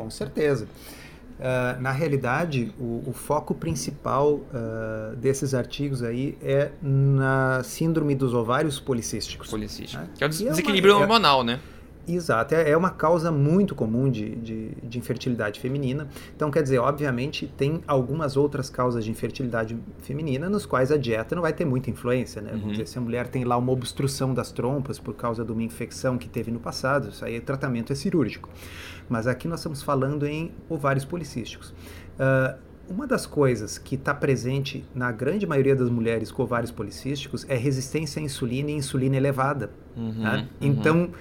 Com 0.02 0.10
certeza. 0.10 0.68
Uh, 1.40 1.82
na 1.82 1.92
realidade, 1.92 2.72
o, 2.80 3.04
o 3.08 3.14
foco 3.14 3.56
principal 3.56 4.34
uh, 4.34 5.16
desses 5.16 5.56
artigos 5.56 6.04
aí 6.04 6.38
é 6.42 6.70
na 6.82 7.64
síndrome 7.64 8.14
dos 8.14 8.34
ovários 8.34 8.80
policísticos. 8.80 9.50
Policístico. 9.50 10.04
Né? 10.04 10.10
Que 10.16 10.24
é 10.24 10.28
o 10.28 10.30
desequilíbrio 10.30 10.94
é 10.94 10.96
uma, 10.98 11.02
hormonal, 11.02 11.42
é, 11.42 11.46
né? 11.46 11.60
Exato, 12.16 12.56
é, 12.56 12.70
é 12.72 12.78
uma 12.78 12.90
causa 12.90 13.32
muito 13.32 13.76
comum 13.76 14.10
de, 14.10 14.36
de, 14.36 14.70
de, 14.84 14.98
infertilidade 14.98 15.60
feminina. 15.60 16.08
Então, 16.36 16.50
quer 16.52 16.64
dizer, 16.64 16.80
obviamente, 16.80 17.52
tem 17.58 17.82
algumas 17.88 18.38
outras 18.38 18.70
causas 18.70 19.04
de 19.04 19.12
infertilidade 19.12 19.78
feminina 20.00 20.50
nos 20.50 20.66
quais 20.66 20.92
a 20.92 20.98
dieta 20.98 21.36
não 21.36 21.42
vai 21.42 21.54
ter 21.54 21.66
muita 21.66 21.90
influência, 21.90 22.42
né? 22.42 22.52
Uhum. 22.52 22.60
Vamos 22.60 22.74
dizer, 22.74 22.88
se 22.88 22.98
a 22.98 23.02
mulher 23.02 23.28
tem 23.28 23.44
lá 23.44 23.58
uma 23.58 23.72
obstrução 23.72 24.34
das 24.34 24.52
trompas 24.52 25.00
por 25.00 25.16
causa 25.16 25.44
de 25.44 25.52
uma 25.52 25.64
infecção 25.64 26.18
que 26.18 26.30
teve 26.30 26.52
no 26.52 26.60
passado, 26.60 27.10
isso 27.10 27.24
aí 27.24 27.38
o 27.38 27.42
tratamento 27.42 27.92
é 27.92 27.96
cirúrgico. 27.96 28.50
Mas 29.10 29.28
aqui 29.28 29.48
nós 29.48 29.60
estamos 29.60 29.82
falando 29.82 30.26
em 30.26 30.52
ovários 30.70 31.06
policísticos. 31.06 31.70
Uh, 31.70 32.72
uma 32.92 33.08
das 33.08 33.26
coisas 33.26 33.78
que 33.78 33.96
está 33.96 34.14
presente 34.14 34.86
na 34.94 35.12
grande 35.12 35.48
maioria 35.48 35.76
das 35.76 35.90
mulheres 35.90 36.32
com 36.32 36.44
ovários 36.44 36.72
policísticos 36.72 37.46
é 37.48 37.56
resistência 37.56 38.20
à 38.20 38.24
insulina 38.24 38.70
e 38.70 38.74
insulina 38.74 39.16
elevada. 39.16 39.72
Uhum, 39.96 40.12
né? 40.12 40.48
uhum. 40.62 41.12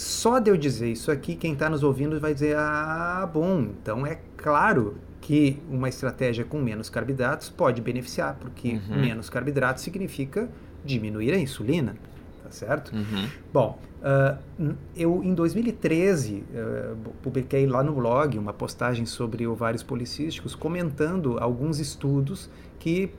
Só 0.00 0.38
de 0.38 0.50
eu 0.50 0.56
dizer 0.56 0.90
isso 0.90 1.10
aqui, 1.10 1.36
quem 1.36 1.52
está 1.52 1.68
nos 1.68 1.82
ouvindo 1.82 2.18
vai 2.18 2.32
dizer: 2.32 2.56
ah, 2.56 3.28
bom, 3.30 3.60
então 3.60 4.06
é 4.06 4.18
claro 4.34 4.96
que 5.20 5.58
uma 5.68 5.90
estratégia 5.90 6.42
com 6.42 6.58
menos 6.58 6.88
carboidratos 6.88 7.50
pode 7.50 7.82
beneficiar, 7.82 8.34
porque 8.40 8.80
uhum. 8.88 8.98
menos 8.98 9.28
carboidratos 9.28 9.82
significa 9.82 10.48
diminuir 10.82 11.34
a 11.34 11.38
insulina, 11.38 11.96
tá 12.42 12.50
certo? 12.50 12.96
Uhum. 12.96 13.28
Bom, 13.52 13.78
uh, 14.00 14.74
eu 14.96 15.22
em 15.22 15.34
2013 15.34 16.44
uh, 16.50 16.96
publiquei 17.22 17.66
lá 17.66 17.82
no 17.82 17.92
blog 17.92 18.38
uma 18.38 18.54
postagem 18.54 19.04
sobre 19.04 19.46
ovários 19.46 19.82
policísticos 19.82 20.54
comentando 20.54 21.36
alguns 21.38 21.78
estudos 21.78 22.48
que 22.78 23.10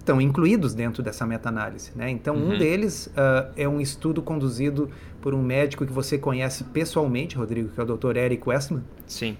estão 0.00 0.20
incluídos 0.20 0.74
dentro 0.74 1.02
dessa 1.02 1.26
meta-análise. 1.26 1.92
Né? 1.94 2.10
Então, 2.10 2.34
uhum. 2.34 2.54
um 2.54 2.58
deles 2.58 3.06
uh, 3.08 3.52
é 3.56 3.68
um 3.68 3.80
estudo 3.80 4.22
conduzido 4.22 4.90
por 5.20 5.34
um 5.34 5.42
médico 5.42 5.86
que 5.86 5.92
você 5.92 6.18
conhece 6.18 6.64
pessoalmente, 6.64 7.36
Rodrigo, 7.36 7.68
que 7.68 7.78
é 7.78 7.82
o 7.82 7.96
Dr. 7.96 8.16
Eric 8.16 8.48
Westman. 8.48 8.82
Sim. 9.06 9.36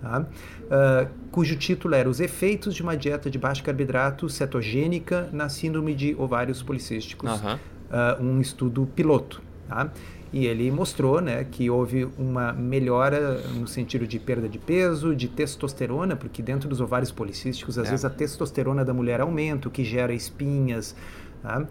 Tá? 0.00 0.20
Uh, 0.20 1.08
cujo 1.30 1.56
título 1.56 1.94
era 1.94 2.08
Os 2.08 2.20
Efeitos 2.20 2.74
de 2.74 2.82
uma 2.82 2.96
Dieta 2.96 3.30
de 3.30 3.38
Baixo 3.38 3.62
Carboidrato 3.62 4.28
Cetogênica 4.28 5.28
na 5.32 5.48
Síndrome 5.48 5.94
de 5.94 6.14
Ovários 6.18 6.62
Policísticos. 6.62 7.30
Uhum. 7.42 7.54
Uh, 7.54 8.22
um 8.22 8.40
estudo 8.40 8.88
piloto. 8.94 9.42
Tá? 9.68 9.90
E 10.32 10.46
ele 10.46 10.70
mostrou 10.70 11.20
né, 11.20 11.44
que 11.44 11.70
houve 11.70 12.04
uma 12.18 12.52
melhora 12.52 13.40
no 13.54 13.66
sentido 13.66 14.06
de 14.06 14.18
perda 14.18 14.48
de 14.48 14.58
peso, 14.58 15.14
de 15.14 15.28
testosterona, 15.28 16.16
porque 16.16 16.42
dentro 16.42 16.68
dos 16.68 16.80
ovários 16.80 17.10
policísticos, 17.10 17.78
às 17.78 17.86
é. 17.86 17.90
vezes 17.90 18.04
a 18.04 18.10
testosterona 18.10 18.84
da 18.84 18.92
mulher 18.92 19.20
aumenta, 19.20 19.68
o 19.68 19.70
que 19.70 19.84
gera 19.84 20.12
espinhas 20.12 20.94
Tá? 21.42 21.60
Uh, 21.60 21.66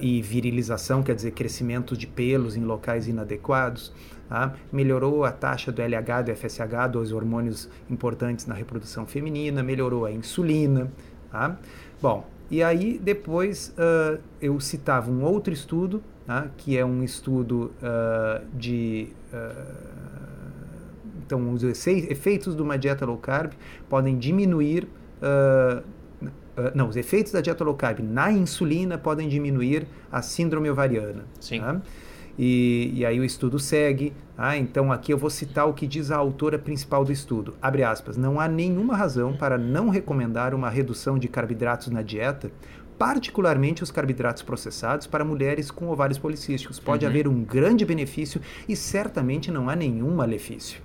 e 0.00 0.22
virilização, 0.22 1.02
quer 1.02 1.14
dizer, 1.14 1.32
crescimento 1.32 1.96
de 1.96 2.06
pelos 2.06 2.56
em 2.56 2.64
locais 2.64 3.06
inadequados. 3.06 3.92
Tá? 4.28 4.54
Melhorou 4.72 5.24
a 5.24 5.32
taxa 5.32 5.70
do 5.70 5.82
LH, 5.82 6.22
do 6.22 6.34
FSH, 6.34 6.90
dois 6.90 7.12
hormônios 7.12 7.68
importantes 7.90 8.46
na 8.46 8.54
reprodução 8.54 9.06
feminina, 9.06 9.62
melhorou 9.62 10.06
a 10.06 10.12
insulina. 10.12 10.90
Tá? 11.30 11.58
Bom, 12.00 12.26
e 12.50 12.62
aí 12.62 12.98
depois 12.98 13.74
uh, 13.78 14.18
eu 14.40 14.58
citava 14.60 15.10
um 15.10 15.22
outro 15.22 15.52
estudo, 15.52 16.02
tá? 16.26 16.48
que 16.56 16.76
é 16.76 16.84
um 16.84 17.02
estudo 17.02 17.72
uh, 17.82 18.44
de. 18.54 19.08
então, 21.24 21.52
os 21.52 21.62
efeitos 21.86 22.54
de 22.54 22.62
uma 22.62 22.78
dieta 22.78 23.04
low 23.06 23.18
carb 23.18 23.52
podem 23.88 24.18
diminuir 24.18 24.88
Uh, 25.24 25.82
não, 26.74 26.88
os 26.88 26.96
efeitos 26.96 27.32
da 27.32 27.40
dieta 27.40 27.64
low 27.64 27.74
carb 27.74 27.98
na 28.00 28.30
insulina 28.30 28.96
podem 28.96 29.28
diminuir 29.28 29.88
a 30.12 30.22
síndrome 30.22 30.70
ovariana. 30.70 31.24
Sim. 31.40 31.60
Tá? 31.60 31.80
E, 32.38 32.92
e, 32.94 33.06
aí 33.06 33.18
o 33.18 33.24
estudo 33.24 33.58
segue. 33.58 34.12
Ah, 34.36 34.56
então 34.56 34.90
aqui 34.90 35.12
eu 35.12 35.18
vou 35.18 35.30
citar 35.30 35.68
o 35.68 35.72
que 35.72 35.86
diz 35.86 36.10
a 36.10 36.16
autora 36.16 36.58
principal 36.58 37.04
do 37.04 37.12
estudo. 37.12 37.54
Abre 37.62 37.84
aspas. 37.84 38.16
Não 38.16 38.40
há 38.40 38.48
nenhuma 38.48 38.96
razão 38.96 39.36
para 39.36 39.56
não 39.56 39.88
recomendar 39.88 40.54
uma 40.54 40.68
redução 40.68 41.18
de 41.18 41.28
carboidratos 41.28 41.88
na 41.88 42.02
dieta, 42.02 42.50
particularmente 42.98 43.82
os 43.82 43.90
carboidratos 43.90 44.42
processados 44.42 45.06
para 45.06 45.24
mulheres 45.24 45.70
com 45.70 45.88
ovários 45.88 46.18
policísticos. 46.18 46.78
Pode 46.78 47.04
uhum. 47.04 47.10
haver 47.10 47.28
um 47.28 47.42
grande 47.42 47.84
benefício 47.84 48.40
e 48.68 48.76
certamente 48.76 49.50
não 49.50 49.68
há 49.68 49.76
nenhum 49.76 50.14
malefício. 50.14 50.80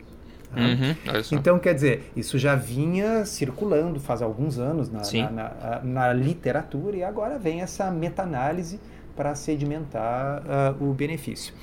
Uhum, 0.51 0.95
então, 1.31 1.59
quer 1.59 1.75
dizer, 1.75 2.11
isso 2.15 2.39
já 2.39 2.55
vinha 2.55 3.23
circulando 3.23 3.99
faz 3.99 4.19
alguns 4.19 4.57
anos 4.57 4.89
na, 4.89 5.01
na, 5.01 5.31
na, 5.31 5.81
na 5.83 6.13
literatura 6.13 6.97
e 6.97 7.03
agora 7.03 7.37
vem 7.37 7.61
essa 7.61 7.91
meta-análise 7.91 8.79
para 9.15 9.35
sedimentar 9.35 10.41
uh, 10.41 10.83
o 10.83 10.93
benefício. 10.93 11.53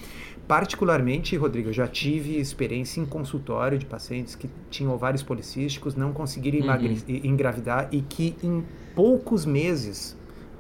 Particularmente, 0.46 1.36
Rodrigo, 1.36 1.70
eu 1.70 1.72
já 1.72 1.88
tive 1.88 2.38
experiência 2.38 3.00
em 3.00 3.04
consultório 3.04 3.76
de 3.76 3.84
pacientes 3.84 4.36
que 4.36 4.48
tinham 4.70 4.92
ovários 4.92 5.22
policísticos, 5.22 5.96
não 5.96 6.12
conseguiram 6.12 6.68
uhum. 6.68 7.02
engravidar 7.24 7.88
e 7.90 8.00
que 8.00 8.36
em 8.40 8.64
poucos 8.94 9.44
meses 9.44 10.16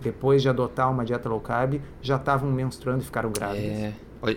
depois 0.06 0.40
de 0.40 0.48
adotar 0.48 0.88
uma 0.88 1.04
dieta 1.04 1.28
low 1.28 1.40
carb 1.40 1.80
já 2.00 2.14
estavam 2.14 2.48
menstruando 2.50 3.02
e 3.02 3.04
ficaram 3.04 3.32
grávidas. 3.32 3.72
É. 3.72 3.92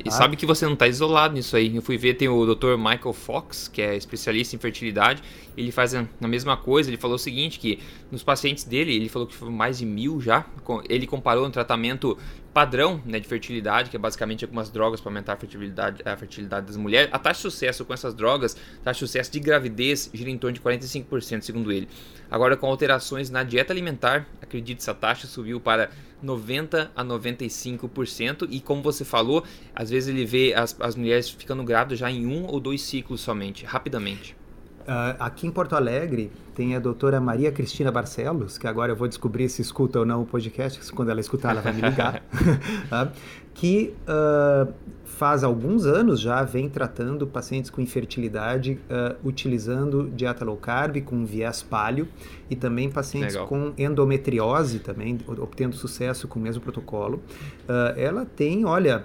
E 0.06 0.12
sabe 0.12 0.36
que 0.36 0.46
você 0.46 0.66
não 0.66 0.74
está 0.74 0.88
isolado 0.88 1.34
nisso 1.34 1.56
aí. 1.56 1.76
Eu 1.76 1.82
fui 1.82 1.98
ver, 1.98 2.16
tem 2.16 2.28
o 2.28 2.46
Dr. 2.56 2.76
Michael 2.78 3.14
Fox, 3.14 3.68
que 3.68 3.82
é 3.82 3.96
especialista 3.96 4.56
em 4.56 4.60
fertilidade. 4.60 5.24
Ele 5.56 5.72
faz 5.72 5.96
a, 5.96 6.06
mesma 6.22 6.58
coisa. 6.58 6.90
Ele 6.90 6.98
falou 6.98 7.16
o 7.16 7.20
seguinte: 7.20 7.60
que 7.60 7.80
nos 8.12 8.22
pacientes 8.22 8.64
dele, 8.64 8.94
ele 8.94 9.10
falou 9.10 9.28
que 9.28 9.36
foi 9.36 9.50
mais 9.50 9.78
de 9.78 9.86
mil 9.86 10.20
já. 10.20 10.46
Ele 10.90 11.08
comparou 11.08 11.46
um 11.46 11.52
tratamento 11.52 12.18
padrão 12.60 13.02
né, 13.06 13.22
de 13.22 13.26
fertilidade, 13.26 13.90
que 13.90 13.96
é 13.96 14.00
basicamente 14.00 14.44
algumas 14.44 14.70
drogas 14.70 15.00
para 15.00 15.10
aumentar 15.10 15.32
a 15.32 15.38
fertilidade, 15.38 16.02
a 16.04 16.18
fertilidade 16.18 16.68
das 16.68 16.76
mulheres. 16.76 17.10
A 17.14 17.18
taxa 17.18 17.38
de 17.38 17.42
sucesso 17.44 17.86
com 17.86 17.94
essas 17.94 18.14
drogas, 18.14 18.54
taxa 18.84 19.00
de 19.00 19.00
sucesso 19.00 19.32
de 19.32 19.40
gravidez 19.40 20.10
gira 20.14 20.30
em 20.30 20.38
torno 20.38 20.56
de 20.56 20.60
45%, 20.60 21.42
segundo 21.42 21.72
ele. 21.72 21.88
Agora, 22.30 22.58
com 22.58 22.68
alterações 22.68 23.30
na 23.30 23.44
dieta 23.44 23.72
alimentar, 23.72 24.28
acredite, 24.42 24.82
essa 24.82 24.94
taxa 24.94 25.26
subiu 25.26 25.62
para 25.62 25.90
90 26.22 26.92
a 26.94 27.06
95%. 27.06 28.46
E 28.52 28.60
como 28.60 28.82
você 28.82 29.06
falou, 29.06 29.42
às 29.74 29.90
vezes 29.90 30.10
ele 30.10 30.26
vê 30.26 30.54
as, 30.54 30.76
as 30.82 30.98
mulheres 30.98 31.30
ficando 31.30 31.64
grávidas 31.64 31.98
já 31.98 32.12
em 32.12 32.28
um 32.28 32.46
ou 32.46 32.60
dois 32.60 32.82
ciclos 32.82 33.22
somente, 33.22 33.64
rapidamente. 33.64 34.36
Uh, 34.82 35.16
aqui 35.18 35.48
em 35.48 35.52
Porto 35.52 35.78
Alegre 35.78 36.30
tem 36.60 36.76
a 36.76 36.80
doutora 36.80 37.22
Maria 37.22 37.54
Cristina 37.54 37.90
Barcelos, 37.90 38.58
que 38.58 38.68
agora 38.68 38.92
eu 38.92 38.96
vou 38.98 39.08
descobrir 39.08 39.48
se 39.48 39.62
escuta 39.62 39.98
ou 39.98 40.06
não 40.06 40.24
o 40.24 40.26
podcast, 40.26 40.92
quando 40.92 41.08
ela 41.08 41.22
escutar 41.22 41.52
ela 41.52 41.62
vai 41.62 41.72
me 41.72 41.82
ligar, 41.82 42.22
tá? 42.90 43.14
que 43.60 43.94
uh, 44.08 44.72
faz 45.04 45.44
alguns 45.44 45.86
anos 45.86 46.22
já 46.22 46.44
vem 46.44 46.70
tratando 46.70 47.28
pacientes 47.28 47.70
com 47.70 47.82
infertilidade 47.82 48.80
uh, 48.90 49.18
utilizando 49.28 50.10
dieta 50.16 50.46
low 50.46 50.56
carb 50.56 51.02
com 51.02 51.26
viés 51.26 51.62
paleo 51.62 52.08
e 52.50 52.56
também 52.56 52.90
pacientes 52.90 53.34
Legal. 53.34 53.48
com 53.48 53.74
endometriose 53.78 54.80
também 54.80 55.20
obtendo 55.28 55.76
sucesso 55.76 56.26
com 56.26 56.40
o 56.40 56.42
mesmo 56.42 56.62
protocolo. 56.62 57.22
Uh, 57.68 58.00
ela 58.00 58.26
tem, 58.26 58.66
olha, 58.66 59.04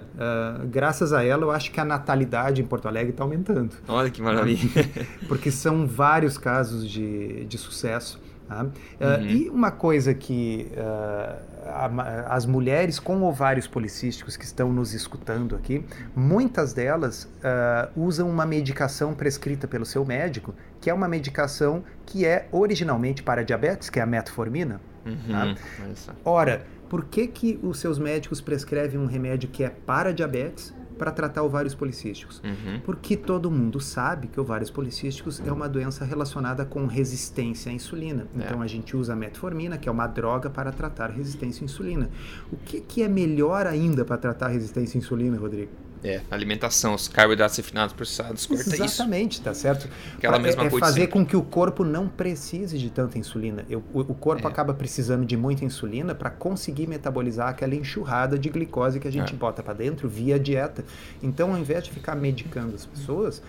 graças 0.69 1.11
a 1.11 1.23
ela 1.23 1.43
eu 1.43 1.51
acho 1.51 1.69
que 1.71 1.79
a 1.79 1.85
natalidade 1.85 2.61
em 2.61 2.65
Porto 2.65 2.87
Alegre 2.87 3.11
está 3.11 3.23
aumentando. 3.23 3.75
Olha 3.87 4.09
que 4.09 4.21
maravilha! 4.21 4.89
Porque 5.27 5.51
são 5.51 5.85
vários 5.85 6.37
casos 6.37 6.89
de, 6.89 7.44
de 7.45 7.57
sucesso. 7.57 8.19
Tá? 8.47 8.61
Uhum. 8.61 9.25
e 9.25 9.49
uma 9.49 9.71
coisa 9.71 10.13
que 10.13 10.69
as 12.27 12.45
mulheres 12.45 12.99
com 12.99 13.23
ovários 13.23 13.65
policísticos 13.65 14.37
que 14.37 14.45
estão 14.45 14.71
nos 14.71 14.93
escutando 14.93 15.55
aqui, 15.55 15.83
muitas 16.15 16.73
delas 16.73 17.23
uh, 17.23 17.99
usam 17.99 18.29
uma 18.29 18.45
medicação 18.45 19.15
prescrita 19.15 19.67
pelo 19.67 19.85
seu 19.85 20.05
médico, 20.05 20.53
que 20.79 20.89
é 20.89 20.93
uma 20.93 21.07
medicação 21.07 21.83
que 22.05 22.25
é 22.25 22.47
originalmente 22.51 23.23
para 23.23 23.43
diabetes, 23.43 23.89
que 23.89 23.99
é 23.99 24.03
a 24.03 24.05
metformina. 24.05 24.79
Uhum, 25.05 25.15
tá? 25.31 26.15
Ora, 26.23 26.65
por 26.89 27.05
que, 27.05 27.27
que 27.27 27.59
os 27.63 27.79
seus 27.79 27.97
médicos 27.97 28.41
prescrevem 28.41 28.99
um 28.99 29.05
remédio 29.05 29.49
que 29.49 29.63
é 29.63 29.69
para 29.69 30.13
diabetes 30.13 30.73
para 30.95 31.11
tratar 31.11 31.43
ovários 31.43 31.75
policísticos? 31.75 32.41
Uhum. 32.43 32.79
Porque 32.83 33.15
todo 33.15 33.51
mundo 33.51 33.79
sabe 33.79 34.27
que 34.27 34.39
ovários 34.39 34.69
policísticos 34.69 35.41
é 35.45 35.51
uma 35.51 35.67
doença 35.69 36.05
relacionada 36.05 36.65
com 36.65 36.85
resistência 36.85 37.71
à 37.71 37.73
insulina. 37.73 38.27
É. 38.37 38.43
Então 38.43 38.61
a 38.61 38.67
gente 38.67 38.95
usa 38.95 39.13
a 39.13 39.15
metformina, 39.15 39.77
que 39.77 39.89
é 39.89 39.91
uma 39.91 40.07
droga 40.07 40.49
para 40.49 40.71
tratar 40.71 41.09
resistência 41.11 41.63
à 41.63 41.65
insulina. 41.65 42.09
O 42.51 42.57
que, 42.57 42.81
que 42.81 43.03
é 43.03 43.07
melhor 43.07 43.67
ainda 43.67 44.03
para 44.03 44.17
tratar 44.17 44.47
resistência 44.47 44.97
à 44.97 44.99
insulina, 44.99 45.37
Rodrigo? 45.37 45.71
É, 46.05 46.21
alimentação, 46.29 46.93
os 46.93 47.07
carboidratos 47.07 47.57
refinados 47.57 47.93
processados, 47.93 48.45
corta 48.45 48.61
Exatamente, 48.61 48.85
isso. 48.85 49.01
Exatamente, 49.01 49.41
tá 49.41 49.53
certo? 49.53 49.89
Aquela 50.15 50.37
mesma 50.37 50.63
é, 50.63 50.67
é 50.67 50.69
coisa. 50.69 50.85
fazer 50.85 51.07
com 51.07 51.25
que 51.25 51.35
o 51.35 51.41
corpo 51.41 51.83
não 51.83 52.07
precise 52.07 52.77
de 52.77 52.89
tanta 52.89 53.17
insulina. 53.17 53.65
Eu, 53.69 53.83
o, 53.93 54.01
o, 54.01 54.13
corpo 54.13 54.47
é. 54.47 54.51
acaba 54.51 54.73
precisando 54.73 55.25
de 55.25 55.35
muita 55.35 55.65
insulina 55.65 56.13
para 56.13 56.29
conseguir 56.29 56.87
metabolizar 56.87 57.49
aquela 57.49 57.73
enxurrada 57.73 58.37
de 58.37 58.49
glicose 58.49 58.99
que 58.99 59.07
a 59.07 59.11
gente 59.11 59.33
é. 59.33 59.35
bota 59.35 59.63
para 59.63 59.73
dentro 59.73 60.07
via 60.07 60.39
dieta. 60.39 60.85
Então, 61.23 61.51
ao 61.51 61.57
invés 61.57 61.83
de 61.83 61.91
ficar 61.91 62.15
medicando 62.15 62.75
as 62.75 62.85
pessoas, 62.85 63.41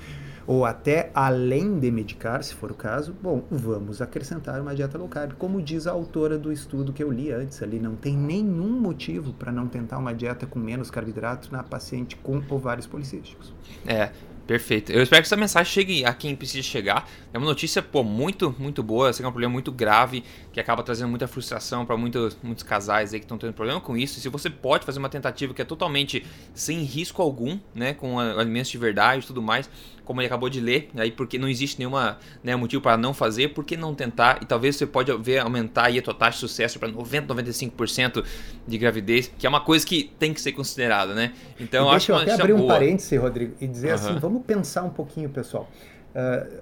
ou 0.46 0.64
até 0.64 1.10
além 1.14 1.78
de 1.78 1.90
medicar, 1.90 2.42
se 2.42 2.54
for 2.54 2.70
o 2.70 2.74
caso, 2.74 3.14
bom, 3.20 3.42
vamos 3.50 4.00
acrescentar 4.00 4.60
uma 4.60 4.74
dieta 4.74 4.96
low 4.96 5.08
carb. 5.08 5.32
Como 5.34 5.60
diz 5.60 5.86
a 5.86 5.92
autora 5.92 6.38
do 6.38 6.52
estudo 6.52 6.92
que 6.92 7.02
eu 7.02 7.10
li 7.10 7.32
antes 7.32 7.62
ali, 7.62 7.80
não 7.80 7.96
tem 7.96 8.16
nenhum 8.16 8.80
motivo 8.80 9.32
para 9.32 9.50
não 9.50 9.66
tentar 9.66 9.98
uma 9.98 10.14
dieta 10.14 10.46
com 10.46 10.58
menos 10.58 10.90
carboidrato 10.90 11.50
na 11.50 11.62
paciente 11.62 12.16
com 12.16 12.42
ovários 12.48 12.86
policísticos. 12.86 13.52
É, 13.84 14.10
Perfeito. 14.46 14.92
Eu 14.92 15.02
espero 15.02 15.22
que 15.22 15.26
essa 15.26 15.36
mensagem 15.36 15.72
chegue 15.72 16.04
a 16.04 16.14
quem 16.14 16.36
precisa 16.36 16.62
chegar. 16.62 17.08
É 17.32 17.38
uma 17.38 17.46
notícia, 17.46 17.82
pô, 17.82 18.04
muito, 18.04 18.54
muito 18.58 18.80
boa. 18.80 19.12
Que 19.12 19.22
é 19.22 19.26
um 19.26 19.32
problema 19.32 19.52
muito 19.52 19.72
grave, 19.72 20.22
que 20.52 20.60
acaba 20.60 20.84
trazendo 20.84 21.08
muita 21.08 21.26
frustração 21.26 21.84
para 21.84 21.96
muitos, 21.96 22.38
muitos 22.42 22.62
casais 22.62 23.12
aí 23.12 23.18
que 23.18 23.24
estão 23.24 23.36
tendo 23.36 23.52
problema 23.52 23.80
com 23.80 23.96
isso. 23.96 24.18
E 24.18 24.22
se 24.22 24.28
você 24.28 24.48
pode 24.48 24.86
fazer 24.86 25.00
uma 25.00 25.08
tentativa 25.08 25.52
que 25.52 25.60
é 25.60 25.64
totalmente 25.64 26.24
sem 26.54 26.82
risco 26.82 27.20
algum, 27.22 27.58
né, 27.74 27.92
com 27.92 28.20
alimentos 28.20 28.70
de 28.70 28.78
verdade 28.78 29.24
e 29.24 29.26
tudo 29.26 29.42
mais, 29.42 29.68
como 30.06 30.20
ele 30.20 30.28
acabou 30.28 30.48
de 30.48 30.60
ler, 30.60 30.88
aí 30.96 31.10
porque 31.10 31.36
não 31.36 31.48
existe 31.48 31.78
nenhuma 31.78 32.18
né, 32.42 32.54
motivo 32.56 32.80
para 32.80 32.96
não 32.96 33.12
fazer, 33.12 33.48
por 33.48 33.64
que 33.64 33.76
não 33.76 33.94
tentar? 33.94 34.38
E 34.40 34.46
talvez 34.46 34.76
você 34.76 34.86
pode 34.86 35.14
ver 35.18 35.40
aumentar 35.40 35.86
aí 35.86 35.98
a 35.98 36.02
tua 36.02 36.14
taxa 36.14 36.36
de 36.36 36.38
sucesso 36.38 36.78
para 36.78 36.88
90, 36.88 37.34
95% 37.34 38.24
de 38.66 38.78
gravidez, 38.78 39.30
que 39.36 39.46
é 39.46 39.48
uma 39.48 39.60
coisa 39.60 39.84
que 39.84 40.04
tem 40.18 40.32
que 40.32 40.40
ser 40.40 40.52
considerada, 40.52 41.14
né? 41.14 41.34
Então, 41.60 41.90
acho 41.90 42.12
deixa 42.12 42.12
eu 42.12 42.34
até 42.34 42.40
abrir 42.40 42.52
um 42.54 42.66
parêntese, 42.66 43.16
Rodrigo, 43.16 43.54
e 43.60 43.66
dizer 43.66 43.88
uhum. 43.88 43.94
assim, 43.94 44.18
vamos 44.18 44.44
pensar 44.46 44.84
um 44.84 44.90
pouquinho, 44.90 45.28
pessoal. 45.28 45.68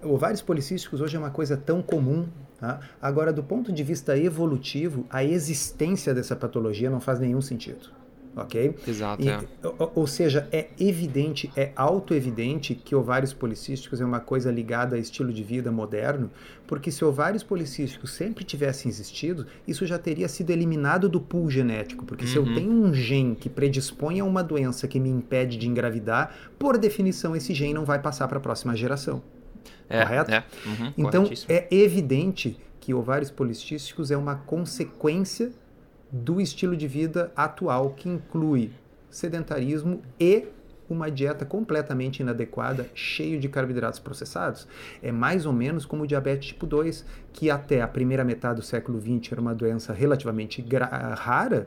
Uh, 0.03 0.13
ovários 0.13 0.43
policísticos 0.43 1.01
hoje 1.01 1.15
é 1.15 1.19
uma 1.19 1.31
coisa 1.31 1.57
tão 1.57 1.81
comum. 1.81 2.27
Tá? 2.59 2.81
Agora, 3.01 3.33
do 3.33 3.43
ponto 3.43 3.71
de 3.71 3.85
vista 3.85 4.19
evolutivo, 4.19 5.07
a 5.11 5.23
existência 5.23 6.15
dessa 6.15 6.35
patologia 6.35 6.91
não 6.91 7.01
faz 7.01 7.21
nenhum 7.21 7.41
sentido 7.41 8.04
ok? 8.37 8.75
Exato. 8.87 9.23
E, 9.23 9.29
é. 9.29 9.41
ou, 9.63 9.93
ou, 9.95 10.07
seja, 10.07 10.49
é 10.51 10.69
evidente, 10.79 11.51
é 11.57 11.73
auto-evidente 11.77 12.75
que 12.75 12.95
ovários 12.95 13.33
policísticos 13.33 14.01
é 14.01 14.05
uma 14.05 14.21
coisa 14.21 14.51
ligada 14.51 14.97
a 14.97 14.99
estilo 14.99 15.33
de 15.33 15.43
vida 15.43 15.71
moderno, 15.71 16.31
porque 16.67 16.91
se 16.91 17.05
ovários 17.05 17.43
policísticos 17.43 18.13
sempre 18.13 18.45
tivessem 18.45 18.89
existido, 18.89 19.47
isso 19.67 19.87
já 19.87 19.99
teria 19.99 20.29
sido 20.29 20.51
eliminado 20.51 21.09
do 21.09 21.21
pool 21.21 21.51
genético, 21.51 22.05
porque 22.05 22.25
uhum. 22.25 22.31
se 22.31 22.37
eu 22.37 22.43
uhum. 22.45 22.55
tenho 22.55 22.73
um 22.73 22.95
gene 22.95 23.37
que 23.37 23.49
predispõe 23.49 24.21
a 24.21 24.25
uma 24.25 24.43
doença 24.43 24.89
que 24.89 24.99
me 24.99 25.09
impede 25.09 25.57
de 25.57 25.69
engravidar, 25.69 26.35
por 26.59 26.77
definição 26.79 27.37
esse 27.37 27.55
gene 27.55 27.75
não 27.75 27.85
vai 27.85 28.01
passar 28.01 28.27
para 28.29 28.39
a 28.39 28.41
próxima 28.41 28.75
geração. 28.75 29.23
É, 29.89 30.03
correto? 30.03 30.31
É. 30.31 30.45
Uhum, 30.65 30.93
então, 30.97 31.31
é 31.49 31.69
evidente 31.71 32.59
que 32.81 32.95
ovários 32.95 33.31
policísticos 33.31 34.11
é 34.11 34.17
uma 34.17 34.35
consequência 34.35 35.53
do 36.15 36.41
estilo 36.41 36.77
de 36.77 36.87
vida 36.87 37.33
atual, 37.35 37.91
que 37.91 38.09
inclui 38.09 38.71
sedentarismo 39.11 40.01
e 40.19 40.45
uma 40.89 41.11
dieta 41.11 41.45
completamente 41.45 42.21
inadequada, 42.21 42.87
cheio 42.95 43.41
de 43.41 43.49
carboidratos 43.49 43.99
processados. 43.99 44.69
É 45.03 45.11
mais 45.11 45.45
ou 45.45 45.53
menos 45.53 45.85
como 45.85 46.05
o 46.05 46.07
diabetes 46.07 46.49
tipo 46.49 46.67
2, 46.67 47.05
que 47.33 47.51
até 47.51 47.83
a 47.83 47.89
primeira 47.89 48.23
metade 48.23 48.61
do 48.61 48.65
século 48.65 49.01
XX 49.01 49.33
era 49.33 49.41
uma 49.41 49.55
doença 49.55 49.93
relativamente 49.93 50.65
rara, 51.17 51.67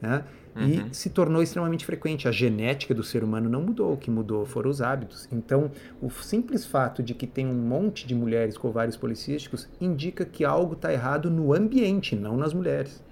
Né? 0.00 0.24
Uhum. 0.54 0.66
E 0.66 0.94
se 0.94 1.10
tornou 1.10 1.42
extremamente 1.42 1.84
frequente. 1.84 2.28
A 2.28 2.32
genética 2.32 2.94
do 2.94 3.02
ser 3.02 3.24
humano 3.24 3.48
não 3.48 3.62
mudou, 3.62 3.92
o 3.94 3.96
que 3.96 4.10
mudou 4.10 4.46
foram 4.46 4.70
os 4.70 4.80
hábitos. 4.80 5.28
Então, 5.32 5.70
o 6.00 6.10
simples 6.10 6.64
fato 6.64 7.02
de 7.02 7.14
que 7.14 7.26
tem 7.26 7.46
um 7.46 7.54
monte 7.54 8.06
de 8.06 8.14
mulheres 8.14 8.56
com 8.56 8.68
ovários 8.68 8.96
policísticos 8.96 9.68
indica 9.80 10.24
que 10.24 10.44
algo 10.44 10.74
está 10.74 10.92
errado 10.92 11.28
no 11.28 11.52
ambiente, 11.52 12.14
não 12.14 12.36
nas 12.36 12.54
mulheres. 12.54 13.02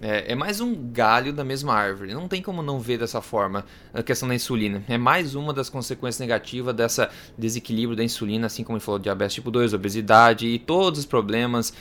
É, 0.00 0.32
é, 0.32 0.34
mais 0.34 0.60
um 0.60 0.74
galho 0.92 1.32
da 1.32 1.42
mesma 1.42 1.74
árvore. 1.74 2.12
Não 2.12 2.28
tem 2.28 2.42
como 2.42 2.62
não 2.62 2.78
ver 2.78 2.98
dessa 2.98 3.20
forma 3.20 3.64
a 3.92 4.02
questão 4.02 4.28
da 4.28 4.34
insulina. 4.34 4.84
É 4.88 4.98
mais 4.98 5.34
uma 5.34 5.52
das 5.52 5.70
consequências 5.70 6.20
negativas 6.20 6.74
dessa 6.74 7.10
desequilíbrio 7.38 7.96
da 7.96 8.04
insulina, 8.04 8.46
assim 8.46 8.62
como 8.62 8.76
ele 8.76 8.84
falou, 8.84 8.98
diabetes 8.98 9.34
tipo 9.34 9.50
2, 9.50 9.72
obesidade 9.72 10.46
e 10.46 10.58
todos 10.58 11.00
os 11.00 11.06
problemas 11.06 11.72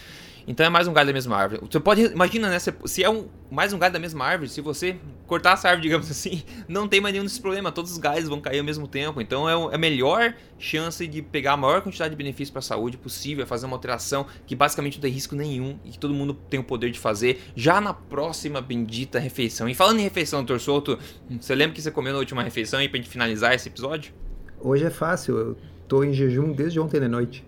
então 0.48 0.66
é 0.66 0.70
mais 0.70 0.88
um 0.88 0.94
galho 0.94 1.08
da 1.08 1.14
mesma 1.14 1.38
árvore. 1.38 1.62
Você 1.70 1.80
pode, 1.80 2.02
imagina, 2.02 2.50
né? 2.50 2.58
Se 2.60 3.04
é 3.04 3.10
um, 3.10 3.28
mais 3.50 3.72
um 3.72 3.80
galho 3.80 3.94
da 3.94 4.00
mesma 4.00 4.26
árvore, 4.26 4.50
se 4.50 4.60
você 4.62 4.98
cortar 5.26 5.54
essa 5.54 5.70
árvore, 5.70 5.84
digamos 5.88 6.12
assim, 6.12 6.44
não 6.68 6.88
tem 6.88 7.00
mais 7.00 7.14
nenhum 7.14 7.24
desses 7.24 7.40
problemas. 7.40 7.72
Todos 7.72 7.92
os 7.92 7.98
galhos 7.98 8.28
vão 8.28 8.42
cair 8.42 8.60
ao 8.60 8.66
mesmo 8.66 8.88
tempo. 8.88 9.22
Então 9.22 9.50
é 9.50 9.76
a 9.76 9.78
melhor 9.78 10.36
chance 10.60 11.06
de 11.08 11.22
pegar 11.22 11.54
a 11.54 11.58
maior 11.58 11.82
quantidade 11.82 12.12
de 12.12 12.18
benefícios 12.18 12.50
para 12.50 12.60
a 12.60 12.64
saúde 12.64 12.98
possível, 12.98 13.46
fazer 13.48 13.66
uma 13.66 13.76
alteração 13.76 14.26
que 14.46 14.56
basicamente 14.56 14.96
não 14.96 15.02
tem 15.02 15.12
risco 15.12 15.36
nenhum 15.36 15.80
e 15.86 15.92
que 15.92 16.00
todo 16.00 16.14
mundo 16.14 16.34
tem 16.34 16.60
o 16.60 16.64
poder 16.64 16.92
de 16.92 17.00
fazer 17.00 17.42
já 17.56 17.80
na 17.80 17.94
próxima 17.94 18.62
bendita 18.62 19.20
refeição. 19.20 19.70
E 19.70 19.74
falando 19.74 20.00
em 20.00 20.04
refeição, 20.04 20.44
Dr. 20.44 20.58
Souto, 20.58 21.00
você 21.40 21.56
lembra 21.56 21.76
que 21.76 21.82
você 21.82 21.92
comeu 21.92 22.14
na 22.14 22.20
última 22.20 22.44
refeição 22.44 22.80
aí 22.80 22.90
pra 22.90 22.98
gente 22.98 23.10
finalizar 23.10 23.54
esse 23.54 23.70
episódio? 23.70 24.14
Hoje 24.60 24.86
é 24.86 24.90
fácil, 24.90 25.38
eu 25.38 25.58
tô 25.88 26.04
em 26.04 26.14
jejum 26.14 26.52
desde 26.52 26.80
ontem 26.80 27.00
de 27.00 27.08
noite. 27.08 27.46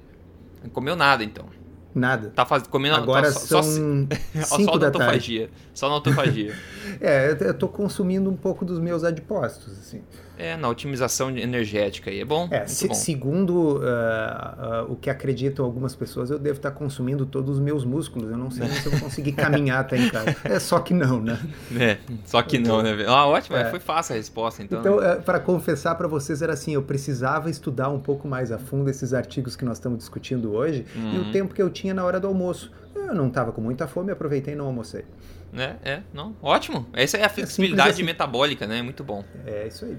Não 0.62 0.70
comeu 0.70 0.96
nada 0.96 1.24
então. 1.24 1.55
Nada. 1.96 2.30
Tá 2.36 2.46
faz... 2.46 2.68
comendo 2.68 2.98
Agora 2.98 3.32
tá, 3.32 3.40
são 3.40 3.64
só, 3.64 4.66
só 4.66 4.76
da 4.78 4.88
autofagia. 4.88 5.50
Só 5.74 5.88
na 5.88 5.96
autofagia. 5.96 6.54
é, 7.00 7.38
eu 7.40 7.54
tô 7.54 7.70
consumindo 7.70 8.30
um 8.30 8.36
pouco 8.36 8.66
dos 8.66 8.80
meus 8.80 9.06
adipócitos, 9.06 9.80
assim. 9.80 10.04
É, 10.38 10.56
na 10.58 10.70
otimização 10.70 11.30
energética 11.30 12.10
aí. 12.10 12.20
É 12.20 12.26
bom? 12.26 12.48
É, 12.52 12.66
se, 12.66 12.88
bom. 12.88 12.94
segundo 12.94 13.78
uh, 13.78 14.88
uh, 14.88 14.92
o 14.92 14.96
que 14.96 15.10
acreditam 15.10 15.66
algumas 15.66 15.96
pessoas, 15.96 16.30
eu 16.30 16.40
devo 16.40 16.58
estar 16.58 16.72
consumindo 16.72 17.26
todos 17.26 17.56
os 17.56 17.60
meus 17.60 17.86
músculos. 17.86 18.30
Eu 18.30 18.38
não 18.38 18.52
sei 18.52 18.68
se 18.68 18.86
eu 18.86 18.92
vou 18.92 19.02
conseguir 19.02 19.32
caminhar 19.34 19.80
até 19.80 19.98
em 19.98 20.10
casa. 20.10 20.36
É 20.44 20.60
só 20.60 20.80
que 20.80 20.94
não, 20.94 21.22
né? 21.22 21.40
É, 21.80 21.98
só 22.26 22.42
que 22.42 22.58
não, 22.58 22.82
né? 22.82 23.06
Ah, 23.08 23.28
ótimo, 23.28 23.56
é. 23.56 23.70
foi 23.70 23.80
fácil 23.80 24.14
a 24.14 24.18
resposta, 24.18 24.64
então. 24.64 24.80
Então, 24.80 24.98
uh, 24.98 25.22
para 25.22 25.40
confessar 25.40 25.96
para 25.96 26.08
vocês, 26.08 26.42
era 26.42 26.54
assim: 26.54 26.74
eu 26.74 26.84
precisava 26.84 27.50
estudar 27.50 27.90
um 27.90 28.00
pouco 28.00 28.28
mais 28.28 28.52
a 28.52 28.58
fundo 28.58 28.90
esses 28.90 29.14
artigos 29.14 29.56
que 29.56 29.66
nós 29.66 29.78
estamos 29.78 30.00
discutindo 30.00 30.54
hoje 30.54 30.86
uhum. 30.96 31.14
e 31.14 31.18
o 31.18 31.24
uhum. 31.24 31.32
tempo 31.32 31.54
que 31.54 31.62
eu 31.62 31.70
tinha 31.70 31.94
na 31.94 32.04
hora 32.04 32.20
do 32.20 32.28
almoço. 32.28 32.72
Eu 32.96 33.14
não 33.14 33.28
estava 33.28 33.52
com 33.52 33.62
muita 33.62 33.88
fome, 33.88 34.12
aproveitei 34.12 34.54
e 34.54 34.58
não 34.58 34.66
almocei. 34.66 35.06
É, 35.54 35.76
é, 35.84 36.02
não, 36.14 36.36
ótimo. 36.42 36.86
Essa 36.94 37.18
é 37.18 37.24
a 37.24 37.26
é 37.26 37.30
flexibilidade 37.30 37.90
é 37.90 37.92
assim. 37.94 38.04
metabólica, 38.04 38.68
né? 38.68 38.82
Muito 38.82 39.04
bom. 39.04 39.24
É 39.46 39.68
isso 39.68 39.86
aí. 39.86 39.98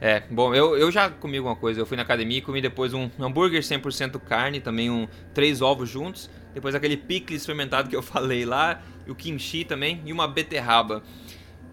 É, 0.00 0.22
bom, 0.30 0.54
eu, 0.54 0.76
eu 0.76 0.90
já 0.90 1.10
comi 1.10 1.38
alguma 1.38 1.56
coisa. 1.56 1.80
Eu 1.80 1.86
fui 1.86 1.96
na 1.96 2.02
academia 2.02 2.38
e 2.38 2.40
comi 2.40 2.60
depois 2.60 2.94
um 2.94 3.10
hambúrguer 3.18 3.60
100% 3.60 4.18
carne, 4.20 4.60
também 4.60 4.90
um 4.90 5.08
três 5.34 5.60
ovos 5.60 5.88
juntos. 5.88 6.30
Depois 6.54 6.74
aquele 6.74 6.96
picles 6.96 7.44
fermentado 7.44 7.88
que 7.88 7.96
eu 7.96 8.02
falei 8.02 8.44
lá, 8.44 8.80
o 9.08 9.14
kimchi 9.14 9.64
também, 9.64 10.00
e 10.04 10.12
uma 10.12 10.28
beterraba. 10.28 11.02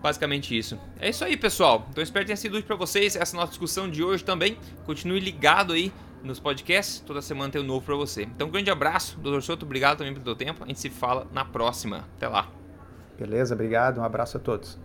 Basicamente 0.01 0.55
isso. 0.55 0.79
É 0.99 1.09
isso 1.09 1.23
aí, 1.23 1.35
pessoal. 1.35 1.87
Então 1.89 2.03
espero 2.03 2.23
que 2.23 2.27
tenha 2.27 2.37
sido 2.37 2.53
útil 2.53 2.67
para 2.67 2.75
vocês 2.75 3.15
essa 3.15 3.35
nossa 3.35 3.49
discussão 3.49 3.89
de 3.89 4.03
hoje 4.03 4.23
também. 4.23 4.57
Continue 4.85 5.19
ligado 5.19 5.73
aí 5.73 5.91
nos 6.23 6.39
podcasts. 6.39 6.99
Toda 6.99 7.21
semana 7.21 7.51
tem 7.51 7.61
um 7.61 7.65
novo 7.65 7.85
para 7.85 7.95
você. 7.95 8.23
Então, 8.23 8.47
um 8.47 8.51
grande 8.51 8.69
abraço, 8.69 9.17
Dr. 9.19 9.41
Soto. 9.41 9.65
Obrigado 9.65 9.97
também 9.97 10.13
pelo 10.13 10.25
teu 10.25 10.35
tempo. 10.35 10.63
A 10.63 10.67
gente 10.67 10.79
se 10.79 10.89
fala 10.89 11.27
na 11.31 11.45
próxima. 11.45 12.07
Até 12.17 12.27
lá. 12.27 12.51
Beleza, 13.17 13.53
obrigado. 13.53 13.99
Um 13.99 14.03
abraço 14.03 14.37
a 14.37 14.39
todos. 14.39 14.77